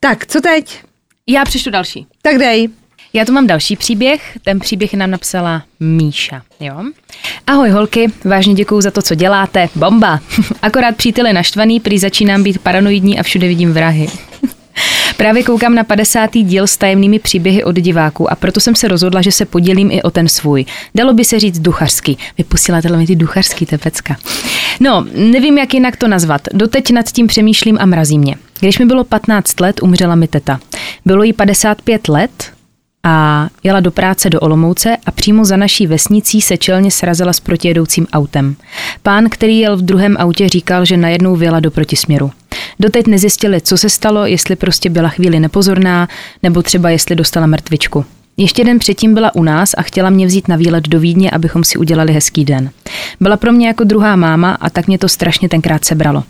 Tak, 0.00 0.26
co 0.26 0.40
teď? 0.40 0.80
Já 1.28 1.44
přečtu 1.44 1.70
další. 1.70 2.06
Tak 2.22 2.38
dej. 2.38 2.68
Já 3.12 3.24
tu 3.24 3.32
mám 3.32 3.46
další 3.46 3.76
příběh, 3.76 4.38
ten 4.44 4.58
příběh 4.60 4.94
nám 4.94 5.10
napsala 5.10 5.62
Míša, 5.80 6.42
jo. 6.60 6.84
Ahoj 7.46 7.70
holky, 7.70 8.12
vážně 8.24 8.54
děkuju 8.54 8.80
za 8.80 8.90
to, 8.90 9.02
co 9.02 9.14
děláte, 9.14 9.68
bomba. 9.74 10.20
Akorát 10.62 10.96
přítel 10.96 11.26
je 11.26 11.32
naštvaný, 11.32 11.80
prý 11.80 11.98
začínám 11.98 12.42
být 12.42 12.58
paranoidní 12.58 13.18
a 13.18 13.22
všude 13.22 13.48
vidím 13.48 13.72
vrahy. 13.72 14.08
Právě 15.16 15.42
koukám 15.42 15.74
na 15.74 15.84
50. 15.84 16.30
díl 16.32 16.66
s 16.66 16.76
tajemnými 16.76 17.18
příběhy 17.18 17.64
od 17.64 17.76
diváků 17.76 18.32
a 18.32 18.34
proto 18.34 18.60
jsem 18.60 18.74
se 18.74 18.88
rozhodla, 18.88 19.22
že 19.22 19.32
se 19.32 19.44
podělím 19.44 19.90
i 19.90 20.02
o 20.02 20.10
ten 20.10 20.28
svůj. 20.28 20.64
Dalo 20.94 21.12
by 21.12 21.24
se 21.24 21.40
říct 21.40 21.58
duchařský. 21.58 22.18
Vy 22.38 22.44
posíláte 22.44 22.96
mi 22.96 23.06
ty 23.06 23.16
duchařský, 23.16 23.66
to 23.66 23.74
je 23.74 23.78
pecka. 23.78 24.16
No, 24.80 25.06
nevím, 25.14 25.58
jak 25.58 25.74
jinak 25.74 25.96
to 25.96 26.08
nazvat. 26.08 26.40
Doteď 26.52 26.90
nad 26.90 27.12
tím 27.12 27.26
přemýšlím 27.26 27.78
a 27.80 27.86
mrazí 27.86 28.18
mě. 28.18 28.36
Když 28.60 28.78
mi 28.78 28.84
bylo 28.84 29.04
15 29.04 29.60
let, 29.60 29.82
umřela 29.82 30.14
mi 30.14 30.28
teta. 30.28 30.60
Bylo 31.04 31.22
jí 31.22 31.32
55 31.32 32.08
let, 32.08 32.52
a 33.04 33.48
jela 33.62 33.80
do 33.80 33.90
práce 33.90 34.30
do 34.30 34.40
Olomouce 34.40 34.96
a 35.06 35.10
přímo 35.10 35.44
za 35.44 35.56
naší 35.56 35.86
vesnicí 35.86 36.40
se 36.40 36.56
čelně 36.56 36.90
srazila 36.90 37.32
s 37.32 37.40
protijedoucím 37.40 38.06
autem. 38.12 38.56
Pán, 39.02 39.28
který 39.28 39.58
jel 39.58 39.76
v 39.76 39.82
druhém 39.82 40.16
autě, 40.18 40.48
říkal, 40.48 40.84
že 40.84 40.96
najednou 40.96 41.36
vyjela 41.36 41.60
do 41.60 41.70
protisměru. 41.70 42.30
Doteď 42.80 43.06
nezjistili, 43.06 43.60
co 43.60 43.76
se 43.76 43.88
stalo, 43.88 44.26
jestli 44.26 44.56
prostě 44.56 44.90
byla 44.90 45.08
chvíli 45.08 45.40
nepozorná, 45.40 46.08
nebo 46.42 46.62
třeba 46.62 46.90
jestli 46.90 47.16
dostala 47.16 47.46
mrtvičku. 47.46 48.04
Ještě 48.36 48.64
den 48.64 48.78
předtím 48.78 49.14
byla 49.14 49.34
u 49.34 49.42
nás 49.42 49.74
a 49.76 49.82
chtěla 49.82 50.10
mě 50.10 50.26
vzít 50.26 50.48
na 50.48 50.56
výlet 50.56 50.88
do 50.88 51.00
Vídně, 51.00 51.30
abychom 51.30 51.64
si 51.64 51.78
udělali 51.78 52.12
hezký 52.12 52.44
den. 52.44 52.70
Byla 53.20 53.36
pro 53.36 53.52
mě 53.52 53.66
jako 53.66 53.84
druhá 53.84 54.16
máma 54.16 54.52
a 54.60 54.70
tak 54.70 54.86
mě 54.86 54.98
to 54.98 55.08
strašně 55.08 55.48
tenkrát 55.48 55.84
sebralo. 55.84 56.24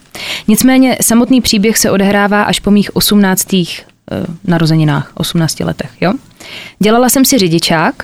Nicméně 0.49 0.97
samotný 1.01 1.41
příběh 1.41 1.79
se 1.79 1.91
odehrává 1.91 2.43
až 2.43 2.61
po 2.61 2.71
mých 2.71 2.97
18. 2.97 3.47
eh, 4.13 4.27
narozeninách, 4.45 5.11
18 5.15 5.61
letech. 5.61 5.91
Jo? 6.01 6.13
Dělala 6.79 7.09
jsem 7.09 7.25
si 7.25 7.39
řidičák, 7.39 7.95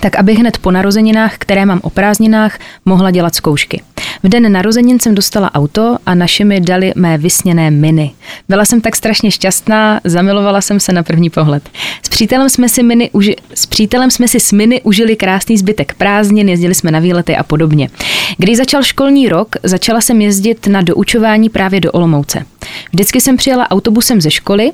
tak 0.00 0.16
abych 0.16 0.38
hned 0.38 0.58
po 0.58 0.70
narozeninách, 0.70 1.34
které 1.38 1.66
mám 1.66 1.80
o 1.82 1.90
prázdninách, 1.90 2.58
mohla 2.84 3.10
dělat 3.10 3.34
zkoušky. 3.34 3.82
V 4.22 4.28
den 4.28 4.52
narozenin 4.52 5.00
jsem 5.00 5.14
dostala 5.14 5.54
auto 5.54 5.96
a 6.06 6.14
naši 6.14 6.44
mi 6.44 6.60
dali 6.60 6.92
mé 6.96 7.18
vysněné 7.18 7.70
miny. 7.70 8.10
Byla 8.48 8.64
jsem 8.64 8.80
tak 8.80 8.96
strašně 8.96 9.30
šťastná, 9.30 10.00
zamilovala 10.04 10.60
jsem 10.60 10.80
se 10.80 10.92
na 10.92 11.02
první 11.02 11.30
pohled. 11.30 11.70
S 12.02 12.08
přítelem 12.08 12.48
jsme 12.48 12.68
si, 12.68 12.82
mini 12.82 13.10
uži- 13.14 13.36
s 13.54 13.66
přítelem 13.66 14.10
jsme 14.10 14.28
si 14.28 14.40
s 14.40 14.52
miny 14.52 14.80
užili 14.82 15.16
krásný 15.16 15.58
zbytek 15.58 15.94
prázdnin, 15.94 16.48
jezdili 16.48 16.74
jsme 16.74 16.90
na 16.90 16.98
výlety 16.98 17.36
a 17.36 17.42
podobně. 17.42 17.90
Když 18.36 18.56
začal 18.56 18.82
školní 18.82 19.28
rok, 19.28 19.56
začala 19.62 20.00
jsem 20.00 20.20
jezdit 20.20 20.66
na 20.66 20.82
doučování 20.82 21.48
právě 21.48 21.80
do 21.80 21.92
Olomouce. 21.92 22.44
Vždycky 22.92 23.20
jsem 23.20 23.36
přijela 23.36 23.70
autobusem 23.70 24.20
ze 24.20 24.30
školy, 24.30 24.72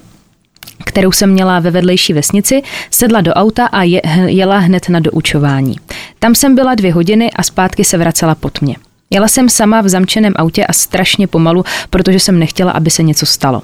kterou 0.85 1.13
jsem 1.13 1.31
měla 1.31 1.61
ve 1.61 1.71
vedlejší 1.71 2.13
vesnici, 2.13 2.63
sedla 2.91 3.21
do 3.21 3.33
auta 3.33 3.67
a 3.67 3.83
je, 3.83 4.03
jela 4.27 4.59
hned 4.59 4.89
na 4.89 5.01
doučování. 5.01 5.77
Tam 6.19 6.35
jsem 6.35 6.55
byla 6.55 6.75
dvě 6.75 6.93
hodiny 6.93 7.31
a 7.31 7.43
zpátky 7.43 7.85
se 7.85 7.99
vracela 7.99 8.35
pod 8.35 8.61
mě. 8.63 8.77
Jela 9.11 9.29
jsem 9.29 9.49
sama 9.49 9.81
v 9.81 9.89
zamčeném 9.89 10.33
autě 10.37 10.67
a 10.67 10.73
strašně 10.73 11.27
pomalu, 11.27 11.65
protože 11.91 12.21
jsem 12.21 12.39
nechtěla, 12.39 12.73
aby 12.73 12.91
se 12.91 13.03
něco 13.03 13.27
stalo. 13.27 13.63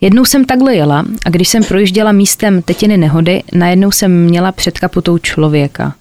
Jednou 0.00 0.24
jsem 0.24 0.44
takhle 0.44 0.74
jela 0.74 1.04
a 1.26 1.30
když 1.30 1.48
jsem 1.48 1.64
projížděla 1.64 2.12
místem 2.12 2.62
tetiny 2.62 2.96
nehody, 2.96 3.42
najednou 3.52 3.90
jsem 3.90 4.24
měla 4.24 4.52
před 4.52 4.78
kapotou 4.78 5.18
člověka. 5.18 5.94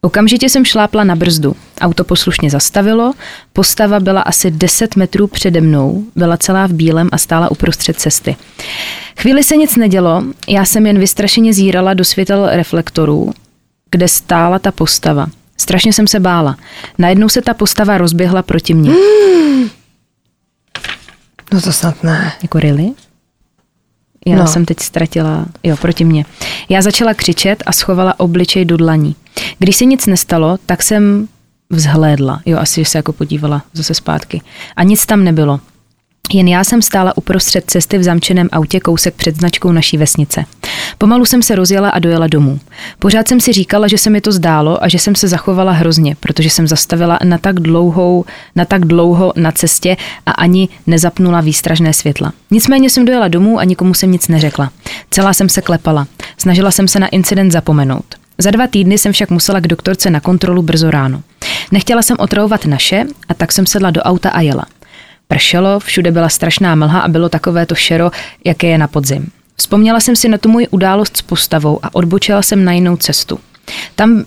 Okamžitě 0.00 0.48
jsem 0.48 0.64
šlápla 0.64 1.04
na 1.04 1.16
brzdu. 1.16 1.56
Auto 1.80 2.04
poslušně 2.04 2.50
zastavilo, 2.50 3.12
postava 3.52 4.00
byla 4.00 4.20
asi 4.20 4.50
10 4.50 4.96
metrů 4.96 5.26
přede 5.26 5.60
mnou, 5.60 6.04
byla 6.16 6.36
celá 6.36 6.66
v 6.66 6.72
bílém 6.72 7.08
a 7.12 7.18
stála 7.18 7.50
uprostřed 7.50 8.00
cesty. 8.00 8.36
Chvíli 9.20 9.44
se 9.44 9.56
nic 9.56 9.76
nedělo, 9.76 10.22
já 10.48 10.64
jsem 10.64 10.86
jen 10.86 10.98
vystrašeně 10.98 11.54
zírala 11.54 11.94
do 11.94 12.04
světel 12.04 12.48
reflektorů, 12.52 13.32
kde 13.90 14.08
stála 14.08 14.58
ta 14.58 14.72
postava. 14.72 15.26
Strašně 15.56 15.92
jsem 15.92 16.06
se 16.06 16.20
bála. 16.20 16.56
Najednou 16.98 17.28
se 17.28 17.42
ta 17.42 17.54
postava 17.54 17.98
rozběhla 17.98 18.42
proti 18.42 18.74
mně. 18.74 18.92
No 21.52 21.60
to 21.60 21.72
snad 21.72 22.02
ne. 22.04 22.32
Jako 22.42 22.58
really? 22.58 22.90
Já 24.26 24.36
No. 24.36 24.42
no. 24.42 24.46
jsem 24.48 24.64
teď 24.64 24.80
ztratila, 24.80 25.46
jo, 25.62 25.76
proti 25.76 26.04
mně. 26.04 26.24
Já 26.68 26.82
začala 26.82 27.14
křičet 27.14 27.62
a 27.66 27.72
schovala 27.72 28.20
obličej 28.20 28.64
do 28.64 28.76
dlaní. 28.76 29.16
Když 29.58 29.76
se 29.76 29.84
nic 29.84 30.06
nestalo, 30.06 30.58
tak 30.66 30.82
jsem 30.82 31.28
vzhlédla. 31.70 32.40
Jo, 32.46 32.58
asi 32.58 32.84
se 32.84 32.98
jako 32.98 33.12
podívala 33.12 33.62
zase 33.72 33.94
zpátky. 33.94 34.42
A 34.76 34.82
nic 34.82 35.06
tam 35.06 35.24
nebylo. 35.24 35.60
Jen 36.32 36.48
já 36.48 36.64
jsem 36.64 36.82
stála 36.82 37.16
uprostřed 37.16 37.64
cesty 37.66 37.98
v 37.98 38.02
zamčeném 38.02 38.48
autě 38.52 38.80
kousek 38.80 39.14
před 39.14 39.36
značkou 39.36 39.72
naší 39.72 39.96
vesnice. 39.96 40.44
Pomalu 40.98 41.24
jsem 41.24 41.42
se 41.42 41.54
rozjela 41.54 41.90
a 41.90 41.98
dojela 41.98 42.26
domů. 42.26 42.60
Pořád 42.98 43.28
jsem 43.28 43.40
si 43.40 43.52
říkala, 43.52 43.88
že 43.88 43.98
se 43.98 44.10
mi 44.10 44.20
to 44.20 44.32
zdálo 44.32 44.84
a 44.84 44.88
že 44.88 44.98
jsem 44.98 45.14
se 45.14 45.28
zachovala 45.28 45.72
hrozně, 45.72 46.16
protože 46.20 46.50
jsem 46.50 46.68
zastavila 46.68 47.18
na 47.24 47.38
tak, 47.38 47.60
dlouhou, 47.60 48.24
na 48.56 48.64
tak 48.64 48.84
dlouho 48.84 49.32
na 49.36 49.52
cestě 49.52 49.96
a 50.26 50.30
ani 50.30 50.68
nezapnula 50.86 51.40
výstražné 51.40 51.92
světla. 51.92 52.32
Nicméně 52.50 52.90
jsem 52.90 53.04
dojela 53.04 53.28
domů 53.28 53.58
a 53.58 53.64
nikomu 53.64 53.94
jsem 53.94 54.12
nic 54.12 54.28
neřekla. 54.28 54.70
Celá 55.10 55.32
jsem 55.32 55.48
se 55.48 55.62
klepala. 55.62 56.06
Snažila 56.38 56.70
jsem 56.70 56.88
se 56.88 56.98
na 56.98 57.08
incident 57.08 57.52
zapomenout. 57.52 58.19
Za 58.40 58.50
dva 58.50 58.66
týdny 58.66 58.98
jsem 58.98 59.12
však 59.12 59.30
musela 59.30 59.60
k 59.60 59.66
doktorce 59.66 60.10
na 60.10 60.20
kontrolu 60.20 60.62
brzo 60.62 60.90
ráno. 60.90 61.22
Nechtěla 61.72 62.02
jsem 62.02 62.16
otravovat 62.20 62.66
naše 62.66 63.04
a 63.28 63.34
tak 63.34 63.52
jsem 63.52 63.66
sedla 63.66 63.90
do 63.90 64.02
auta 64.02 64.30
a 64.30 64.40
jela. 64.40 64.66
Pršelo, 65.28 65.80
všude 65.80 66.10
byla 66.10 66.28
strašná 66.28 66.74
mlha 66.74 67.00
a 67.00 67.08
bylo 67.08 67.28
takové 67.28 67.66
to 67.66 67.74
šero, 67.74 68.10
jaké 68.44 68.66
je 68.66 68.78
na 68.78 68.88
podzim. 68.88 69.30
Vzpomněla 69.56 70.00
jsem 70.00 70.16
si 70.16 70.28
na 70.28 70.38
tu 70.38 70.48
moji 70.48 70.68
událost 70.68 71.16
s 71.16 71.22
postavou 71.22 71.78
a 71.82 71.94
odbočila 71.94 72.42
jsem 72.42 72.64
na 72.64 72.72
jinou 72.72 72.96
cestu. 72.96 73.38
Tam, 73.94 74.24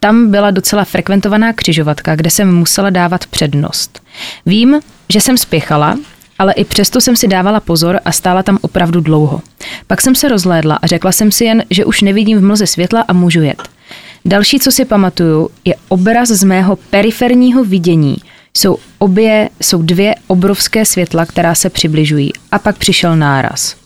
tam 0.00 0.30
byla 0.30 0.50
docela 0.50 0.84
frekventovaná 0.84 1.52
křižovatka, 1.52 2.16
kde 2.16 2.30
jsem 2.30 2.54
musela 2.54 2.90
dávat 2.90 3.26
přednost. 3.26 4.02
Vím, 4.46 4.80
že 5.08 5.20
jsem 5.20 5.38
spěchala, 5.38 5.98
ale 6.38 6.52
i 6.52 6.64
přesto 6.64 7.00
jsem 7.00 7.16
si 7.16 7.28
dávala 7.28 7.60
pozor 7.60 8.00
a 8.04 8.12
stála 8.12 8.42
tam 8.42 8.58
opravdu 8.60 9.00
dlouho. 9.00 9.42
Pak 9.86 10.00
jsem 10.00 10.14
se 10.14 10.28
rozhlédla 10.28 10.78
a 10.82 10.86
řekla 10.86 11.12
jsem 11.12 11.32
si 11.32 11.44
jen, 11.44 11.64
že 11.70 11.84
už 11.84 12.02
nevidím 12.02 12.38
v 12.38 12.42
mlze 12.42 12.66
světla 12.66 13.04
a 13.08 13.12
můžu 13.12 13.42
jet. 13.42 13.68
Další, 14.24 14.58
co 14.58 14.72
si 14.72 14.84
pamatuju, 14.84 15.50
je 15.64 15.74
obraz 15.88 16.28
z 16.28 16.44
mého 16.44 16.76
periferního 16.76 17.64
vidění. 17.64 18.16
Jsou 18.56 18.78
obě, 18.98 19.48
jsou 19.62 19.82
dvě 19.82 20.14
obrovské 20.26 20.84
světla, 20.84 21.26
která 21.26 21.54
se 21.54 21.70
přibližují. 21.70 22.32
A 22.52 22.58
pak 22.58 22.78
přišel 22.78 23.16
náraz. 23.16 23.76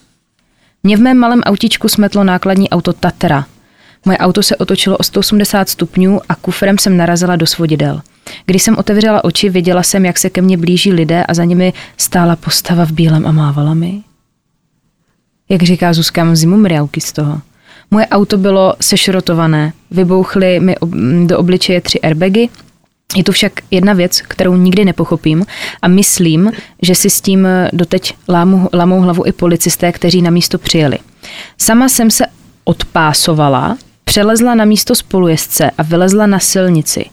Mě 0.83 0.97
v 0.97 1.01
mém 1.01 1.17
malém 1.17 1.41
autičku 1.41 1.89
smetlo 1.89 2.25
nákladní 2.25 2.71
auto 2.71 2.93
Tatra. 2.93 3.47
Moje 4.05 4.19
auto 4.19 4.43
se 4.43 4.57
otočilo 4.57 4.97
o 4.97 5.03
180 5.03 5.69
stupňů 5.69 6.21
a 6.29 6.35
kufrem 6.35 6.79
jsem 6.79 6.97
narazila 6.97 7.37
do 7.37 7.47
svodidel. 7.47 8.01
Když 8.47 8.63
jsem 8.63 8.77
otevřela 8.79 9.25
oči, 9.25 9.49
viděla 9.49 9.83
jsem, 9.83 10.05
jak 10.05 10.19
se 10.19 10.31
ke 10.31 10.43
mně 10.43 10.57
blíží 10.57 10.93
lidé 10.93 11.25
a 11.25 11.35
za 11.35 11.45
nimi 11.45 11.73
stála 11.97 12.37
postava 12.37 12.87
v 12.87 12.93
bílém 12.93 13.27
a 13.27 13.33
mávala 13.33 13.75
mi. 13.75 14.01
Jak 15.49 15.63
říká 15.63 15.93
Zuzka, 15.93 16.25
mám 16.25 16.37
zimu 16.37 16.57
mriauky 16.57 17.01
z 17.01 17.13
toho. 17.13 17.41
Moje 17.91 18.07
auto 18.07 18.39
bylo 18.39 18.75
sešrotované, 18.81 19.73
vybouchly 19.91 20.61
mi 20.61 20.77
do 21.27 21.39
obličeje 21.39 21.81
tři 21.81 22.01
airbagy, 22.01 22.49
je 23.17 23.25
to 23.25 23.33
však 23.33 23.53
jedna 23.71 23.93
věc, 23.93 24.21
kterou 24.21 24.57
nikdy 24.57 24.85
nepochopím 24.85 25.47
a 25.83 25.89
myslím, 25.89 26.53
že 26.83 26.95
si 26.95 27.11
s 27.11 27.21
tím 27.21 27.49
doteď 27.73 28.15
lámu, 28.29 28.69
lámou 28.75 29.01
hlavu 29.01 29.27
i 29.27 29.33
policisté, 29.33 29.93
kteří 29.93 30.23
na 30.23 30.31
místo 30.31 30.59
přijeli. 30.59 30.99
Sama 31.59 31.89
jsem 31.89 32.11
se 32.11 32.25
odpásovala, 32.65 33.79
přelezla 34.05 34.55
na 34.55 34.65
místo 34.65 34.95
spolujezdce 34.95 35.71
a 35.79 35.83
vylezla 35.83 36.27
na 36.27 36.39
silnici. 36.39 37.05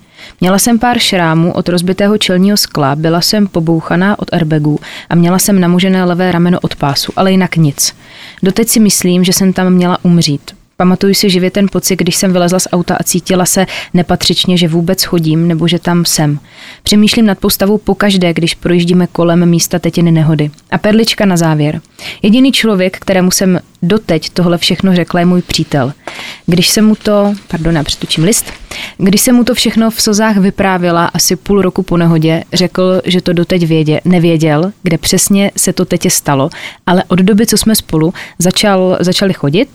Měla 0.41 0.59
jsem 0.59 0.80
pár 0.80 0.99
šrámů 0.99 1.53
od 1.53 1.69
rozbitého 1.69 2.17
čelního 2.17 2.57
skla, 2.57 2.95
byla 2.95 3.21
jsem 3.21 3.47
pobouchaná 3.47 4.19
od 4.19 4.34
airbagů 4.34 4.80
a 5.09 5.15
měla 5.15 5.39
jsem 5.39 5.59
namožené 5.59 6.03
levé 6.03 6.32
rameno 6.32 6.59
od 6.59 6.76
pásu, 6.76 7.11
ale 7.15 7.32
jinak 7.32 7.55
nic. 7.55 7.95
Doteď 8.43 8.69
si 8.69 8.80
myslím, 8.80 9.23
že 9.23 9.34
jsem 9.34 9.53
tam 9.53 9.73
měla 9.73 9.97
umřít. 10.03 10.51
Pamatuju 10.78 11.13
si 11.13 11.30
živě 11.30 11.51
ten 11.51 11.67
pocit, 11.71 11.95
když 11.95 12.15
jsem 12.15 12.34
vylezla 12.34 12.59
z 12.59 12.67
auta 12.71 12.95
a 12.95 13.03
cítila 13.03 13.45
se 13.45 13.65
nepatřičně, 13.93 14.57
že 14.57 14.67
vůbec 14.67 15.03
chodím 15.03 15.47
nebo 15.47 15.67
že 15.67 15.80
tam 15.80 16.05
jsem. 16.05 16.39
Přemýšlím 16.84 17.26
nad 17.26 17.39
postavou 17.39 17.78
pokaždé, 17.78 18.34
když 18.34 18.53
projíždíme 18.53 19.07
kolem 19.07 19.45
místa 19.45 19.80
tetiny 19.80 20.11
nehody. 20.11 20.51
A 20.71 20.78
perlička 20.78 21.26
na 21.26 21.38
závěr. 21.38 21.82
Jediný 22.21 22.51
člověk, 22.51 22.97
kterému 22.99 23.32
jsem 23.32 23.59
doteď 23.88 24.30
tohle 24.30 24.58
všechno 24.58 24.96
řekla, 24.96 25.20
je 25.20 25.26
můj 25.26 25.42
přítel. 25.42 25.94
Když 26.46 26.70
jsem 26.70 26.86
mu 26.86 26.96
to, 26.96 27.34
pardon, 27.48 27.76
já 27.76 27.84
přetočím 27.84 28.24
list, 28.24 28.46
když 28.98 29.22
jsem 29.22 29.36
mu 29.36 29.44
to 29.44 29.56
všechno 29.56 29.92
v 29.92 30.02
slzách 30.02 30.38
vyprávěla 30.38 31.06
asi 31.06 31.36
půl 31.36 31.62
roku 31.62 31.84
po 31.84 31.98
nehodě, 31.98 32.44
řekl, 32.54 33.02
že 33.06 33.22
to 33.22 33.34
doteď 33.34 33.68
vědě, 33.68 34.02
nevěděl, 34.06 34.72
kde 34.84 34.98
přesně 34.98 35.52
se 35.58 35.74
to 35.74 35.86
teď 35.86 36.12
stalo, 36.12 36.50
ale 36.88 37.04
od 37.08 37.20
doby, 37.20 37.46
co 37.46 37.58
jsme 37.58 37.76
spolu 37.76 38.14
začal, 38.40 38.98
začali 39.00 39.34
chodit, 39.34 39.70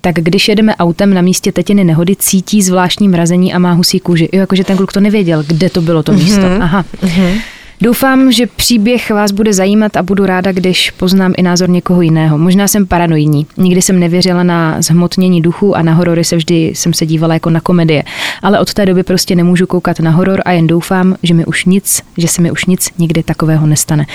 tak 0.00 0.14
když 0.14 0.48
jedeme 0.48 0.76
autem 0.76 1.14
na 1.14 1.20
místě 1.20 1.52
tetiny 1.52 1.84
nehody, 1.84 2.16
cítí 2.16 2.62
zvláštní 2.62 3.08
mrazení 3.08 3.54
a 3.54 3.58
má 3.58 3.72
husí 3.72 4.00
kůži. 4.00 4.28
Jo, 4.32 4.40
jakože 4.40 4.64
ten 4.64 4.76
kluk 4.76 4.92
to 4.92 5.00
nevěděl, 5.00 5.44
kde 5.46 5.70
to 5.70 5.80
bylo 5.82 6.02
to 6.02 6.12
místo. 6.12 6.40
Mm-hmm. 6.40 6.62
Aha. 6.62 6.84
Mm-hmm. 7.02 7.40
Doufám, 7.80 8.32
že 8.32 8.46
příběh 8.46 9.10
vás 9.10 9.30
bude 9.30 9.52
zajímat 9.52 9.96
a 9.96 10.02
budu 10.02 10.26
ráda, 10.26 10.52
když 10.52 10.90
poznám 10.90 11.32
i 11.36 11.42
názor 11.42 11.70
někoho 11.70 12.02
jiného. 12.02 12.38
Možná 12.38 12.68
jsem 12.68 12.86
paranoidní. 12.86 13.46
Nikdy 13.56 13.82
jsem 13.82 14.00
nevěřila 14.00 14.42
na 14.42 14.82
zhmotnění 14.82 15.42
duchu 15.42 15.76
a 15.76 15.82
na 15.82 15.94
horory 15.94 16.24
se 16.24 16.36
vždy 16.36 16.72
jsem 16.74 16.94
se 16.94 17.06
dívala 17.06 17.34
jako 17.34 17.50
na 17.50 17.60
komedie. 17.60 18.02
Ale 18.42 18.60
od 18.60 18.74
té 18.74 18.86
doby 18.86 19.02
prostě 19.02 19.36
nemůžu 19.36 19.66
koukat 19.66 20.00
na 20.00 20.10
horor 20.10 20.42
a 20.44 20.52
jen 20.52 20.66
doufám, 20.66 21.16
že 21.22 21.34
mi 21.34 21.44
už 21.44 21.64
nic, 21.64 22.02
že 22.16 22.28
se 22.28 22.42
mi 22.42 22.50
už 22.50 22.64
nic 22.64 22.90
nikdy 22.98 23.22
takového 23.22 23.66
nestane. 23.66 24.06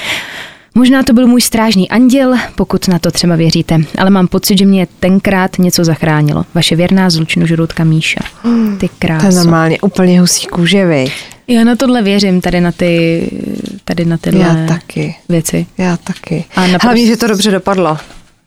Možná 0.75 1.03
to 1.03 1.13
byl 1.13 1.27
můj 1.27 1.41
strážný 1.41 1.89
anděl, 1.89 2.35
pokud 2.55 2.87
na 2.87 2.99
to 2.99 3.11
třeba 3.11 3.35
věříte, 3.35 3.77
ale 3.97 4.09
mám 4.09 4.27
pocit, 4.27 4.57
že 4.57 4.65
mě 4.65 4.87
tenkrát 4.99 5.59
něco 5.59 5.83
zachránilo. 5.83 6.45
Vaše 6.55 6.75
věrná 6.75 7.09
zlučnožroutka 7.09 7.83
Míša. 7.83 8.19
Ty 8.77 8.89
To 9.21 9.25
je 9.25 9.31
normálně 9.31 9.81
úplně 9.81 10.19
husí 10.21 10.47
kůže, 10.47 10.85
viď? 10.85 11.11
Já 11.51 11.63
na 11.63 11.75
tohle 11.75 12.01
věřím, 12.01 12.41
tady 12.41 12.61
na 12.61 12.71
ty, 12.71 13.21
tady 13.85 14.05
na 14.05 14.17
tyhle 14.17 14.41
Já 14.43 14.65
taky. 14.67 15.15
věci. 15.29 15.65
Já 15.77 15.97
taky. 15.97 16.45
A 16.55 16.61
naprosto- 16.67 16.79
Hlavně, 16.83 17.05
že 17.05 17.17
to 17.17 17.27
dobře 17.27 17.51
dopadlo. 17.51 17.97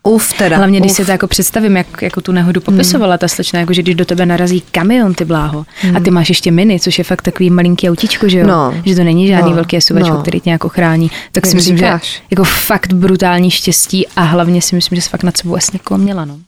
Uf 0.02 0.32
teda. 0.32 0.56
Hlavně, 0.56 0.80
když 0.80 0.90
uf. 0.92 0.96
si 0.96 1.04
to 1.04 1.10
jako 1.10 1.26
představím, 1.26 1.76
jak 1.76 2.02
jako 2.02 2.20
tu 2.20 2.32
nehodu 2.32 2.60
popisovala 2.60 3.18
ta 3.18 3.28
slečna, 3.28 3.60
jako 3.60 3.72
že 3.72 3.82
když 3.82 3.94
do 3.94 4.04
tebe 4.04 4.26
narazí 4.26 4.60
kamion, 4.60 5.14
ty 5.14 5.24
bláho, 5.24 5.66
a 5.96 6.00
ty 6.00 6.10
máš 6.10 6.28
ještě 6.28 6.50
miny, 6.50 6.80
což 6.80 6.98
je 6.98 7.04
fakt 7.04 7.22
takový 7.22 7.50
malinký 7.50 7.90
autíčko, 7.90 8.28
že 8.28 8.38
jo? 8.38 8.46
No. 8.46 8.74
Že 8.86 8.94
to 8.94 9.04
není 9.04 9.26
žádný 9.26 9.50
No. 9.50 9.54
velký 9.56 9.80
SUVčko, 9.80 10.08
No. 10.14 10.22
který 10.22 10.40
tě 10.40 10.48
nějak 10.48 10.64
ochrání. 10.64 11.10
Tak 11.32 11.46
si 11.46 11.54
myslím, 11.56 11.76
říkáš. 11.76 12.12
že 12.12 12.20
jako 12.30 12.44
fakt 12.44 12.92
brutální 12.92 13.50
štěstí 13.50 14.06
a 14.16 14.22
hlavně 14.22 14.62
si 14.62 14.74
myslím, 14.74 14.96
že 14.96 15.02
jsi 15.02 15.08
fakt 15.08 15.22
nad 15.22 15.36
sebou 15.36 15.56
asi 15.56 15.70
někoho 15.72 15.98
měla, 15.98 16.24
no. 16.24 16.38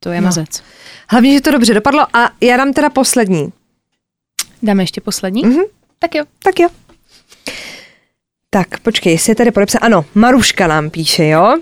To 0.00 0.10
je 0.10 0.20
No. 0.20 0.24
mazec. 0.24 0.62
Hlavně, 1.10 1.32
že 1.32 1.40
to 1.40 1.50
dobře 1.50 1.74
dopadlo 1.74 2.06
a 2.16 2.30
já 2.40 2.56
dám 2.56 2.72
teda 2.72 2.90
poslední. 2.90 3.48
Dáme 4.62 4.82
ještě 4.82 5.00
poslední? 5.00 5.42
Mhm. 5.42 5.62
Tak 6.06 6.14
jo. 6.14 6.24
Tak 6.42 6.60
jo. 6.60 6.68
Tak, 8.50 8.80
počkej, 8.80 9.12
jestli 9.12 9.30
je 9.30 9.34
tady 9.34 9.50
podepsat. 9.50 9.78
Ano, 9.82 10.04
Maruška 10.14 10.66
nám 10.66 10.90
píše, 10.90 11.26
jo? 11.28 11.54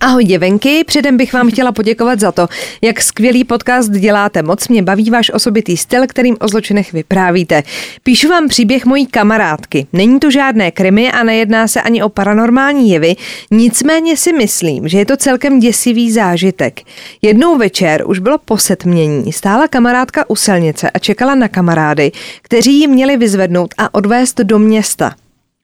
Ahoj 0.00 0.24
děvenky, 0.24 0.84
předem 0.84 1.16
bych 1.16 1.32
vám 1.32 1.50
chtěla 1.50 1.72
poděkovat 1.72 2.20
za 2.20 2.32
to, 2.32 2.48
jak 2.82 3.00
skvělý 3.00 3.44
podcast 3.44 3.90
děláte. 3.90 4.42
Moc 4.42 4.68
mě 4.68 4.82
baví 4.82 5.10
váš 5.10 5.30
osobitý 5.30 5.76
styl, 5.76 6.06
kterým 6.06 6.36
o 6.40 6.48
zločinech 6.48 6.92
vyprávíte. 6.92 7.62
Píšu 8.02 8.28
vám 8.28 8.48
příběh 8.48 8.86
mojí 8.86 9.06
kamarádky. 9.06 9.86
Není 9.92 10.20
to 10.20 10.30
žádné 10.30 10.70
krimi 10.70 11.12
a 11.12 11.22
nejedná 11.22 11.68
se 11.68 11.82
ani 11.82 12.02
o 12.02 12.08
paranormální 12.08 12.90
jevy, 12.90 13.16
nicméně 13.50 14.16
si 14.16 14.32
myslím, 14.32 14.88
že 14.88 14.98
je 14.98 15.06
to 15.06 15.16
celkem 15.16 15.60
děsivý 15.60 16.12
zážitek. 16.12 16.80
Jednou 17.22 17.58
večer 17.58 18.02
už 18.06 18.18
bylo 18.18 18.38
posetmění, 18.38 19.32
stála 19.32 19.68
kamarádka 19.68 20.30
u 20.30 20.36
silnice 20.36 20.90
a 20.90 20.98
čekala 20.98 21.34
na 21.34 21.48
kamarády, 21.48 22.12
kteří 22.42 22.80
ji 22.80 22.86
měli 22.86 23.16
vyzvednout 23.16 23.74
a 23.78 23.94
odvést 23.94 24.40
do 24.40 24.58
města. 24.58 25.14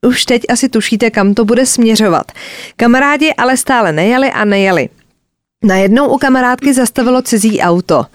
Už 0.06 0.24
teď 0.24 0.42
asi 0.48 0.68
tušíte, 0.68 1.10
kam 1.10 1.34
to 1.34 1.44
bude 1.44 1.66
směřovat. 1.66 2.32
Kamarádi 2.76 3.34
ale 3.34 3.56
stále 3.56 3.92
nejeli 3.92 4.30
a 4.30 4.44
nejeli. 4.44 4.88
Najednou 5.64 6.08
u 6.08 6.18
kamarádky 6.18 6.74
zastavilo 6.74 7.22
cizí 7.22 7.60
auto. 7.60 8.06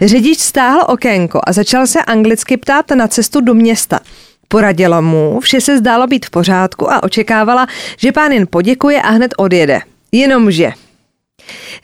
Řidič 0.00 0.38
stáhl 0.38 0.80
okénko 0.88 1.40
a 1.46 1.52
začal 1.52 1.86
se 1.86 2.02
anglicky 2.02 2.56
ptát 2.56 2.90
na 2.90 3.08
cestu 3.08 3.40
do 3.40 3.54
města. 3.54 4.00
Poradila 4.48 5.00
mu, 5.00 5.40
vše 5.40 5.60
se 5.60 5.78
zdálo 5.78 6.06
být 6.06 6.26
v 6.26 6.30
pořádku 6.30 6.92
a 6.92 7.02
očekávala, 7.02 7.66
že 7.98 8.12
pán 8.12 8.32
jen 8.32 8.46
poděkuje 8.50 9.02
a 9.02 9.10
hned 9.10 9.34
odjede. 9.36 9.80
Jenomže 10.12 10.72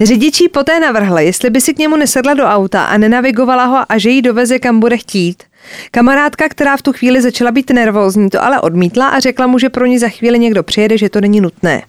Řidičí 0.00 0.48
poté 0.48 0.80
navrhl, 0.80 1.18
jestli 1.18 1.50
by 1.50 1.60
si 1.60 1.74
k 1.74 1.78
němu 1.78 1.96
nesedla 1.96 2.34
do 2.34 2.44
auta 2.44 2.84
a 2.84 2.98
nenavigovala 2.98 3.64
ho 3.64 3.78
a 3.88 3.98
že 3.98 4.10
jí 4.10 4.22
doveze 4.22 4.58
kam 4.58 4.80
bude 4.80 4.96
chtít. 4.96 5.42
Kamarádka, 5.90 6.48
která 6.48 6.76
v 6.76 6.82
tu 6.82 6.92
chvíli 6.92 7.22
začala 7.22 7.50
být 7.50 7.70
nervózní, 7.70 8.30
to 8.30 8.44
ale 8.44 8.60
odmítla 8.60 9.08
a 9.08 9.18
řekla 9.18 9.46
mu, 9.46 9.58
že 9.58 9.68
pro 9.68 9.86
ní 9.86 9.98
za 9.98 10.08
chvíli 10.08 10.38
někdo 10.38 10.62
přijede, 10.62 10.98
že 10.98 11.08
to 11.08 11.20
není 11.20 11.40
nutné. 11.40 11.82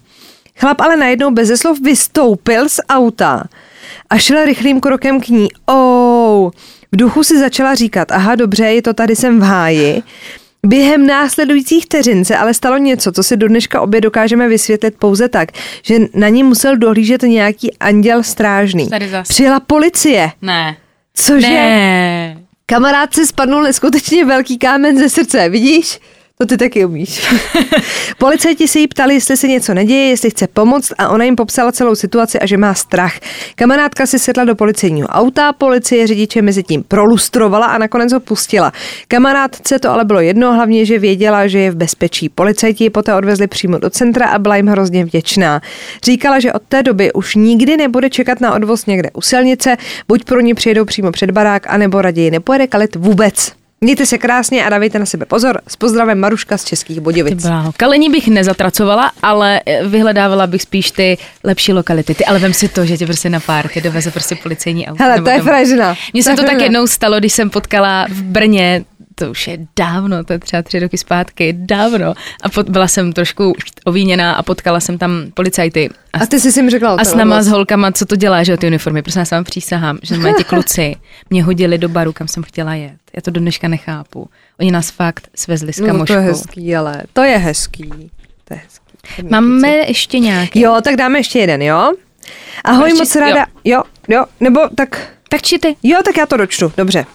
Chlap 0.59 0.81
ale 0.81 0.97
najednou 0.97 1.31
bez 1.31 1.61
slov 1.61 1.79
vystoupil 1.81 2.69
z 2.69 2.79
auta 2.89 3.43
a 4.09 4.17
šel 4.17 4.45
rychlým 4.45 4.79
krokem 4.79 5.21
k 5.21 5.27
ní. 5.27 5.47
Oh, 5.65 6.51
v 6.91 6.97
duchu 6.97 7.23
si 7.23 7.39
začala 7.39 7.75
říkat, 7.75 8.11
aha, 8.11 8.35
dobře, 8.35 8.65
je 8.65 8.81
to 8.81 8.93
tady, 8.93 9.15
jsem 9.15 9.39
v 9.39 9.43
háji. 9.43 10.03
Během 10.65 11.07
následujících 11.07 11.85
vteřin 11.85 12.25
se 12.25 12.37
ale 12.37 12.53
stalo 12.53 12.77
něco, 12.77 13.11
co 13.11 13.23
si 13.23 13.37
do 13.37 13.47
dneška 13.47 13.81
obě 13.81 14.01
dokážeme 14.01 14.47
vysvětlit 14.47 14.95
pouze 14.99 15.29
tak, 15.29 15.49
že 15.83 15.99
na 16.13 16.29
ní 16.29 16.43
musel 16.43 16.77
dohlížet 16.77 17.21
nějaký 17.21 17.77
anděl 17.77 18.23
strážný. 18.23 18.89
Přijela 19.23 19.59
policie. 19.59 20.31
Ne. 20.41 20.77
Cože? 21.13 21.47
Ne. 21.47 22.37
Kamarád 22.69 23.13
se 23.13 23.25
spadnul 23.25 23.63
neskutečně 23.63 24.25
velký 24.25 24.57
kámen 24.57 24.97
ze 24.97 25.09
srdce, 25.09 25.49
vidíš? 25.49 25.99
To 26.41 26.45
ty 26.45 26.57
taky 26.57 26.85
umíš. 26.85 27.27
Policajti 28.17 28.67
se 28.67 28.79
jí 28.79 28.87
ptali, 28.87 29.13
jestli 29.13 29.37
se 29.37 29.47
něco 29.47 29.73
neděje, 29.73 30.09
jestli 30.09 30.29
chce 30.29 30.47
pomoct 30.47 30.93
a 30.97 31.09
ona 31.09 31.25
jim 31.25 31.35
popsala 31.35 31.71
celou 31.71 31.95
situaci 31.95 32.39
a 32.39 32.45
že 32.45 32.57
má 32.57 32.73
strach. 32.73 33.13
Kamarádka 33.55 34.05
si 34.05 34.19
sedla 34.19 34.43
do 34.43 34.55
policejního 34.55 35.07
auta, 35.07 35.53
policie 35.53 36.07
řidiče 36.07 36.41
mezi 36.41 36.63
tím 36.63 36.83
prolustrovala 36.83 37.65
a 37.65 37.77
nakonec 37.77 38.13
ho 38.13 38.19
pustila. 38.19 38.73
Kamarádce 39.07 39.79
to 39.79 39.89
ale 39.89 40.05
bylo 40.05 40.19
jedno, 40.19 40.53
hlavně, 40.53 40.85
že 40.85 40.99
věděla, 40.99 41.47
že 41.47 41.59
je 41.59 41.71
v 41.71 41.75
bezpečí. 41.75 42.29
Policajti 42.29 42.83
ji 42.83 42.89
poté 42.89 43.15
odvezli 43.15 43.47
přímo 43.47 43.77
do 43.77 43.89
centra 43.89 44.27
a 44.27 44.39
byla 44.39 44.55
jim 44.55 44.67
hrozně 44.67 45.05
vděčná. 45.05 45.61
Říkala, 46.03 46.39
že 46.39 46.53
od 46.53 46.61
té 46.69 46.83
doby 46.83 47.13
už 47.13 47.35
nikdy 47.35 47.77
nebude 47.77 48.09
čekat 48.09 48.41
na 48.41 48.53
odvoz 48.53 48.85
někde 48.85 49.09
u 49.13 49.21
silnice, 49.21 49.77
buď 50.07 50.23
pro 50.23 50.39
ní 50.39 50.53
přijedou 50.53 50.85
přímo 50.85 51.11
před 51.11 51.31
barák, 51.31 51.67
anebo 51.67 52.01
raději 52.01 52.31
nepojede 52.31 52.67
kalit 52.67 52.95
vůbec. 52.95 53.58
Mějte 53.81 54.05
se 54.05 54.17
krásně 54.17 54.65
a 54.65 54.69
dávejte 54.69 54.99
na 54.99 55.05
sebe 55.05 55.25
pozor. 55.25 55.61
S 55.67 55.75
pozdravem 55.75 56.19
Maruška 56.19 56.57
z 56.57 56.65
Českých 56.65 56.99
Budějovic. 56.99 57.47
Kalení 57.77 58.09
bych 58.09 58.27
nezatracovala, 58.27 59.11
ale 59.21 59.61
eh, 59.65 59.87
vyhledávala 59.87 60.47
bych 60.47 60.61
spíš 60.61 60.91
ty 60.91 61.17
lepší 61.43 61.73
lokality. 61.73 62.15
Ty, 62.15 62.25
ale 62.25 62.39
vem 62.39 62.53
si 62.53 62.67
to, 62.67 62.85
že 62.85 62.97
tě 62.97 63.05
prostě 63.05 63.29
na 63.29 63.39
pár, 63.39 63.67
tě 63.67 63.81
doveze 63.81 64.11
prostě 64.11 64.35
policejní 64.35 64.87
auto. 64.87 65.03
Hele, 65.03 65.21
to 65.21 65.29
je 65.29 65.41
fražina. 65.41 65.95
Mně 66.13 66.23
se 66.23 66.35
to 66.35 66.43
tak 66.43 66.61
jednou 66.61 66.87
stalo, 66.87 67.19
když 67.19 67.33
jsem 67.33 67.49
potkala 67.49 68.05
v 68.09 68.21
Brně 68.21 68.85
to 69.19 69.31
už 69.31 69.47
je 69.47 69.57
dávno, 69.75 70.23
to 70.23 70.33
je 70.33 70.39
třeba 70.39 70.61
tři 70.61 70.79
roky 70.79 70.97
zpátky, 70.97 71.53
dávno. 71.57 72.13
A 72.43 72.49
pot, 72.49 72.69
byla 72.69 72.87
jsem 72.87 73.13
trošku 73.13 73.53
ovíněná 73.85 74.33
a 74.33 74.43
potkala 74.43 74.79
jsem 74.79 74.97
tam 74.97 75.11
policajty. 75.33 75.89
A, 76.13 76.17
A 76.19 76.25
ty 76.25 76.39
jsi 76.39 76.51
si 76.51 76.61
mi 76.63 76.69
řekla 76.71 76.93
o 76.93 76.99
a 76.99 77.03
s 77.05 77.15
náma, 77.15 77.41
s 77.41 77.47
holkama, 77.47 77.91
co 77.91 78.05
to 78.05 78.15
dělá, 78.15 78.43
že 78.43 78.51
jo, 78.51 78.57
ty 78.57 78.67
uniformy. 78.67 79.01
Prostě 79.01 79.19
já 79.19 79.25
se 79.25 79.35
vám 79.35 79.43
přísahám, 79.43 79.97
že 80.03 80.17
mají 80.17 80.33
ti 80.37 80.43
kluci 80.43 80.95
mě 81.29 81.43
hodili 81.43 81.77
do 81.77 81.89
baru, 81.89 82.13
kam 82.13 82.27
jsem 82.27 82.43
chtěla 82.43 82.73
jet. 82.75 82.93
Já 83.15 83.21
to 83.21 83.31
do 83.31 83.39
dneška 83.39 83.67
nechápu. 83.67 84.29
Oni 84.59 84.71
nás 84.71 84.91
fakt 84.91 85.27
svezli 85.35 85.73
s 85.73 85.79
No, 85.79 85.87
kamoškou. 85.87 86.13
to 86.13 86.19
je 86.19 86.25
hezký, 86.25 86.75
ale 86.75 87.03
to 87.13 87.21
je 87.23 87.37
hezký. 87.37 87.89
To 88.47 88.53
je 88.53 88.61
hezký. 88.63 89.27
Máme 89.29 89.67
ještě 89.69 90.19
nějaký. 90.19 90.61
Jo, 90.61 90.77
tak 90.83 90.95
dáme 90.95 91.19
ještě 91.19 91.39
jeden, 91.39 91.61
jo? 91.61 91.93
Ahoj, 92.63 92.89
Ještě- 92.89 93.01
moc 93.01 93.15
ráda. 93.15 93.45
Jo, 93.63 93.83
jo, 94.07 94.25
nebo 94.39 94.59
tak 94.75 95.07
Tak 95.29 95.41
či 95.41 95.59
ty? 95.59 95.75
Jo, 95.83 95.99
tak 96.05 96.17
já 96.17 96.25
to 96.25 96.37
dočtu, 96.37 96.71
dobře. 96.77 97.05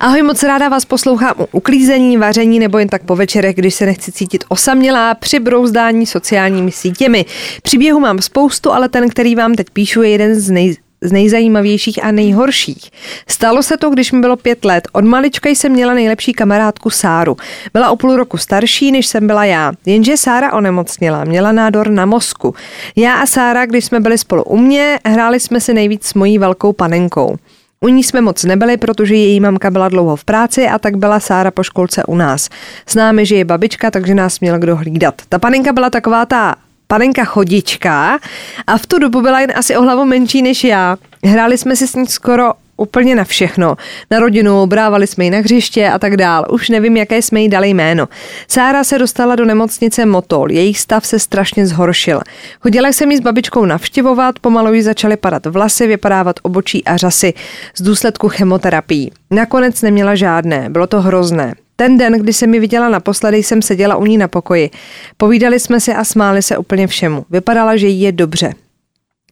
Ahoj, 0.00 0.22
moc 0.22 0.42
ráda 0.42 0.68
vás 0.68 0.84
poslouchám 0.84 1.34
u 1.38 1.48
uklízení, 1.52 2.16
vaření 2.16 2.58
nebo 2.58 2.78
jen 2.78 2.88
tak 2.88 3.02
po 3.02 3.16
večerech, 3.16 3.56
když 3.56 3.74
se 3.74 3.86
nechci 3.86 4.12
cítit 4.12 4.44
osamělá 4.48 5.14
při 5.14 5.38
brouzdání 5.40 6.06
sociálními 6.06 6.70
sítěmi. 6.70 7.24
Příběhu 7.62 8.00
mám 8.00 8.18
spoustu, 8.18 8.72
ale 8.72 8.88
ten, 8.88 9.08
který 9.08 9.34
vám 9.34 9.54
teď 9.54 9.66
píšu, 9.72 10.02
je 10.02 10.10
jeden 10.10 10.34
z 10.34 10.50
nej, 10.50 10.76
z 11.00 11.12
nejzajímavějších 11.12 12.04
a 12.04 12.10
nejhorších. 12.10 12.90
Stalo 13.28 13.62
se 13.62 13.76
to, 13.76 13.90
když 13.90 14.12
mi 14.12 14.20
bylo 14.20 14.36
pět 14.36 14.64
let. 14.64 14.88
Od 14.92 15.04
malička 15.04 15.48
jsem 15.48 15.72
měla 15.72 15.94
nejlepší 15.94 16.32
kamarádku 16.32 16.90
Sáru. 16.90 17.36
Byla 17.72 17.90
o 17.90 17.96
půl 17.96 18.16
roku 18.16 18.36
starší, 18.36 18.92
než 18.92 19.06
jsem 19.06 19.26
byla 19.26 19.44
já. 19.44 19.72
Jenže 19.86 20.16
Sára 20.16 20.52
onemocněla, 20.52 21.24
měla 21.24 21.52
nádor 21.52 21.90
na 21.90 22.06
mozku. 22.06 22.54
Já 22.96 23.14
a 23.14 23.26
Sára, 23.26 23.66
když 23.66 23.84
jsme 23.84 24.00
byli 24.00 24.18
spolu 24.18 24.42
u 24.42 24.56
mě, 24.56 24.98
hráli 25.06 25.40
jsme 25.40 25.60
si 25.60 25.74
nejvíc 25.74 26.06
s 26.06 26.14
mojí 26.14 26.38
velkou 26.38 26.72
panenkou. 26.72 27.36
U 27.80 27.88
ní 27.88 28.04
jsme 28.04 28.20
moc 28.20 28.44
nebyli, 28.44 28.76
protože 28.76 29.14
její 29.14 29.40
mamka 29.40 29.70
byla 29.70 29.88
dlouho 29.88 30.16
v 30.16 30.24
práci 30.24 30.68
a 30.68 30.78
tak 30.78 30.96
byla 30.96 31.20
Sára 31.20 31.50
po 31.50 31.62
školce 31.62 32.04
u 32.04 32.16
nás. 32.16 32.48
S 32.86 32.94
námi 32.94 33.26
žije 33.26 33.44
babička, 33.44 33.90
takže 33.90 34.14
nás 34.14 34.40
měl 34.40 34.58
kdo 34.58 34.76
hlídat. 34.76 35.22
Ta 35.28 35.38
panenka 35.38 35.72
byla 35.72 35.90
taková 35.90 36.26
ta 36.26 36.54
panenka 36.86 37.24
chodička 37.24 38.18
a 38.66 38.78
v 38.78 38.86
tu 38.86 38.98
dobu 38.98 39.20
byla 39.22 39.40
jen 39.40 39.52
asi 39.56 39.76
o 39.76 39.82
hlavu 39.82 40.04
menší 40.04 40.42
než 40.42 40.64
já. 40.64 40.96
Hráli 41.24 41.58
jsme 41.58 41.76
si 41.76 41.88
s 41.88 41.94
ní 41.94 42.06
skoro 42.06 42.52
úplně 42.78 43.14
na 43.14 43.24
všechno. 43.24 43.76
Na 44.10 44.18
rodinu, 44.18 44.66
brávali 44.66 45.06
jsme 45.06 45.24
ji 45.24 45.30
na 45.30 45.38
hřiště 45.38 45.88
a 45.88 45.98
tak 45.98 46.16
dál. 46.16 46.46
Už 46.50 46.68
nevím, 46.68 46.96
jaké 46.96 47.22
jsme 47.22 47.40
jí 47.40 47.48
dali 47.48 47.68
jméno. 47.68 48.08
Sára 48.48 48.84
se 48.84 48.98
dostala 48.98 49.36
do 49.36 49.44
nemocnice 49.44 50.06
Motol, 50.06 50.50
jejich 50.50 50.78
stav 50.78 51.06
se 51.06 51.18
strašně 51.18 51.66
zhoršil. 51.66 52.20
Chodila 52.60 52.88
jsem 52.88 53.10
ji 53.10 53.16
s 53.16 53.20
babičkou 53.20 53.64
navštěvovat, 53.64 54.38
pomalu 54.38 54.74
jí 54.74 54.82
začaly 54.82 55.16
padat 55.16 55.46
vlasy, 55.46 55.86
vypadávat 55.86 56.36
obočí 56.42 56.84
a 56.84 56.96
řasy 56.96 57.34
z 57.76 57.82
důsledku 57.82 58.28
chemoterapii. 58.28 59.10
Nakonec 59.30 59.82
neměla 59.82 60.14
žádné, 60.14 60.70
bylo 60.70 60.86
to 60.86 61.00
hrozné. 61.00 61.54
Ten 61.76 61.98
den, 61.98 62.12
kdy 62.12 62.32
jsem 62.32 62.50
mi 62.50 62.60
viděla 62.60 62.88
naposledy, 62.88 63.42
jsem 63.42 63.62
seděla 63.62 63.96
u 63.96 64.06
ní 64.06 64.18
na 64.18 64.28
pokoji. 64.28 64.70
Povídali 65.16 65.60
jsme 65.60 65.80
si 65.80 65.94
a 65.94 66.04
smáli 66.04 66.42
se 66.42 66.58
úplně 66.58 66.86
všemu. 66.86 67.26
Vypadala, 67.30 67.76
že 67.76 67.86
jí 67.86 68.00
je 68.00 68.12
dobře. 68.12 68.54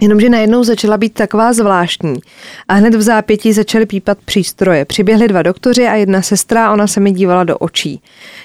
Jenomže 0.00 0.28
najednou 0.28 0.64
začala 0.64 0.96
být 0.96 1.14
taková 1.14 1.52
zvláštní 1.52 2.14
a 2.68 2.74
hned 2.74 2.94
v 2.94 3.02
zápětí 3.02 3.52
začaly 3.52 3.86
pípat 3.86 4.18
přístroje. 4.24 4.84
Přiběhli 4.84 5.28
dva 5.28 5.42
doktoři 5.42 5.86
a 5.86 5.94
jedna 5.94 6.22
sestra 6.22 6.72
ona 6.72 6.86
se 6.86 7.00
mi 7.00 7.12
dívala 7.12 7.44
do 7.44 7.58
očí. 7.58 8.00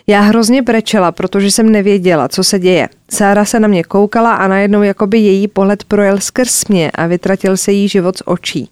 Já 0.08 0.22
hrozně 0.22 0.62
brečela, 0.62 1.12
protože 1.12 1.52
jsem 1.52 1.70
nevěděla, 1.70 2.28
co 2.28 2.44
se 2.44 2.60
děje. 2.60 2.90
Sára 3.12 3.46
se 3.46 3.60
na 3.60 3.68
mě 3.68 3.84
koukala 3.84 4.36
a 4.36 4.48
najednou 4.48 4.82
jakoby 4.82 5.18
její 5.20 5.48
pohled 5.48 5.84
projel 5.84 6.20
skrz 6.20 6.66
mě 6.66 6.92
a 6.92 7.08
vytratil 7.08 7.58
se 7.58 7.72
jí 7.72 7.88
život 7.88 8.18
z 8.18 8.24
očí. 8.26 8.70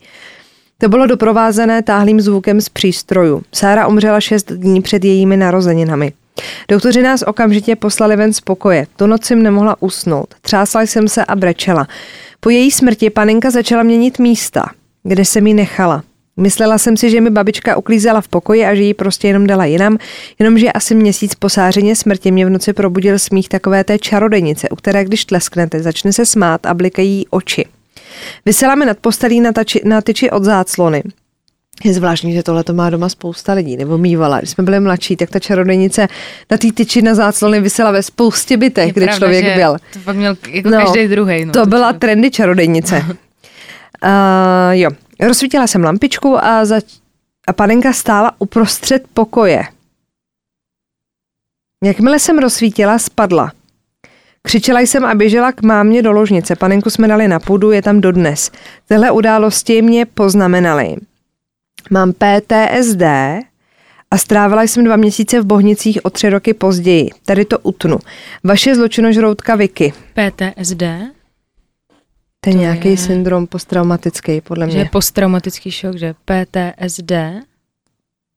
To 0.78 0.90
bylo 0.90 1.08
doprovázené 1.08 1.82
táhlým 1.84 2.22
zvukem 2.22 2.62
z 2.62 2.70
přístrojů. 2.70 3.44
Sára 3.54 3.88
umřela 3.88 4.22
šest 4.22 4.52
dní 4.52 4.82
před 4.82 5.04
jejími 5.04 5.38
narozeninami. 5.38 6.14
Doktoři 6.68 7.02
nás 7.02 7.22
okamžitě 7.22 7.76
poslali 7.76 8.16
ven 8.16 8.34
z 8.34 8.42
pokoje. 8.42 8.88
Tu 8.96 9.08
noc 9.08 9.26
jsem 9.26 9.44
nemohla 9.44 9.76
usnout. 9.80 10.36
Třásla 10.42 10.82
jsem 10.82 11.08
se 11.08 11.26
a 11.26 11.36
brečela. 11.36 11.88
Po 12.40 12.50
její 12.50 12.72
smrti 12.72 13.10
panenka 13.10 13.52
začala 13.52 13.84
měnit 13.84 14.20
místa, 14.20 14.66
kde 15.04 15.26
jsem 15.26 15.48
ji 15.48 15.54
nechala. 15.54 16.04
Myslela 16.38 16.78
jsem 16.78 16.98
si, 16.98 17.10
že 17.10 17.22
mi 17.22 17.30
babička 17.30 17.78
uklízela 17.78 18.22
v 18.22 18.28
pokoji 18.28 18.66
a 18.66 18.76
že 18.76 18.82
ji 18.82 18.94
prostě 18.94 19.28
jenom 19.28 19.48
dala 19.48 19.66
jinam, 19.66 19.98
jenomže 20.40 20.72
asi 20.72 20.96
měsíc 20.96 21.36
po 21.36 21.50
sářeně 21.50 21.96
smrti 21.96 22.32
mě 22.32 22.46
v 22.46 22.50
noci 22.50 22.74
probudil 22.74 23.20
smích 23.20 23.50
takové 23.50 23.84
té 23.84 24.00
čarodejnice, 24.00 24.70
u 24.70 24.76
které 24.76 25.06
když 25.06 25.26
tlesknete, 25.26 25.84
začne 25.84 26.14
se 26.14 26.26
smát 26.26 26.66
a 26.66 26.74
blikají 26.74 27.12
jí 27.12 27.28
oči. 27.28 27.66
Vysela 28.46 28.76
mi 28.76 28.86
nad 28.86 28.98
postelí 28.98 29.42
na, 29.42 29.52
tači, 29.52 29.82
na 29.86 30.02
tyči 30.02 30.32
od 30.32 30.44
záclony. 30.44 31.04
Je 31.84 31.94
zvláštní, 31.94 32.34
že 32.34 32.44
tohle 32.44 32.64
to 32.64 32.74
má 32.74 32.90
doma 32.90 33.10
spousta 33.10 33.54
lidí, 33.54 33.78
nebo 33.78 33.98
mývala. 33.98 34.38
Když 34.38 34.50
jsme 34.50 34.64
byli 34.64 34.80
mladší, 34.80 35.16
tak 35.16 35.30
ta 35.30 35.40
čarodejnice 35.40 36.08
na 36.52 36.58
té 36.58 36.68
tyči 36.74 37.02
na 37.02 37.16
záclony 37.16 37.62
vysela 37.62 37.92
ve 37.92 38.04
spoustě 38.04 38.58
bytech, 38.58 38.88
Je 38.88 38.94
kde 38.94 39.06
pravda, 39.06 39.18
člověk 39.18 39.46
že 39.46 39.56
byl. 39.56 39.78
To 39.94 40.00
fakt 40.00 40.16
měl 40.16 40.38
jako 40.50 40.70
každý 40.70 41.08
druhý. 41.08 41.46
No, 41.46 41.54
to 41.54 41.66
byla 41.66 41.94
trendy 41.94 42.32
čarodejnice. 42.32 43.06
uh, 44.04 44.72
jo, 44.72 44.90
rozsvítila 45.20 45.68
jsem 45.68 45.84
lampičku 45.84 46.44
a, 46.44 46.66
zač- 46.66 47.00
a 47.48 47.54
panenka 47.54 47.94
stála 47.94 48.32
uprostřed 48.40 49.04
pokoje. 49.14 49.64
Jakmile 51.84 52.20
jsem 52.20 52.40
rozsvítila, 52.40 53.00
spadla. 53.00 53.52
Křičela 54.42 54.80
jsem 54.80 55.06
a 55.06 55.16
běžela 55.16 55.52
k 55.52 55.62
mámě 55.62 56.02
do 56.02 56.12
ložnice. 56.12 56.56
Panenku 56.56 56.90
jsme 56.90 57.08
dali 57.08 57.28
na 57.28 57.40
půdu, 57.40 57.72
je 57.72 57.82
tam 57.82 58.02
dodnes. 58.02 58.52
Tyhle 58.88 59.12
události 59.12 59.82
mě 59.82 60.06
poznamenaly. 60.06 60.96
Mám 61.90 62.14
PTSD 62.14 63.02
a 64.12 64.18
strávila 64.18 64.64
jsem 64.64 64.84
dva 64.84 64.96
měsíce 64.96 65.42
v 65.42 65.46
Bohnicích 65.46 66.06
o 66.06 66.10
tři 66.10 66.30
roky 66.30 66.54
později. 66.54 67.10
Tady 67.26 67.46
to 67.46 67.60
utnu. 67.60 67.98
Vaše 68.44 68.76
zločinožroutka 68.76 69.56
Vicky. 69.56 69.94
PTSD, 70.14 70.80
To 72.42 72.50
je 72.50 72.54
To 72.56 72.60
nějaký 72.62 72.90
je- 72.90 72.98
syndrom 72.98 73.48
posttraumatický, 73.48 74.42
podle 74.42 74.72
že 74.72 74.78
je 74.78 74.84
mě. 74.84 74.90
posttraumatický 74.92 75.72
šok, 75.72 75.96
že 75.98 76.14
PTSD, 76.26 77.12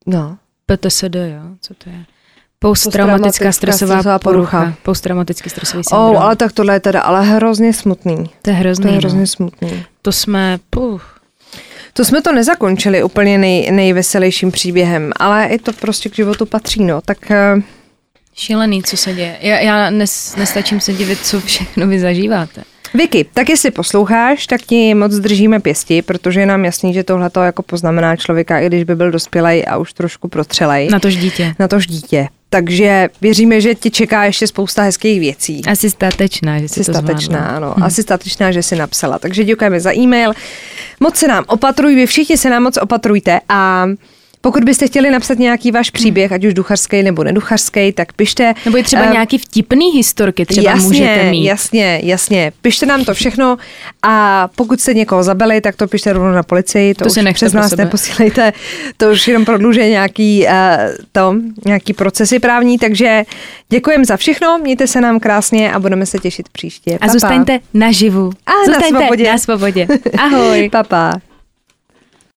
No. 0.06 0.38
PTSD, 0.66 1.14
jo, 1.14 1.42
co 1.60 1.74
to 1.74 1.90
je? 1.90 2.04
Posttraumatická 2.58 3.52
stresová 3.52 3.94
stresová 3.94 4.18
porucha. 4.18 4.60
porucha. 4.60 4.76
Posttraumatický 4.82 5.50
stresový 5.50 5.84
syndrom. 5.84 6.10
Oh, 6.10 6.22
ale 6.22 6.36
tak 6.36 6.52
tohle 6.52 6.74
je 6.74 6.80
teda 6.80 7.00
ale 7.00 7.22
hrozně 7.22 7.72
smutný. 7.72 8.30
to 8.42 8.50
je 8.50 8.56
hrozný. 8.56 8.82
To 8.82 8.88
je 8.88 8.92
no. 8.94 8.98
hrozně 8.98 9.26
smutný. 9.26 9.84
To 10.02 10.12
jsme, 10.12 10.58
puh, 10.70 11.18
To 11.92 12.04
jsme 12.04 12.22
to 12.22 12.32
nezakončili 12.32 13.02
úplně 13.02 13.38
nej, 13.38 13.70
nejveselějším 13.70 14.50
příběhem, 14.50 15.12
ale 15.16 15.46
i 15.46 15.58
to 15.58 15.72
prostě 15.72 16.08
k 16.08 16.14
životu 16.14 16.46
patří, 16.46 16.84
no. 16.84 17.00
Tak 17.00 17.30
eh, 17.30 17.54
šílený, 18.34 18.82
co 18.82 18.96
se 18.96 19.14
děje. 19.14 19.38
Já, 19.40 19.60
já 19.60 19.90
nes, 19.90 20.36
nestačím 20.36 20.80
se 20.80 20.92
divit, 20.92 21.26
co 21.26 21.40
všechno 21.40 21.86
vy 21.86 22.00
zažíváte. 22.00 22.62
Vicky, 22.94 23.26
tak 23.34 23.48
jestli 23.48 23.70
posloucháš, 23.70 24.46
tak 24.46 24.62
ti 24.62 24.94
moc 24.94 25.14
držíme 25.14 25.60
pěsti, 25.60 26.02
protože 26.02 26.40
je 26.40 26.46
nám 26.46 26.64
jasný, 26.64 26.94
že 26.94 27.04
tohle 27.04 27.30
to 27.30 27.40
jako 27.42 27.62
poznamená 27.62 28.16
člověka, 28.16 28.58
i 28.60 28.66
když 28.66 28.84
by 28.84 28.96
byl 28.96 29.10
dospělej 29.10 29.64
a 29.68 29.76
už 29.76 29.92
trošku 29.92 30.28
protřelej. 30.28 30.88
Na 30.88 31.00
tož 31.00 31.16
dítě. 31.16 31.54
na 31.58 31.68
tož 31.68 31.86
dítě. 31.86 32.28
Takže 32.50 33.08
věříme, 33.20 33.60
že 33.60 33.74
ti 33.74 33.90
čeká 33.90 34.24
ještě 34.24 34.46
spousta 34.46 34.82
hezkých 34.82 35.20
věcí. 35.20 35.62
Asi 35.68 35.90
statečná, 35.90 36.58
že 36.60 36.68
si 36.68 36.84
Jsi 36.84 36.92
to 36.92 36.98
statečná, 36.98 37.38
zvládla. 37.38 37.72
ano. 37.72 37.84
Asi 37.84 38.02
statečná, 38.02 38.52
že 38.52 38.62
si 38.62 38.76
napsala. 38.76 39.18
Takže 39.18 39.44
děkujeme 39.44 39.80
za 39.80 39.94
e-mail. 39.96 40.32
Moc 41.00 41.16
se 41.16 41.28
nám 41.28 41.44
opatruj, 41.46 41.94
vy 41.94 42.06
všichni 42.06 42.36
se 42.36 42.50
nám 42.50 42.62
moc 42.62 42.76
opatrujte 42.76 43.40
a 43.48 43.86
pokud 44.44 44.64
byste 44.64 44.86
chtěli 44.86 45.10
napsat 45.10 45.38
nějaký 45.38 45.70
váš 45.70 45.90
příběh, 45.90 46.32
ať 46.32 46.44
už 46.44 46.54
duchařský 46.54 47.02
nebo 47.02 47.24
neduchařský, 47.24 47.92
tak 47.92 48.12
pište. 48.12 48.54
Nebo 48.64 48.76
je 48.76 48.82
třeba 48.82 49.02
eh, 49.02 49.12
nějaký 49.12 49.38
vtipný 49.38 49.90
historky, 49.90 50.46
třeba 50.46 50.70
jasně, 50.70 50.86
můžete 50.86 51.30
mít. 51.30 51.44
Jasně, 51.44 52.00
jasně. 52.04 52.52
Pište 52.62 52.86
nám 52.86 53.04
to 53.04 53.14
všechno 53.14 53.56
a 54.02 54.48
pokud 54.56 54.80
jste 54.80 54.94
někoho 54.94 55.22
zabili, 55.22 55.60
tak 55.60 55.76
to 55.76 55.86
pište 55.86 56.12
rovnou 56.12 56.32
na 56.32 56.42
policii. 56.42 56.94
To, 56.94 57.04
To 57.04 57.06
už 57.06 57.12
si 57.12 57.32
přes 57.32 57.52
nás 57.52 57.70
sebe. 57.70 57.84
neposílejte. 57.84 58.52
To 58.96 59.10
už 59.10 59.28
jenom 59.28 59.44
prodlužuje 59.44 59.88
nějaký, 59.88 60.46
uh, 60.46 60.52
to, 61.12 61.34
nějaký 61.64 61.92
procesy 61.92 62.38
právní. 62.38 62.78
Takže 62.78 63.22
děkujeme 63.68 64.04
za 64.04 64.16
všechno, 64.16 64.58
mějte 64.58 64.86
se 64.86 65.00
nám 65.00 65.20
krásně 65.20 65.72
a 65.72 65.78
budeme 65.78 66.06
se 66.06 66.18
těšit 66.18 66.48
příště. 66.48 66.98
A 67.00 67.08
zůstaňte 67.08 67.58
naživu. 67.74 68.30
A 68.46 68.50
na 68.50 68.64
zůstaňte 68.66 68.98
svobodě. 68.98 69.32
na 69.32 69.38
svobodě. 69.38 69.86
Ahoj. 70.18 70.68
Papa. 70.72 71.12